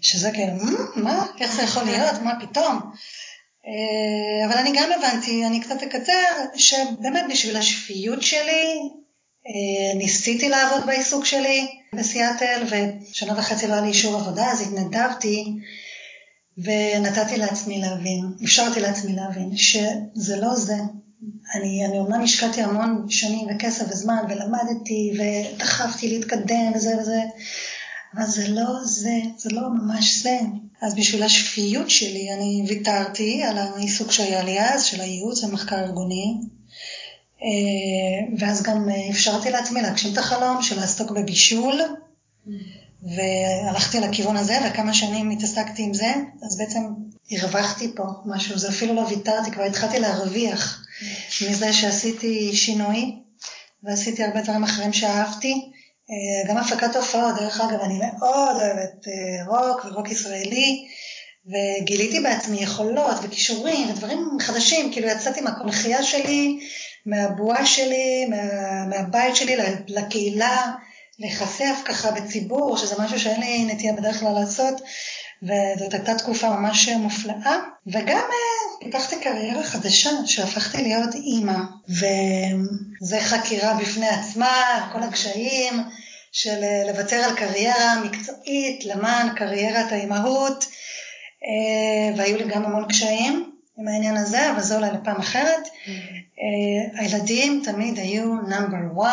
שזה 0.01 0.31
כאילו, 0.31 0.53
מה? 0.95 1.25
איך 1.39 1.55
זה 1.55 1.61
יכול 1.61 1.83
להיות? 1.83 2.21
מה 2.23 2.31
פתאום? 2.39 2.79
אה, 3.69 4.45
אבל 4.47 4.57
אני 4.57 4.71
גם 4.75 4.89
הבנתי, 4.97 5.45
אני 5.45 5.59
קצת 5.59 5.83
אקצר, 5.83 6.45
שבאמת 6.55 7.25
בשביל 7.29 7.57
השפיות 7.57 8.21
שלי, 8.21 8.79
אה, 9.47 9.97
ניסיתי 9.97 10.49
לעבוד 10.49 10.85
בעיסוק 10.85 11.25
שלי 11.25 11.67
בסיאטל, 11.95 12.63
ושנה 12.65 13.39
וחצי 13.39 13.67
לא 13.67 13.73
היה 13.73 13.81
לי 13.81 13.87
אישור 13.87 14.15
עבודה, 14.15 14.51
אז 14.51 14.61
התנדבתי, 14.61 15.45
ונתתי 16.57 17.37
לעצמי 17.37 17.81
להבין, 17.81 18.25
אפשרתי 18.43 18.79
לעצמי 18.79 19.13
להבין, 19.13 19.57
שזה 19.57 20.37
לא 20.41 20.55
זה, 20.55 20.77
אני, 21.55 21.85
אני 21.85 21.99
אומנם 21.99 22.21
השקעתי 22.21 22.61
המון 22.61 23.05
שנים 23.09 23.47
וכסף 23.49 23.85
וזמן 23.89 24.23
ולמדתי 24.29 25.11
ודחפתי 25.19 26.07
להתקדם 26.07 26.71
וזה 26.75 26.97
וזה, 26.99 27.21
אבל 28.15 28.25
זה 28.25 28.47
לא 28.47 28.83
זה, 28.83 29.15
זה 29.37 29.49
לא 29.49 29.61
ממש 29.69 30.23
זה. 30.23 30.39
אז 30.81 30.95
בשביל 30.95 31.23
השפיות 31.23 31.89
שלי 31.89 32.33
אני 32.33 32.63
ויתרתי 32.67 33.43
על 33.43 33.57
העיסוק 33.57 34.11
שהיה 34.11 34.43
לי 34.43 34.59
אז, 34.59 34.83
של 34.83 35.01
הייעוץ 35.01 35.43
ומחקר 35.43 35.79
ארגוני, 35.79 36.37
אה, 37.43 38.37
ואז 38.37 38.63
גם 38.63 38.89
אפשרתי 39.11 39.51
לעצמי 39.51 39.81
להגשים 39.81 40.13
את 40.13 40.17
החלום 40.17 40.61
של 40.61 40.79
לעסוק 40.79 41.11
בבישול, 41.11 41.81
והלכתי 43.03 43.99
לכיוון 43.99 44.37
הזה, 44.37 44.57
וכמה 44.65 44.93
שנים 44.93 45.29
התעסקתי 45.29 45.83
עם 45.83 45.93
זה, 45.93 46.13
אז 46.45 46.57
בעצם 46.57 46.79
הרווחתי 47.31 47.91
פה 47.95 48.03
משהו, 48.25 48.57
זה 48.57 48.69
אפילו 48.69 48.93
לא 48.93 49.01
ויתרתי, 49.01 49.51
כבר 49.51 49.63
התחלתי 49.63 49.99
להרוויח. 49.99 50.85
מזה 51.49 51.73
שעשיתי 51.73 52.55
שינוי, 52.55 53.15
ועשיתי 53.83 54.23
הרבה 54.23 54.41
דברים 54.41 54.63
אחרים 54.63 54.93
שאהבתי. 54.93 55.68
אה, 56.11 56.49
גם 56.49 56.57
הפקת 56.57 56.95
הופעות, 56.95 57.35
דרך 57.39 57.61
אגב, 57.61 57.79
אני 57.81 57.97
מאוד 57.97 58.55
אוהבת 58.55 59.07
אה, 59.07 59.45
רוק 59.45 59.85
ורוק 59.85 60.11
ישראלי, 60.11 60.87
וגיליתי 61.45 62.19
בעצמי 62.19 62.57
יכולות 62.63 63.15
וכישורים 63.23 63.89
ודברים 63.89 64.37
חדשים, 64.39 64.91
כאילו 64.91 65.07
יצאתי 65.07 65.41
מהקונכייה 65.41 66.03
שלי, 66.03 66.59
מהבועה 67.05 67.65
שלי, 67.65 68.25
מה, 68.25 68.37
מהבית 68.85 69.35
שלי 69.35 69.55
לקהילה, 69.87 70.71
להיחשף 71.19 71.75
ככה 71.85 72.11
בציבור, 72.11 72.77
שזה 72.77 72.95
משהו 72.99 73.19
שאין 73.19 73.39
לי 73.39 73.65
נטייה 73.65 73.93
בדרך 73.93 74.19
כלל 74.19 74.33
לעשות, 74.33 74.81
וזאת 75.43 75.93
הייתה 75.93 76.15
תקופה 76.15 76.49
ממש 76.49 76.89
מופלאה, 76.89 77.57
וגם 77.87 78.21
אה, 78.83 78.85
פיתחתי 78.85 79.15
קריירה 79.19 79.63
חדשה 79.63 80.09
שהפכתי 80.25 80.81
להיות 80.81 81.15
אימא, 81.15 81.57
וזה 81.89 83.19
חקירה 83.21 83.73
בפני 83.73 84.07
עצמה, 84.07 84.89
כל 84.93 85.03
הקשיים 85.03 85.73
של 86.31 86.63
אה, 86.63 86.91
לוותר 86.91 87.15
על 87.15 87.35
קריירה 87.35 88.01
מקצועית 88.03 88.85
למען 88.85 89.35
קריירת 89.35 89.91
האימהות, 89.91 90.65
אה, 91.43 92.17
והיו 92.17 92.37
לי 92.37 92.43
גם 92.47 92.65
המון 92.65 92.87
קשיים 92.87 93.51
עם 93.77 93.87
העניין 93.87 94.17
הזה, 94.17 94.51
אבל 94.51 94.61
זה 94.61 94.75
אולי 94.75 94.89
לפעם 95.01 95.17
אחרת. 95.19 95.67
הילדים 96.93 97.61
תמיד 97.65 97.99
היו 97.99 98.35
נאמבר 98.35 99.03
1, 99.03 99.11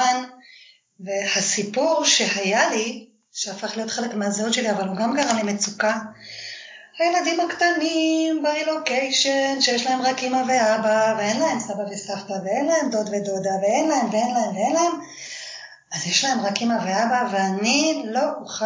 והסיפור 1.01 2.05
שהיה 2.05 2.71
לי 2.71 3.07
שהפך 3.33 3.77
להיות 3.77 3.91
חלק 3.91 4.15
מהזהות 4.15 4.55
שלי, 4.55 4.71
אבל 4.71 4.89
הוא 4.89 4.97
גם 4.97 5.17
גרם 5.17 5.37
לי 5.37 5.53
מצוקה. 5.53 5.99
הילדים 6.99 7.41
הקטנים 7.41 8.43
ברילוקיישן, 8.43 9.61
שיש 9.61 9.87
להם 9.87 10.03
רק 10.03 10.23
אמא 10.23 10.43
ואבא, 10.49 11.15
ואין 11.19 11.41
להם 11.41 11.61
סבא 11.61 11.83
וסבתא, 11.91 12.33
ואין 12.45 12.67
להם 12.67 12.91
דוד 12.91 13.09
ודודה, 13.09 13.51
ואין 13.63 13.89
להם, 13.89 14.11
ואין 14.13 14.35
להם, 14.35 14.57
ואין 14.57 14.73
להם, 14.73 14.93
אז 15.93 16.07
יש 16.07 16.25
להם 16.25 16.41
רק 16.41 16.63
אמא 16.63 16.75
ואבא, 16.75 17.29
ואני 17.33 18.03
לא 18.07 18.23
אוכל, 18.41 18.65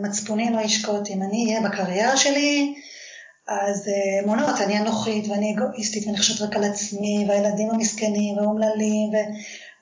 מצפוני 0.00 0.50
לא 0.50 0.60
ישקוט, 0.60 1.08
אם 1.08 1.22
אני 1.22 1.46
אהיה 1.46 1.68
בקריירה 1.68 2.16
שלי, 2.16 2.74
אז 3.48 3.88
אה, 3.88 4.26
מונעות, 4.26 4.60
אני 4.60 4.78
אנוכית 4.78 5.28
ואני 5.28 5.54
אגואיסטית 5.54 6.06
ואני 6.06 6.18
חושבת 6.18 6.40
רק 6.40 6.56
על 6.56 6.64
עצמי, 6.64 7.24
והילדים 7.28 7.70
המסכנים 7.70 8.36
והאומללים, 8.36 9.10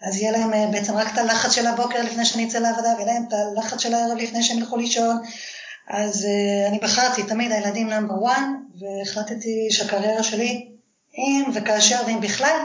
אז 0.02 0.16
יהיה 0.16 0.32
להם 0.32 0.54
אה, 0.54 0.66
בעצם 0.72 0.96
רק 0.96 1.12
את 1.12 1.18
הלחץ 1.18 1.52
של 1.52 1.66
הבוקר 1.66 2.02
לפני 2.02 2.24
שאני 2.24 2.48
אצא 2.48 2.58
לעבודה, 2.58 2.88
ויהיה 2.88 3.12
להם 3.12 3.24
את 3.28 3.32
הלחץ 3.32 3.80
של 3.80 3.94
הערב 3.94 4.16
לפני 4.16 4.42
שהם 4.42 4.58
ילכו 4.58 4.76
לישון. 4.76 5.22
אז 5.90 6.24
uh, 6.24 6.68
אני 6.68 6.78
בחרתי 6.78 7.22
תמיד 7.22 7.52
הילדים 7.52 7.88
נאמבר 7.88 8.14
1, 8.32 8.42
והחלטתי 8.80 9.68
שהקריירה 9.70 10.22
שלי, 10.22 10.68
אם 11.18 11.44
וכאשר 11.54 12.02
ואם 12.06 12.20
בכלל, 12.20 12.58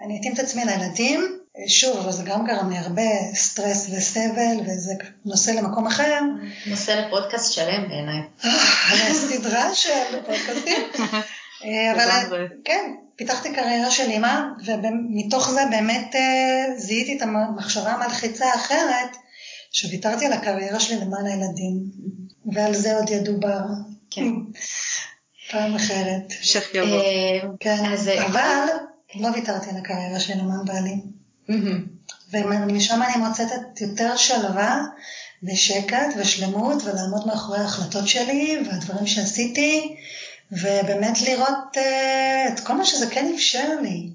אני 0.00 0.18
אתאים 0.20 0.34
את 0.34 0.38
עצמי 0.38 0.64
לילדים. 0.64 1.20
אה, 1.58 1.68
שוב, 1.68 1.96
אבל 1.96 2.12
זה 2.12 2.22
גם 2.22 2.46
גרם 2.46 2.70
לי 2.70 2.78
הרבה 2.78 3.34
סטרס 3.34 3.86
וסבל, 3.90 4.56
וזה 4.60 4.94
נושא 5.24 5.50
למקום 5.50 5.86
אחר. 5.86 6.20
נושא 6.66 6.90
לפודקאסט 6.90 7.52
שלם 7.52 7.88
בעיניי. 7.88 8.22
סדרה 9.12 9.74
של 9.74 10.22
פודקאסטים. 10.26 10.82
אבל 11.94 12.48
כן, 12.64 12.94
פיתחתי 13.16 13.52
קריירה 13.54 13.90
של 13.90 14.10
אימא, 14.10 14.40
ומתוך 14.64 15.50
זה 15.50 15.60
באמת 15.70 16.14
אה, 16.14 16.78
זיהיתי 16.78 17.16
את 17.16 17.22
המחשבה 17.22 17.92
המלחיצה 17.92 18.46
האחרת, 18.46 19.16
שוויתרתי 19.72 20.26
על 20.26 20.32
הקריירה 20.32 20.80
שלי 20.80 20.96
למען 20.96 21.26
הילדים, 21.26 21.74
ועל 22.52 22.74
זה 22.74 22.96
עוד 22.96 23.10
ידובר. 23.10 23.60
כן. 24.10 24.32
פעם 25.50 25.74
אחרת. 25.74 26.32
המשך 26.38 26.74
יבוא. 26.74 27.00
אה, 27.00 27.48
כן, 27.60 27.84
אבל 28.26 28.66
לא 29.14 29.28
ויתרתי 29.28 29.70
על 29.70 29.76
הקריירה 29.76 30.20
שלי 30.20 30.34
למען 30.34 30.64
בעלי. 30.64 31.00
ומשם 32.32 33.02
אני 33.02 33.24
מוצאת 33.24 33.48
יותר 33.80 34.16
שלווה 34.16 34.84
ושקט 35.42 36.14
ושלמות 36.18 36.82
ולעמוד 36.84 37.26
מאחורי 37.26 37.58
ההחלטות 37.58 38.08
שלי 38.08 38.62
והדברים 38.66 39.06
שעשיתי. 39.06 39.96
ובאמת 40.52 41.22
לראות 41.22 41.76
uh, 41.76 42.52
את 42.52 42.60
כל 42.60 42.72
מה 42.72 42.84
שזה 42.84 43.06
כן 43.06 43.32
אפשר 43.34 43.80
לי. 43.82 44.10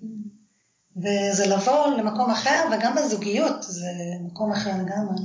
וזה 0.97 1.47
לבוא 1.47 1.87
למקום 1.87 2.31
אחר, 2.31 2.69
וגם 2.71 2.95
בזוגיות 2.95 3.63
זה 3.63 3.91
מקום 4.21 4.51
אחר 4.51 4.71
לגמרי. 4.71 5.21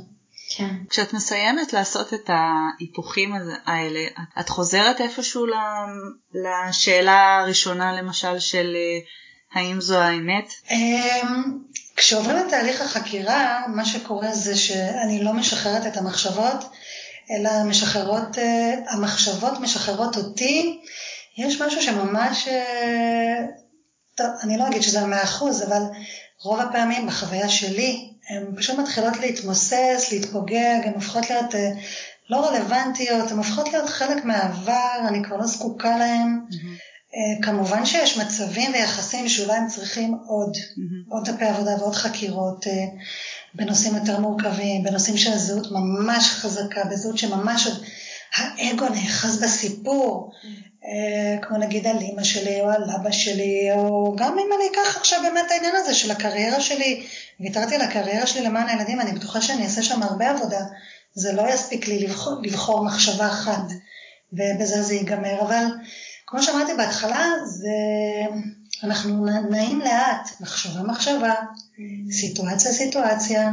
כן. 0.57 0.75
כשאת 0.91 1.13
מסיימת 1.13 1.73
לעשות 1.73 2.15
את 2.15 2.31
ההיפוכים 2.33 3.35
האלה, 3.67 4.01
את 4.41 4.49
חוזרת 4.49 5.01
איפשהו 5.01 5.47
לשאלה 6.35 7.39
הראשונה 7.39 7.93
למשל 7.93 8.39
של 8.39 8.77
אה, 8.77 9.61
האם 9.61 9.81
זו 9.81 9.99
האמת? 9.99 10.53
אמ, 10.71 11.59
כשעוברים 11.97 12.39
את 12.39 12.51
תהליך 12.51 12.81
החקירה, 12.81 13.63
מה 13.69 13.85
שקורה 13.85 14.33
זה 14.33 14.57
שאני 14.57 15.25
לא 15.25 15.33
משחררת 15.33 15.87
את 15.87 15.97
המחשבות, 15.97 16.65
אלא 17.31 17.51
משחררות, 17.65 18.39
אה, 18.39 18.75
המחשבות 18.89 19.61
משחררות 19.61 20.17
אותי. 20.17 20.81
יש 21.39 21.61
משהו 21.61 21.83
שממש, 21.83 22.49
אה, 22.49 23.45
טוב, 24.17 24.27
אני 24.43 24.59
לא 24.59 24.69
אגיד 24.69 24.83
שזה 24.83 25.07
מאה 25.07 25.23
אחוז, 25.23 25.63
אבל 25.63 25.83
רוב 26.43 26.61
הפעמים 26.61 27.07
בחוויה 27.07 27.49
שלי, 27.49 28.06
הן 28.29 28.45
פשוט 28.57 28.79
מתחילות 28.79 29.17
להתמוסס, 29.17 30.09
להתפוגג, 30.13 30.81
הן 30.85 30.95
הופכות 30.95 31.31
להיות 31.31 31.55
אה, 31.55 31.71
לא 32.31 32.49
רלוונטיות, 32.49 33.31
הן 33.31 33.37
הופכות 33.37 33.73
להיות 33.73 33.89
חלק 33.89 34.25
מהעבר, 34.25 35.09
אני 35.09 35.25
כבר 35.25 35.37
לא 35.37 35.47
זקוקה 35.47 35.99
להן. 35.99 36.41
Mm-hmm. 36.51 36.87
כמובן 37.43 37.87
שיש 37.87 38.19
מצבים 38.19 38.73
ויחסים 38.73 39.29
שאולי 39.29 39.57
הם 39.57 39.69
צריכים 39.69 40.15
עוד, 40.27 40.57
mm-hmm. 40.57 41.13
עוד 41.13 41.31
דפי 41.31 41.45
עבודה 41.45 41.77
ועוד 41.79 41.95
חקירות. 41.95 42.67
בנושאים 43.57 43.95
יותר 43.95 44.21
מורכבים, 44.21 44.83
בנושאים 44.83 45.17
של 45.17 45.37
זהות 45.37 45.67
ממש 45.73 46.29
חזקה, 46.29 46.85
בזהות 46.85 47.19
שממש 47.19 47.67
עוד 47.67 47.85
האגו 48.35 48.89
נאחז 48.89 49.41
בסיפור, 49.43 50.33
אה, 50.85 51.39
כמו 51.43 51.59
נגיד 51.59 51.87
על 51.87 51.99
אימא 51.99 52.25
שלי 52.25 52.61
או 52.61 52.71
על 52.71 52.83
אבא 52.97 53.11
שלי, 53.11 53.69
או 53.75 54.15
גם 54.19 54.39
אם 54.39 54.51
אני 54.57 54.71
אקח 54.73 54.97
עכשיו 54.97 55.21
באמת 55.23 55.51
העניין 55.51 55.77
הזה 55.77 55.95
של 55.95 56.11
הקריירה 56.11 56.61
שלי, 56.61 57.07
ויתרתי 57.41 57.75
על 57.75 57.81
הקריירה 57.81 58.27
שלי 58.27 58.43
למען 58.43 58.69
הילדים, 58.69 59.01
אני 59.01 59.13
בטוחה 59.13 59.41
שאני 59.41 59.65
אעשה 59.65 59.83
שם 59.83 60.03
הרבה 60.03 60.31
עבודה, 60.31 60.61
זה 61.15 61.33
לא 61.33 61.43
יספיק 61.49 61.89
לי 61.89 61.99
לבחור, 61.99 62.35
לבחור 62.43 62.85
מחשבה 62.85 63.27
אחת, 63.27 63.73
ובזה 64.33 64.83
זה 64.83 64.95
ייגמר, 64.95 65.43
אבל 65.43 65.65
כמו 66.27 66.43
שאמרתי 66.43 66.75
בהתחלה, 66.75 67.25
זה... 67.47 67.69
אנחנו 68.85 69.27
נעים 69.51 69.81
לאט, 69.81 70.31
מחשבה 70.41 70.83
מחשבה, 70.83 71.35
סיטואציה 72.11 72.73
סיטואציה. 72.73 73.51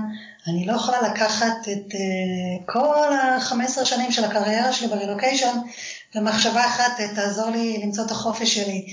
אני 0.47 0.65
לא 0.65 0.73
יכולה 0.73 1.01
לקחת 1.01 1.55
את 1.71 1.93
uh, 1.93 2.65
כל 2.65 3.13
ה-15 3.13 3.85
שנים 3.85 4.11
של 4.11 4.23
הקריירה 4.25 4.73
שלי 4.73 4.87
ברילוקיישן 4.87 5.57
ומחשבה 6.15 6.65
אחת 6.65 6.91
תעזור 7.15 7.49
לי 7.49 7.77
למצוא 7.83 8.05
את 8.05 8.11
החופש 8.11 8.55
שלי. 8.55 8.85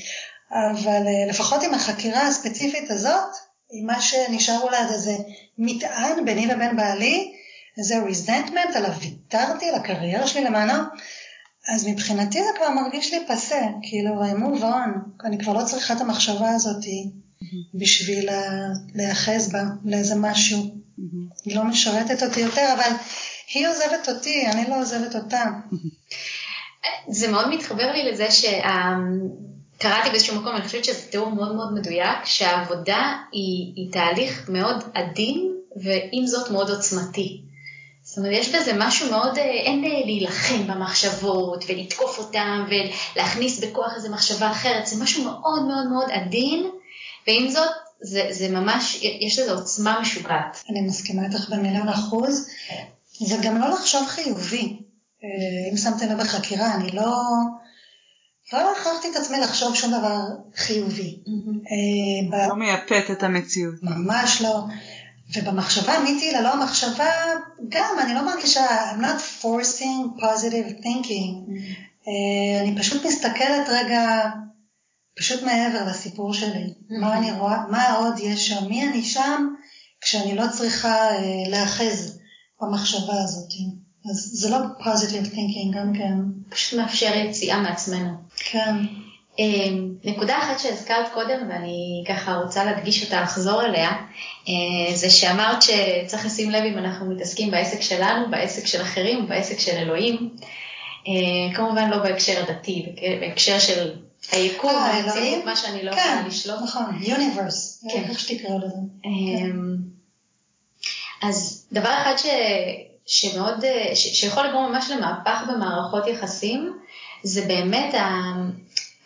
אבל 0.53 1.03
uh, 1.07 1.31
לפחות 1.31 1.63
עם 1.63 1.75
החקירה 1.75 2.27
הספציפית 2.27 2.91
הזאת, 2.91 3.37
עם 3.73 3.87
מה 3.87 4.01
שנשאר 4.01 4.59
אולי 4.63 4.77
עד 4.77 4.91
איזה 4.91 5.17
מטען 5.59 6.25
ביני 6.25 6.47
לבין 6.47 6.77
בעלי, 6.77 7.33
איזה 7.79 8.03
ריזנטמנט 8.03 8.77
עליו 8.77 8.93
ויתרתי 9.01 9.69
על 9.69 9.75
הקריירה 9.75 10.27
שלי 10.27 10.45
למענו, 10.45 10.83
אז 11.75 11.87
מבחינתי 11.89 12.39
זה 12.39 12.51
כבר 12.57 12.71
מרגיש 12.71 13.15
לי 13.15 13.19
פסה, 13.29 13.61
כאילו, 13.83 14.23
I 14.25 14.35
move 14.35 14.63
on, 14.63 15.25
אני 15.25 15.39
כבר 15.39 15.53
לא 15.53 15.65
צריכה 15.65 15.95
את 15.95 16.01
המחשבה 16.01 16.51
הזאת 16.51 16.85
בשביל 17.75 18.29
להיאחז 18.95 19.53
בה 19.53 19.63
לאיזה 19.85 20.15
משהו. 20.15 20.75
היא 21.45 21.57
לא 21.57 21.65
משרתת 21.65 22.23
אותי 22.23 22.41
יותר, 22.41 22.75
אבל 22.75 22.97
היא 23.55 23.69
עוזבת 23.69 24.09
אותי, 24.09 24.47
אני 24.47 24.71
לא 24.71 24.81
עוזבת 24.81 25.15
אותה. 25.15 25.45
זה 27.09 27.29
מאוד 27.29 27.55
מתחבר 27.55 27.93
לי 27.93 28.11
לזה 28.13 28.27
שקראתי 28.31 30.11
באיזשהו 30.11 30.41
מקום, 30.41 30.57
אני 30.57 30.65
חושבת 30.65 30.85
שזה 30.85 31.03
תיאור 31.11 31.31
מאוד 31.31 31.55
מאוד 31.55 31.75
מדויק, 31.75 32.25
שהעבודה 32.25 33.17
היא, 33.33 33.73
היא 33.77 33.93
תהליך 33.93 34.49
מאוד 34.49 34.85
עדין, 34.95 35.53
ועם 35.77 36.27
זאת 36.27 36.51
מאוד 36.51 36.71
עוצמתי. 36.71 37.43
זאת 38.11 38.19
אומרת, 38.19 38.33
יש 38.33 38.55
בזה 38.55 38.73
משהו 38.79 39.11
מאוד, 39.11 39.39
אה, 39.39 39.45
אין 39.45 39.85
אה, 39.85 40.05
להילחם 40.05 40.67
במחשבות 40.67 41.65
ולתקוף 41.69 42.19
אותן 42.19 42.65
ולהכניס 42.69 43.65
בכוח 43.65 43.93
איזו 43.97 44.11
מחשבה 44.11 44.51
אחרת, 44.51 44.87
זה 44.87 45.03
משהו 45.03 45.25
מאוד 45.25 45.63
מאוד 45.63 45.87
מאוד 45.87 46.11
עדין, 46.11 46.71
ועם 47.27 47.49
זאת, 47.51 47.71
זה, 48.01 48.27
זה 48.31 48.49
ממש, 48.49 48.99
יש 49.03 49.39
לזה 49.39 49.53
עוצמה 49.53 50.01
משוגעת. 50.01 50.65
אני 50.71 50.81
מסכימה 50.81 51.23
איתך 51.27 51.49
במיליון 51.49 51.89
אחוז. 51.89 52.49
זה 53.21 53.37
גם 53.43 53.61
לא 53.61 53.69
לחשוב 53.69 54.07
חיובי. 54.07 54.79
אה, 55.25 55.71
אם 55.73 55.77
שמתם 55.77 56.13
לב 56.13 56.21
בחקירה, 56.21 56.75
אני 56.75 56.91
לא... 56.93 57.13
לא 58.53 58.73
הכרחתי 58.73 59.09
את 59.11 59.17
עצמי 59.17 59.41
לחשוב 59.41 59.75
שום 59.75 59.91
דבר 59.91 60.19
חיובי. 60.57 61.19
לא 62.49 62.57
מייפת 62.57 63.11
את 63.13 63.23
המציאות. 63.23 63.75
ממש 63.83 64.43
לא. 64.43 64.65
ובמחשבה, 65.35 65.99
עניתי 65.99 66.33
ללא 66.33 66.53
המחשבה, 66.53 67.11
גם, 67.69 67.97
אני 68.03 68.15
לא 68.15 68.27
מרגישה, 68.27 68.67
I'm 68.91 69.01
not 69.01 69.43
forcing 69.43 70.21
positive 70.21 70.83
thinking. 70.83 71.35
Mm-hmm. 71.49 72.07
Uh, 72.07 72.63
אני 72.63 72.75
פשוט 72.79 73.07
מסתכלת 73.07 73.69
רגע, 73.69 74.31
פשוט 75.19 75.43
מעבר 75.43 75.85
לסיפור 75.87 76.35
שלי. 76.35 76.65
Mm-hmm. 76.67 77.01
מה 77.01 77.19
אני 77.19 77.33
רואה, 77.33 77.67
מה 77.71 77.93
עוד 77.93 78.15
יש 78.19 78.49
שם, 78.49 78.69
מי 78.69 78.89
אני 78.89 79.03
שם, 79.03 79.55
כשאני 80.01 80.37
לא 80.37 80.45
צריכה 80.53 81.09
uh, 81.09 81.49
להאחז 81.49 82.19
במחשבה 82.63 83.23
הזאת. 83.23 83.53
אז 84.11 84.31
זה 84.33 84.51
לא 84.51 84.59
positive 84.81 85.35
thinking 85.35 85.77
גם 85.77 85.93
כן. 85.99 86.15
פשוט 86.49 86.81
מאפשר 86.81 87.17
יציאה 87.17 87.61
מעצמנו. 87.61 88.15
כן. 88.37 88.75
אמ, 89.39 89.90
נקודה 90.05 90.39
אחת 90.39 90.59
שהזכרת 90.59 91.13
קודם, 91.15 91.49
ואני 91.49 92.05
ככה 92.09 92.35
רוצה 92.35 92.65
להדגיש 92.65 93.05
אותה, 93.05 93.21
לחזור 93.21 93.63
אליה, 93.63 93.91
אה, 94.49 94.97
זה 94.97 95.11
שאמרת 95.11 95.63
שצריך 95.63 96.27
לשים 96.27 96.51
לב 96.51 96.65
אם 96.65 96.79
אנחנו 96.79 97.07
מתעסקים 97.07 97.51
בעסק 97.51 97.81
שלנו, 97.81 98.31
בעסק 98.31 98.67
של 98.67 98.83
אחרים, 98.83 99.29
בעסק 99.29 99.59
של 99.59 99.77
אלוהים. 99.77 100.31
אה, 101.09 101.55
כמובן 101.57 101.91
לא 101.91 101.99
בהקשר 101.99 102.43
הדתי, 102.43 102.87
בהקשר 103.21 103.59
של 103.59 103.95
היקום, 104.33 104.71
המציאות, 104.71 105.45
מה 105.45 105.57
שאני 105.57 105.83
לא 105.83 105.93
כן, 105.93 105.99
יכולה 105.99 106.29
לשלוט. 106.29 106.61
נכון, 106.63 106.85
יוניברס, 107.01 107.85
כן. 107.93 108.05
איך 108.09 108.21
שתקראו 108.21 108.59
לזה. 108.59 108.77
אמ, 109.05 109.77
אז 111.23 111.67
דבר 111.73 111.93
אחד 112.03 112.15
ש... 112.17 112.27
שמאוד, 113.07 113.65
ש... 113.95 114.21
שיכול 114.21 114.47
לגרום 114.47 114.73
ממש 114.73 114.91
למהפך 114.91 115.41
במערכות 115.49 116.07
יחסים, 116.07 116.79
זה 117.23 117.47
באמת 117.47 117.95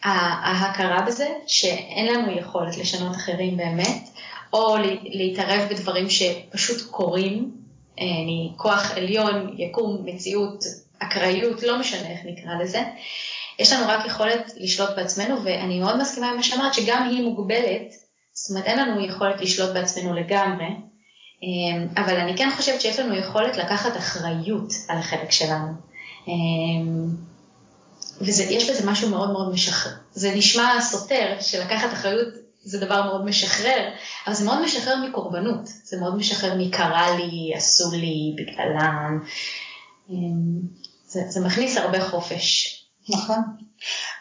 ההכרה 0.04 1.02
בזה 1.02 1.28
שאין 1.46 2.06
לנו 2.06 2.38
יכולת 2.38 2.76
לשנות 2.76 3.16
אחרים 3.16 3.56
באמת, 3.56 4.08
או 4.52 4.76
להתערב 5.02 5.68
בדברים 5.70 6.10
שפשוט 6.10 6.90
קורים, 6.90 7.50
אה, 8.00 8.04
מכוח 8.52 8.90
עליון, 8.96 9.54
יקום, 9.58 10.02
מציאות, 10.04 10.64
אקראיות, 10.98 11.62
לא 11.62 11.78
משנה 11.78 12.08
איך 12.10 12.20
נקרא 12.24 12.54
לזה. 12.62 12.82
יש 13.58 13.72
לנו 13.72 13.88
רק 13.88 14.06
יכולת 14.06 14.52
לשלוט 14.56 14.90
בעצמנו, 14.96 15.44
ואני 15.44 15.80
מאוד 15.80 16.00
מסכימה 16.00 16.30
עם 16.30 16.36
מה 16.36 16.42
שאמרת, 16.42 16.74
שגם 16.74 17.08
היא 17.08 17.22
מוגבלת, 17.22 17.94
זאת 18.32 18.50
אומרת 18.50 18.66
אין 18.66 18.78
לנו 18.78 19.04
יכולת 19.04 19.40
לשלוט 19.40 19.70
בעצמנו 19.70 20.14
לגמרי, 20.14 20.66
אה, 21.44 22.02
אבל 22.02 22.16
אני 22.16 22.36
כן 22.36 22.50
חושבת 22.56 22.80
שיש 22.80 22.98
לנו 22.98 23.14
יכולת 23.14 23.56
לקחת 23.56 23.96
אחריות 23.96 24.72
על 24.88 24.98
החלק 24.98 25.30
שלנו. 25.30 25.72
ויש 28.20 28.70
בזה 28.70 28.90
משהו 28.90 29.08
מאוד 29.08 29.30
מאוד 29.32 29.54
משחרר. 29.54 29.92
זה 30.12 30.34
נשמע 30.34 30.80
סותר, 30.80 31.36
שלקחת 31.40 31.92
אחריות 31.92 32.28
זה 32.64 32.78
דבר 32.78 33.02
מאוד 33.02 33.24
משחרר, 33.24 33.90
אבל 34.26 34.34
זה 34.34 34.44
מאוד 34.44 34.62
משחרר 34.62 34.96
מקורבנות, 35.08 35.68
זה 35.84 35.96
מאוד 36.00 36.16
משחרר 36.16 36.54
מקרה 36.58 37.16
לי, 37.16 37.52
עשו 37.56 37.90
לי, 37.90 38.36
בגללם. 38.36 39.20
אמ, 40.10 40.60
זה, 41.08 41.20
זה 41.28 41.40
מכניס 41.40 41.76
הרבה 41.76 42.08
חופש. 42.08 42.80
נכון. 43.08 43.38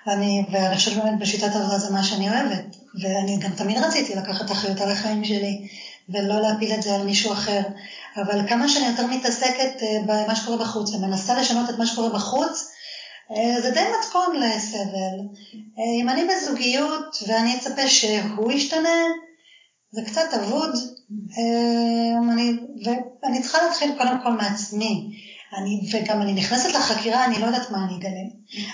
אני, 0.08 0.46
ואני 0.52 0.76
חושבת 0.76 1.04
באמת 1.04 1.20
בשיטת 1.20 1.56
עבודה 1.56 1.78
זה 1.78 1.94
מה 1.94 2.04
שאני 2.04 2.30
אוהבת, 2.30 2.76
ואני 3.02 3.38
גם 3.38 3.52
תמיד 3.56 3.78
רציתי 3.78 4.16
לקחת 4.16 4.52
אחריות 4.52 4.82
על 4.82 4.92
החיים 4.92 5.26
שלי, 5.26 5.68
ולא 6.10 6.42
להפיל 6.42 6.74
את 6.74 6.84
זה 6.84 6.96
על 6.96 7.04
מישהו 7.04 7.34
אחר. 7.34 7.62
אבל 8.16 8.48
כמה 8.50 8.70
שאני 8.70 8.88
יותר 8.88 9.08
מתעסקת 9.08 9.82
אה, 9.82 10.00
במה 10.06 10.36
שקורה 10.36 10.58
בחוץ, 10.58 10.94
ומנסה 10.94 11.42
לשנות 11.42 11.70
את 11.70 11.78
מה 11.78 11.86
שקורה 11.86 12.10
בחוץ, 12.10 12.73
זה 13.62 13.72
די 13.72 13.84
מתכון 14.00 14.36
לסבל. 14.36 15.18
אה, 15.80 16.02
אם 16.02 16.10
אני 16.10 16.22
בזוגיות 16.26 17.24
ואני 17.28 17.56
אצפה 17.56 17.88
שהוא 17.88 18.52
ישתנה, 18.52 19.00
זה 19.92 20.02
קצת 20.06 20.34
אבוד, 20.34 20.76
אה, 21.38 22.34
אני, 22.34 22.52
ואני 23.24 23.42
צריכה 23.42 23.64
להתחיל 23.64 23.92
קודם 23.98 24.18
כל 24.24 24.32
מעצמי. 24.32 25.20
אני, 25.58 25.90
וגם 25.92 26.22
אני 26.22 26.34
נכנסת 26.34 26.76
לחקירה, 26.76 27.26
אני 27.26 27.40
לא 27.40 27.46
יודעת 27.46 27.72
מה 27.72 27.86
אני 27.86 27.98
אגלה. 27.98 28.20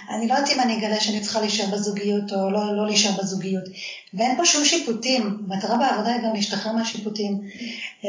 אני 0.09 0.27
לא 0.27 0.33
יודעת 0.33 0.49
אם 0.49 0.59
אני 0.59 0.77
אגלה 0.77 0.99
שאני 0.99 1.21
צריכה 1.21 1.39
להישאר 1.39 1.65
בזוגיות 1.65 2.33
או 2.33 2.49
לא, 2.49 2.77
לא 2.77 2.85
להישאר 2.85 3.11
בזוגיות. 3.11 3.63
ואין 4.13 4.37
פה 4.37 4.45
שום 4.45 4.65
שיפוטים, 4.65 5.37
המטרה 5.49 5.77
בעבודה 5.77 6.13
היא 6.13 6.21
גם 6.21 6.33
להשתחרר 6.33 6.71
מהשיפוטים. 6.71 7.41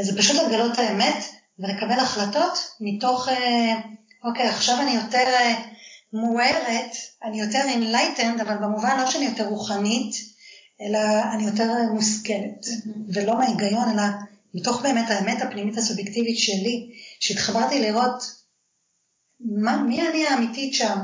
זה 0.03 0.19
פשוט 0.19 0.37
לגלות 0.37 0.79
האמת 0.79 1.25
ולקבל 1.59 1.99
החלטות 1.99 2.59
מתוך, 2.81 3.29
אוקיי, 4.25 4.49
עכשיו 4.49 4.81
אני 4.81 4.91
יותר 4.91 5.25
מוארת, 6.13 6.91
אני 7.25 7.41
יותר 7.41 7.61
enlightened, 7.75 8.43
אבל 8.43 8.57
במובן 8.57 9.01
לא 9.01 9.11
שאני 9.11 9.25
יותר 9.25 9.47
רוחנית, 9.47 10.15
אלא 10.81 10.99
אני 11.33 11.45
יותר 11.45 11.73
מושכלת, 11.95 12.65
mm-hmm. 12.65 12.99
ולא 13.15 13.39
מההיגיון, 13.39 13.91
אלא 13.91 14.03
מתוך 14.55 14.83
באמת 14.83 15.11
האמת 15.11 15.43
הפנימית 15.43 15.79
הסובייקטיבית 15.79 16.39
שלי, 16.39 16.91
שהתחברתי 17.21 17.81
לראות 17.81 18.41
מה, 19.41 19.83
מי 19.83 20.09
אני 20.09 20.27
האמיתית 20.27 20.75
שם. 20.75 20.99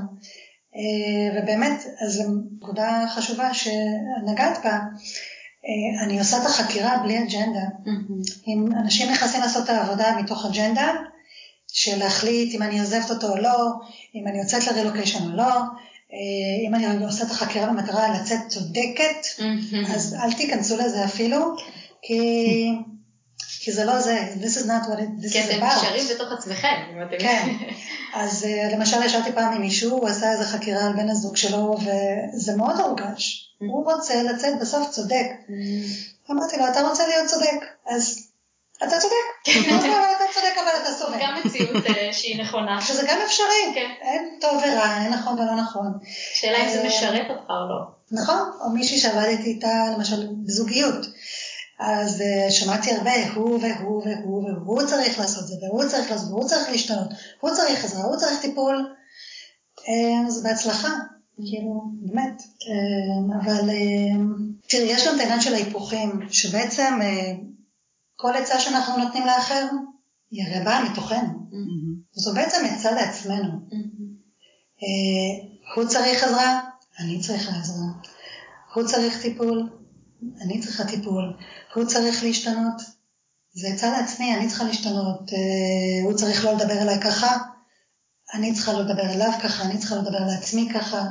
אה, 0.77 1.43
ובאמת, 1.43 1.87
אז 2.07 2.23
נקודה 2.57 3.07
חשובה 3.15 3.55
שנגעת 3.55 4.59
בה, 4.65 4.73
אה, 4.73 6.05
אני 6.05 6.19
עושה 6.19 6.37
את 6.43 6.47
החקירה 6.47 6.99
בלי 7.03 7.19
אג'נדה. 7.19 7.67
Mm-hmm. 7.85 8.47
אם 8.47 8.67
אנשים 8.83 9.11
נכנסים 9.11 9.41
לעשות 9.41 9.65
את 9.65 9.69
העבודה 9.69 10.17
מתוך 10.23 10.47
אג'נדה, 10.47 10.93
של 11.77 11.99
להחליט 11.99 12.55
אם 12.55 12.62
אני 12.62 12.81
עוזבת 12.81 13.11
אותו 13.11 13.29
או 13.29 13.37
לא, 13.37 13.72
אם 14.14 14.27
אני 14.27 14.39
יוצאת 14.39 14.66
לרילוקיישן 14.66 15.22
או 15.22 15.37
לא, 15.37 15.51
אה, 16.12 16.68
אם 16.68 16.74
אני 16.74 17.05
עושה 17.05 17.24
את 17.24 17.31
החקירה 17.31 17.66
במטרה 17.66 18.20
לצאת 18.20 18.39
צודקת, 18.49 19.27
אז 19.95 20.16
אל 20.22 20.33
תיכנסו 20.33 20.77
לזה 20.77 21.05
אפילו, 21.05 21.57
כי, 22.03 22.68
כי 23.61 23.72
זה 23.72 23.85
לא 23.85 24.01
זה, 24.01 24.33
this 24.41 24.57
is 24.57 24.66
not 24.66 24.89
what 24.89 24.99
it, 24.99 25.24
this 25.24 25.33
is 25.33 25.33
about. 25.33 25.33
כי 25.33 25.57
אתם 25.57 25.66
נשארים 25.66 26.05
בתוך 26.14 26.33
עצמכם, 26.33 26.74
אם 26.93 27.03
אתם... 27.03 27.18
כן, 27.18 27.49
אז 28.14 28.45
אה, 28.45 28.68
למשל 28.72 29.03
ישבתי 29.03 29.33
פעם 29.33 29.53
עם 29.53 29.61
מישהו, 29.61 29.91
הוא 29.91 30.09
עשה 30.09 30.33
איזה 30.33 30.45
חקירה 30.45 30.87
על 30.87 30.93
בן 30.93 31.09
הזוג 31.09 31.37
שלו, 31.37 31.77
וזה 31.81 32.57
מאוד 32.57 32.81
הורגש. 32.81 33.53
הוא 33.59 33.93
רוצה 33.93 34.22
לצאת 34.22 34.59
בסוף 34.61 34.91
צודק. 34.91 35.27
אמרתי 36.31 36.57
לו, 36.57 36.68
אתה 36.68 36.81
רוצה 36.81 37.07
להיות 37.07 37.27
צודק, 37.27 37.66
אז 37.87 38.26
אתה 38.79 38.99
צודק, 39.01 39.49
אתה 40.16 40.24
צודק 40.35 40.55
אבל 40.57 40.83
אתה 40.83 40.93
סובל. 40.99 41.18
גם 41.20 41.35
מציאות 41.45 41.87
אה, 41.87 42.12
שהיא 42.12 42.43
נכונה. 42.43 42.81
שזה 42.87 43.03
גם 43.09 43.18
אפשרי, 43.27 43.72
כן. 43.74 43.91
אין 44.01 44.39
טוב 44.41 44.62
ורע, 44.62 45.03
אין 45.03 45.12
נכון 45.12 45.39
ולא 45.39 45.57
נכון. 45.57 45.93
שאלה 46.35 46.64
אם 46.64 46.72
זה 46.72 46.81
אה, 46.81 46.87
משרת 46.87 47.31
אותך 47.31 47.51
או 47.51 47.68
לא. 47.68 47.97
נכון, 48.12 48.51
או 48.61 48.70
מישהי 48.70 48.99
שעבדתי 48.99 49.51
איתה 49.51 49.85
למשל 49.97 50.29
בזוגיות. 50.47 51.07
אז 51.81 52.20
uh, 52.20 52.51
שמעתי 52.51 52.93
הרבה, 52.93 53.33
הוא 53.35 53.61
והוא 53.62 54.05
והוא 54.05 54.51
והוא 54.64 54.83
צריך 54.87 55.18
לעשות 55.18 55.47
זה, 55.47 55.55
והוא 55.62 55.85
צריך 55.89 56.11
לעשות, 56.11 56.31
והוא 56.31 56.45
צריך 56.45 56.70
להשתנות, 56.70 57.09
הוא 57.41 57.51
צריך 57.51 57.85
עזרה, 57.85 58.05
הוא 58.05 58.16
צריך 58.16 58.41
טיפול. 58.41 58.95
אז 60.27 60.43
בהצלחה, 60.43 60.89
כאילו, 61.37 61.83
באמת. 62.03 62.43
אבל 63.43 63.70
תראי, 64.68 64.85
יש 64.85 65.07
גם 65.07 65.14
את 65.14 65.20
העניין 65.20 65.41
של 65.41 65.55
ההיפוכים, 65.55 66.20
שבעצם 66.31 67.01
כל 68.17 68.33
עצה 68.35 68.61
שאנחנו 68.61 69.05
נותנים 69.05 69.27
לאחר, 69.27 69.67
היא 70.31 70.45
הרי 70.47 70.64
באה 70.64 70.91
מתוכנו. 70.91 71.47
זו 72.12 72.35
בעצם 72.35 72.64
עצה 72.71 72.91
לעצמנו. 72.91 73.53
Uh, 74.79 75.77
הוא 75.77 75.89
צריך 75.89 76.25
עזרה, 76.25 76.61
אני 76.99 77.21
צריכה 77.21 77.53
עזרה. 77.57 77.87
הוא 78.75 78.85
צריך 78.85 79.23
טיפול, 79.23 79.71
אני 80.41 80.61
צריכה 80.61 80.85
טיפול. 80.85 81.37
הוא 81.75 81.85
צריך 81.85 82.25
להשתנות, 82.25 82.83
זה 83.53 83.69
עצה 83.69 83.91
לעצמי, 83.91 84.35
אני 84.35 84.49
צריכה 84.49 84.64
להשתנות. 84.64 85.33
אה, 85.33 86.05
הוא 86.05 86.12
צריך 86.12 86.45
לא 86.45 86.53
לדבר 86.53 86.83
אליי 86.83 87.01
ככה, 87.01 87.37
אני 88.35 88.55
צריכה 88.55 88.73
לא 88.73 88.81
לדבר 88.81 89.11
אליו 89.11 89.31
ככה, 89.43 89.64
אני 89.64 89.79
צריכה 89.79 89.97
לדבר 89.97 90.27
לעצמי 90.27 90.69
ככה, 90.75 91.03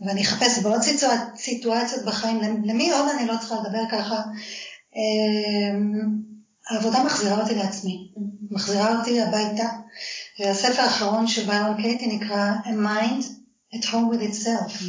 ואני 0.00 0.22
אחפש 0.22 0.58
בעוד 0.58 0.80
סיטואציות 1.36 2.04
בחיים, 2.04 2.40
למי 2.64 2.90
עוד 2.90 3.08
אני 3.18 3.26
לא 3.26 3.34
צריכה 3.40 3.54
לדבר 3.54 3.82
ככה. 3.90 4.22
אה, 4.96 5.78
העבודה 6.70 7.04
מחזירה 7.04 7.40
אותי 7.40 7.54
לעצמי, 7.54 8.08
מחזירה 8.50 8.98
אותי 8.98 9.20
הביתה. 9.20 9.64
הספר 10.50 10.82
האחרון 10.82 11.26
של 11.26 11.46
ביירון 11.46 11.82
קייטי 11.82 12.06
נקרא 12.06 12.52
A 12.64 12.68
Mind 12.68 13.24
at 13.74 13.84
Home 13.84 14.14
with 14.14 14.32
Itself. 14.32 14.84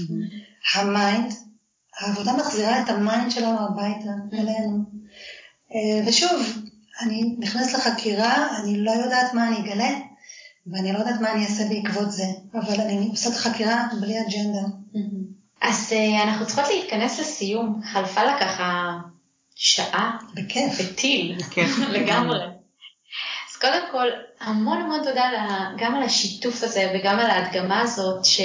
ה 0.76 0.87
mind 0.87 1.34
העבודה 2.00 2.34
מחזירה 2.34 2.82
את 2.82 2.90
ה 2.90 2.98
mind 2.98 3.32
שלנו 3.32 3.58
הביתה, 3.60 4.10
אלינו. 4.34 4.84
אה, 5.74 6.08
ושוב, 6.08 6.42
אני 7.02 7.36
נכנסת 7.40 7.74
לחקירה, 7.74 8.58
אני 8.58 8.78
לא 8.78 8.92
יודעת 8.92 9.34
מה 9.34 9.48
אני 9.48 9.58
אגלה, 9.60 9.90
ואני 10.68 10.94
לא 10.94 11.00
יודעת 11.00 11.22
מה 11.22 11.32
אני 11.32 11.46
אעשה 11.46 11.64
בעקבות 11.70 12.12
זה, 12.12 12.26
אבל 12.54 12.82
אני 12.82 13.08
עושה 13.12 13.30
את 13.30 13.36
החקירה 13.36 13.88
בלי 14.02 14.22
אג'נדה. 14.22 14.68
אז 15.62 15.94
אה, 15.94 16.24
אנחנו 16.24 16.46
צריכות 16.46 16.66
להתכנס 16.74 17.20
לסיום. 17.20 17.82
חלפה 17.84 18.24
לה 18.24 18.40
ככה 18.40 18.98
שעה. 19.56 20.18
בכיף. 20.34 20.82
בטיל. 20.82 21.38
בכיף. 21.40 21.78
לגמרי. 21.96 22.40
אז 23.50 23.58
קודם 23.62 23.82
כל, 23.92 24.08
המון 24.40 24.78
המון 24.78 25.00
תודה 25.04 25.30
גם 25.78 25.96
על 25.96 26.04
השיתוף 26.04 26.64
הזה 26.64 26.92
וגם 26.96 27.20
על 27.20 27.30
ההדגמה 27.30 27.82
הזאת, 27.82 28.26
ש... 28.26 28.42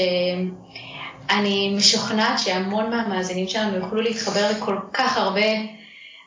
אני 1.30 1.74
משוכנעת 1.76 2.38
שהמון 2.38 2.90
מהמאזינים 2.90 3.48
שלנו 3.48 3.76
יוכלו 3.76 4.00
להתחבר 4.00 4.50
לכל 4.50 4.78
כך 4.92 5.16
הרבה 5.16 5.46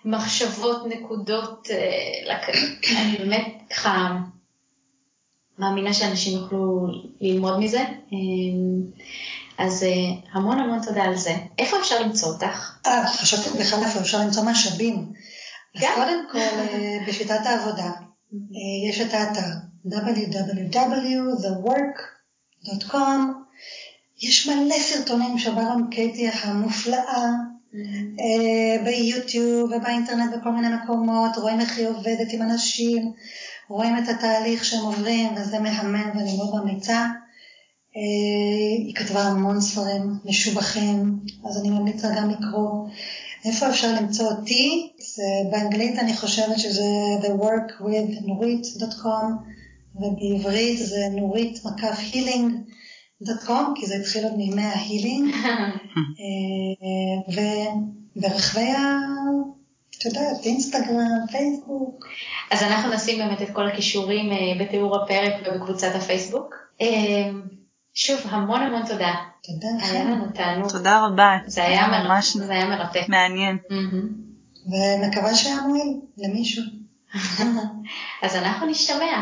מחשבות, 0.06 0.86
נקודות, 0.86 1.68
אה, 1.72 2.38
אני 3.02 3.18
באמת 3.18 3.58
ככה 3.70 4.18
מאמינה 5.60 5.94
שאנשים 5.94 6.38
יוכלו 6.38 6.88
ללמוד 7.22 7.60
מזה. 7.60 7.84
אה, 9.60 9.66
אז 9.66 9.84
אה, 9.84 9.90
המון 10.32 10.60
המון 10.60 10.82
תודה 10.86 11.04
על 11.04 11.18
זה. 11.18 11.36
איפה 11.58 11.78
אפשר 11.80 12.02
למצוא 12.02 12.28
אותך? 12.28 12.78
אה, 12.86 13.08
חשבתי 13.08 13.50
בכלל 13.60 13.84
איפה 13.84 14.00
אפשר 14.00 14.20
למצוא 14.20 14.44
משאבים. 14.44 15.14
אז 15.76 15.84
קודם 15.96 16.26
כל, 16.32 16.40
בשיטת 17.08 17.46
העבודה, 17.46 17.92
יש 18.90 19.02
את 19.02 19.14
האתר 19.14 19.48
www.thework.com 19.88 20.80
יש 24.22 24.48
מלא 24.48 24.76
סרטונים 24.80 25.38
של 25.38 25.52
ברון 25.52 25.88
קייטי 25.92 26.30
המופלאה 26.44 27.24
mm-hmm. 27.74 28.22
ביוטיוב 28.86 29.72
ובאינטרנט 29.72 30.36
בכל 30.36 30.52
מיני 30.52 30.68
מקומות, 30.76 31.38
רואים 31.38 31.60
איך 31.60 31.78
היא 31.78 31.88
עובדת 31.88 32.28
עם 32.34 32.42
אנשים, 32.42 33.12
רואים 33.70 33.98
את 33.98 34.10
התהליך 34.10 34.66
שהם 34.66 34.82
עוברים 34.82 35.34
וזה 35.36 35.60
מהמם 35.60 36.10
ואני 36.16 36.38
מאוד 36.38 36.56
ממליצה. 36.56 37.06
אה, 37.98 38.02
היא 38.78 38.96
כתבה 38.96 39.22
המון 39.22 39.62
ספרים 39.62 40.14
משובחים, 40.26 41.20
אז 41.50 41.62
אני 41.62 41.70
ממליצה 41.70 42.08
גם 42.18 42.30
לקרוא. 42.30 42.88
איפה 43.46 43.70
אפשר 43.70 43.94
למצוא 44.02 44.32
אותי? 44.32 44.92
באנגלית 45.52 46.00
אני 46.00 46.18
חושבת 46.18 46.60
שזה 46.60 46.84
theworkwithnurit.com 47.22 49.32
ובעברית 49.96 50.80
זה 50.80 51.08
נורית 51.12 51.66
מקף 51.66 52.00
הילינג. 52.14 52.54
דוט 53.22 53.44
קום, 53.44 53.74
כי 53.76 53.86
זה 53.86 53.96
התחיל 53.96 54.24
עוד 54.24 54.38
מימי 54.38 54.62
ההילינג, 54.62 55.36
אה, 56.20 57.44
וברחבי 58.16 58.72
ה... 58.72 58.98
את 59.98 60.06
יודעת, 60.06 60.46
אינסטגרם, 60.46 61.28
פייסבוק. 61.32 62.06
אז 62.52 62.64
אנחנו 62.64 62.94
נשים 62.94 63.18
באמת 63.18 63.42
את 63.42 63.50
כל 63.54 63.68
הקישורים 63.68 64.32
אה, 64.32 64.66
בתיאור 64.66 65.04
הפרק 65.04 65.34
ובקבוצת 65.46 65.92
הפייסבוק. 65.96 66.56
שוב, 68.02 68.20
המון 68.30 68.62
המון 68.62 68.86
תודה. 68.88 69.14
תודה 69.44 69.68
היה 69.82 70.04
לנו 70.04 70.26
תענוג. 70.34 70.72
תודה 70.72 71.06
רבה. 71.06 71.38
זה 71.48 71.64
היה 71.64 71.88
ממש, 71.88 72.38
זה 72.38 72.54
היה 72.54 72.66
מרתק. 72.66 73.06
מעניין. 73.08 73.58
ומקווה 74.66 75.36
שהיה 75.36 75.62
מועיל 75.62 76.00
למישהו. 76.18 76.64
אז 78.24 78.36
אנחנו 78.36 78.68
נשתמע. 78.68 79.22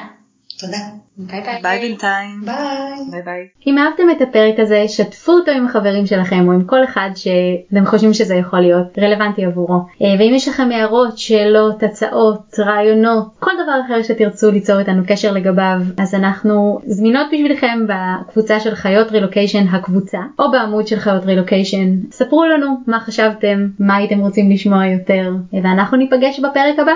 תודה. 0.58 0.78
ביי 1.18 1.42
ביי. 1.42 1.62
ביי 1.62 1.80
בינתיים. 1.80 2.42
ביי. 2.46 3.12
ביי 3.12 3.22
ביי. 3.22 3.48
אם 3.68 3.78
אהבתם 3.78 4.04
את 4.12 4.22
הפרק 4.22 4.60
הזה, 4.60 4.84
שתפו 4.88 5.32
אותו 5.32 5.52
עם 5.52 5.66
החברים 5.66 6.06
שלכם 6.06 6.48
או 6.48 6.54
עם 6.54 6.64
כל 6.64 6.84
אחד 6.84 7.10
שאתם 7.16 7.86
חושבים 7.86 8.14
שזה 8.14 8.36
יכול 8.36 8.60
להיות 8.60 9.00
רלוונטי 9.00 9.46
עבורו. 9.46 9.76
אה, 9.76 10.16
ואם 10.20 10.32
יש 10.36 10.48
לכם 10.48 10.70
הערות, 10.72 11.18
שאלות, 11.18 11.84
הצעות, 11.84 12.60
רעיונות, 12.60 13.26
כל 13.40 13.52
דבר 13.64 13.82
אחר 13.86 14.04
שתרצו 14.04 14.52
ליצור 14.52 14.80
איתנו 14.80 15.04
קשר 15.08 15.32
לגביו, 15.32 15.80
אז 15.98 16.16
אנחנו 16.16 16.80
זמינות 16.86 17.28
בשבילכם 17.34 17.80
בקבוצה 17.88 18.60
של 18.60 18.76
חיות 18.76 19.12
רילוקיישן 19.12 19.68
הקבוצה, 19.68 20.20
או 20.40 20.52
בעמוד 20.52 20.88
של 20.88 21.00
חיות 21.00 21.26
רילוקיישן. 21.26 21.96
ספרו 22.12 22.46
לנו 22.46 22.78
מה 22.88 23.00
חשבתם, 23.00 23.68
מה 23.80 23.96
הייתם 23.96 24.20
רוצים 24.20 24.52
לשמוע 24.52 24.86
יותר, 24.86 25.32
ואנחנו 25.64 25.98
ניפגש 25.98 26.40
בפרק 26.40 26.80
הבא. 26.80 26.94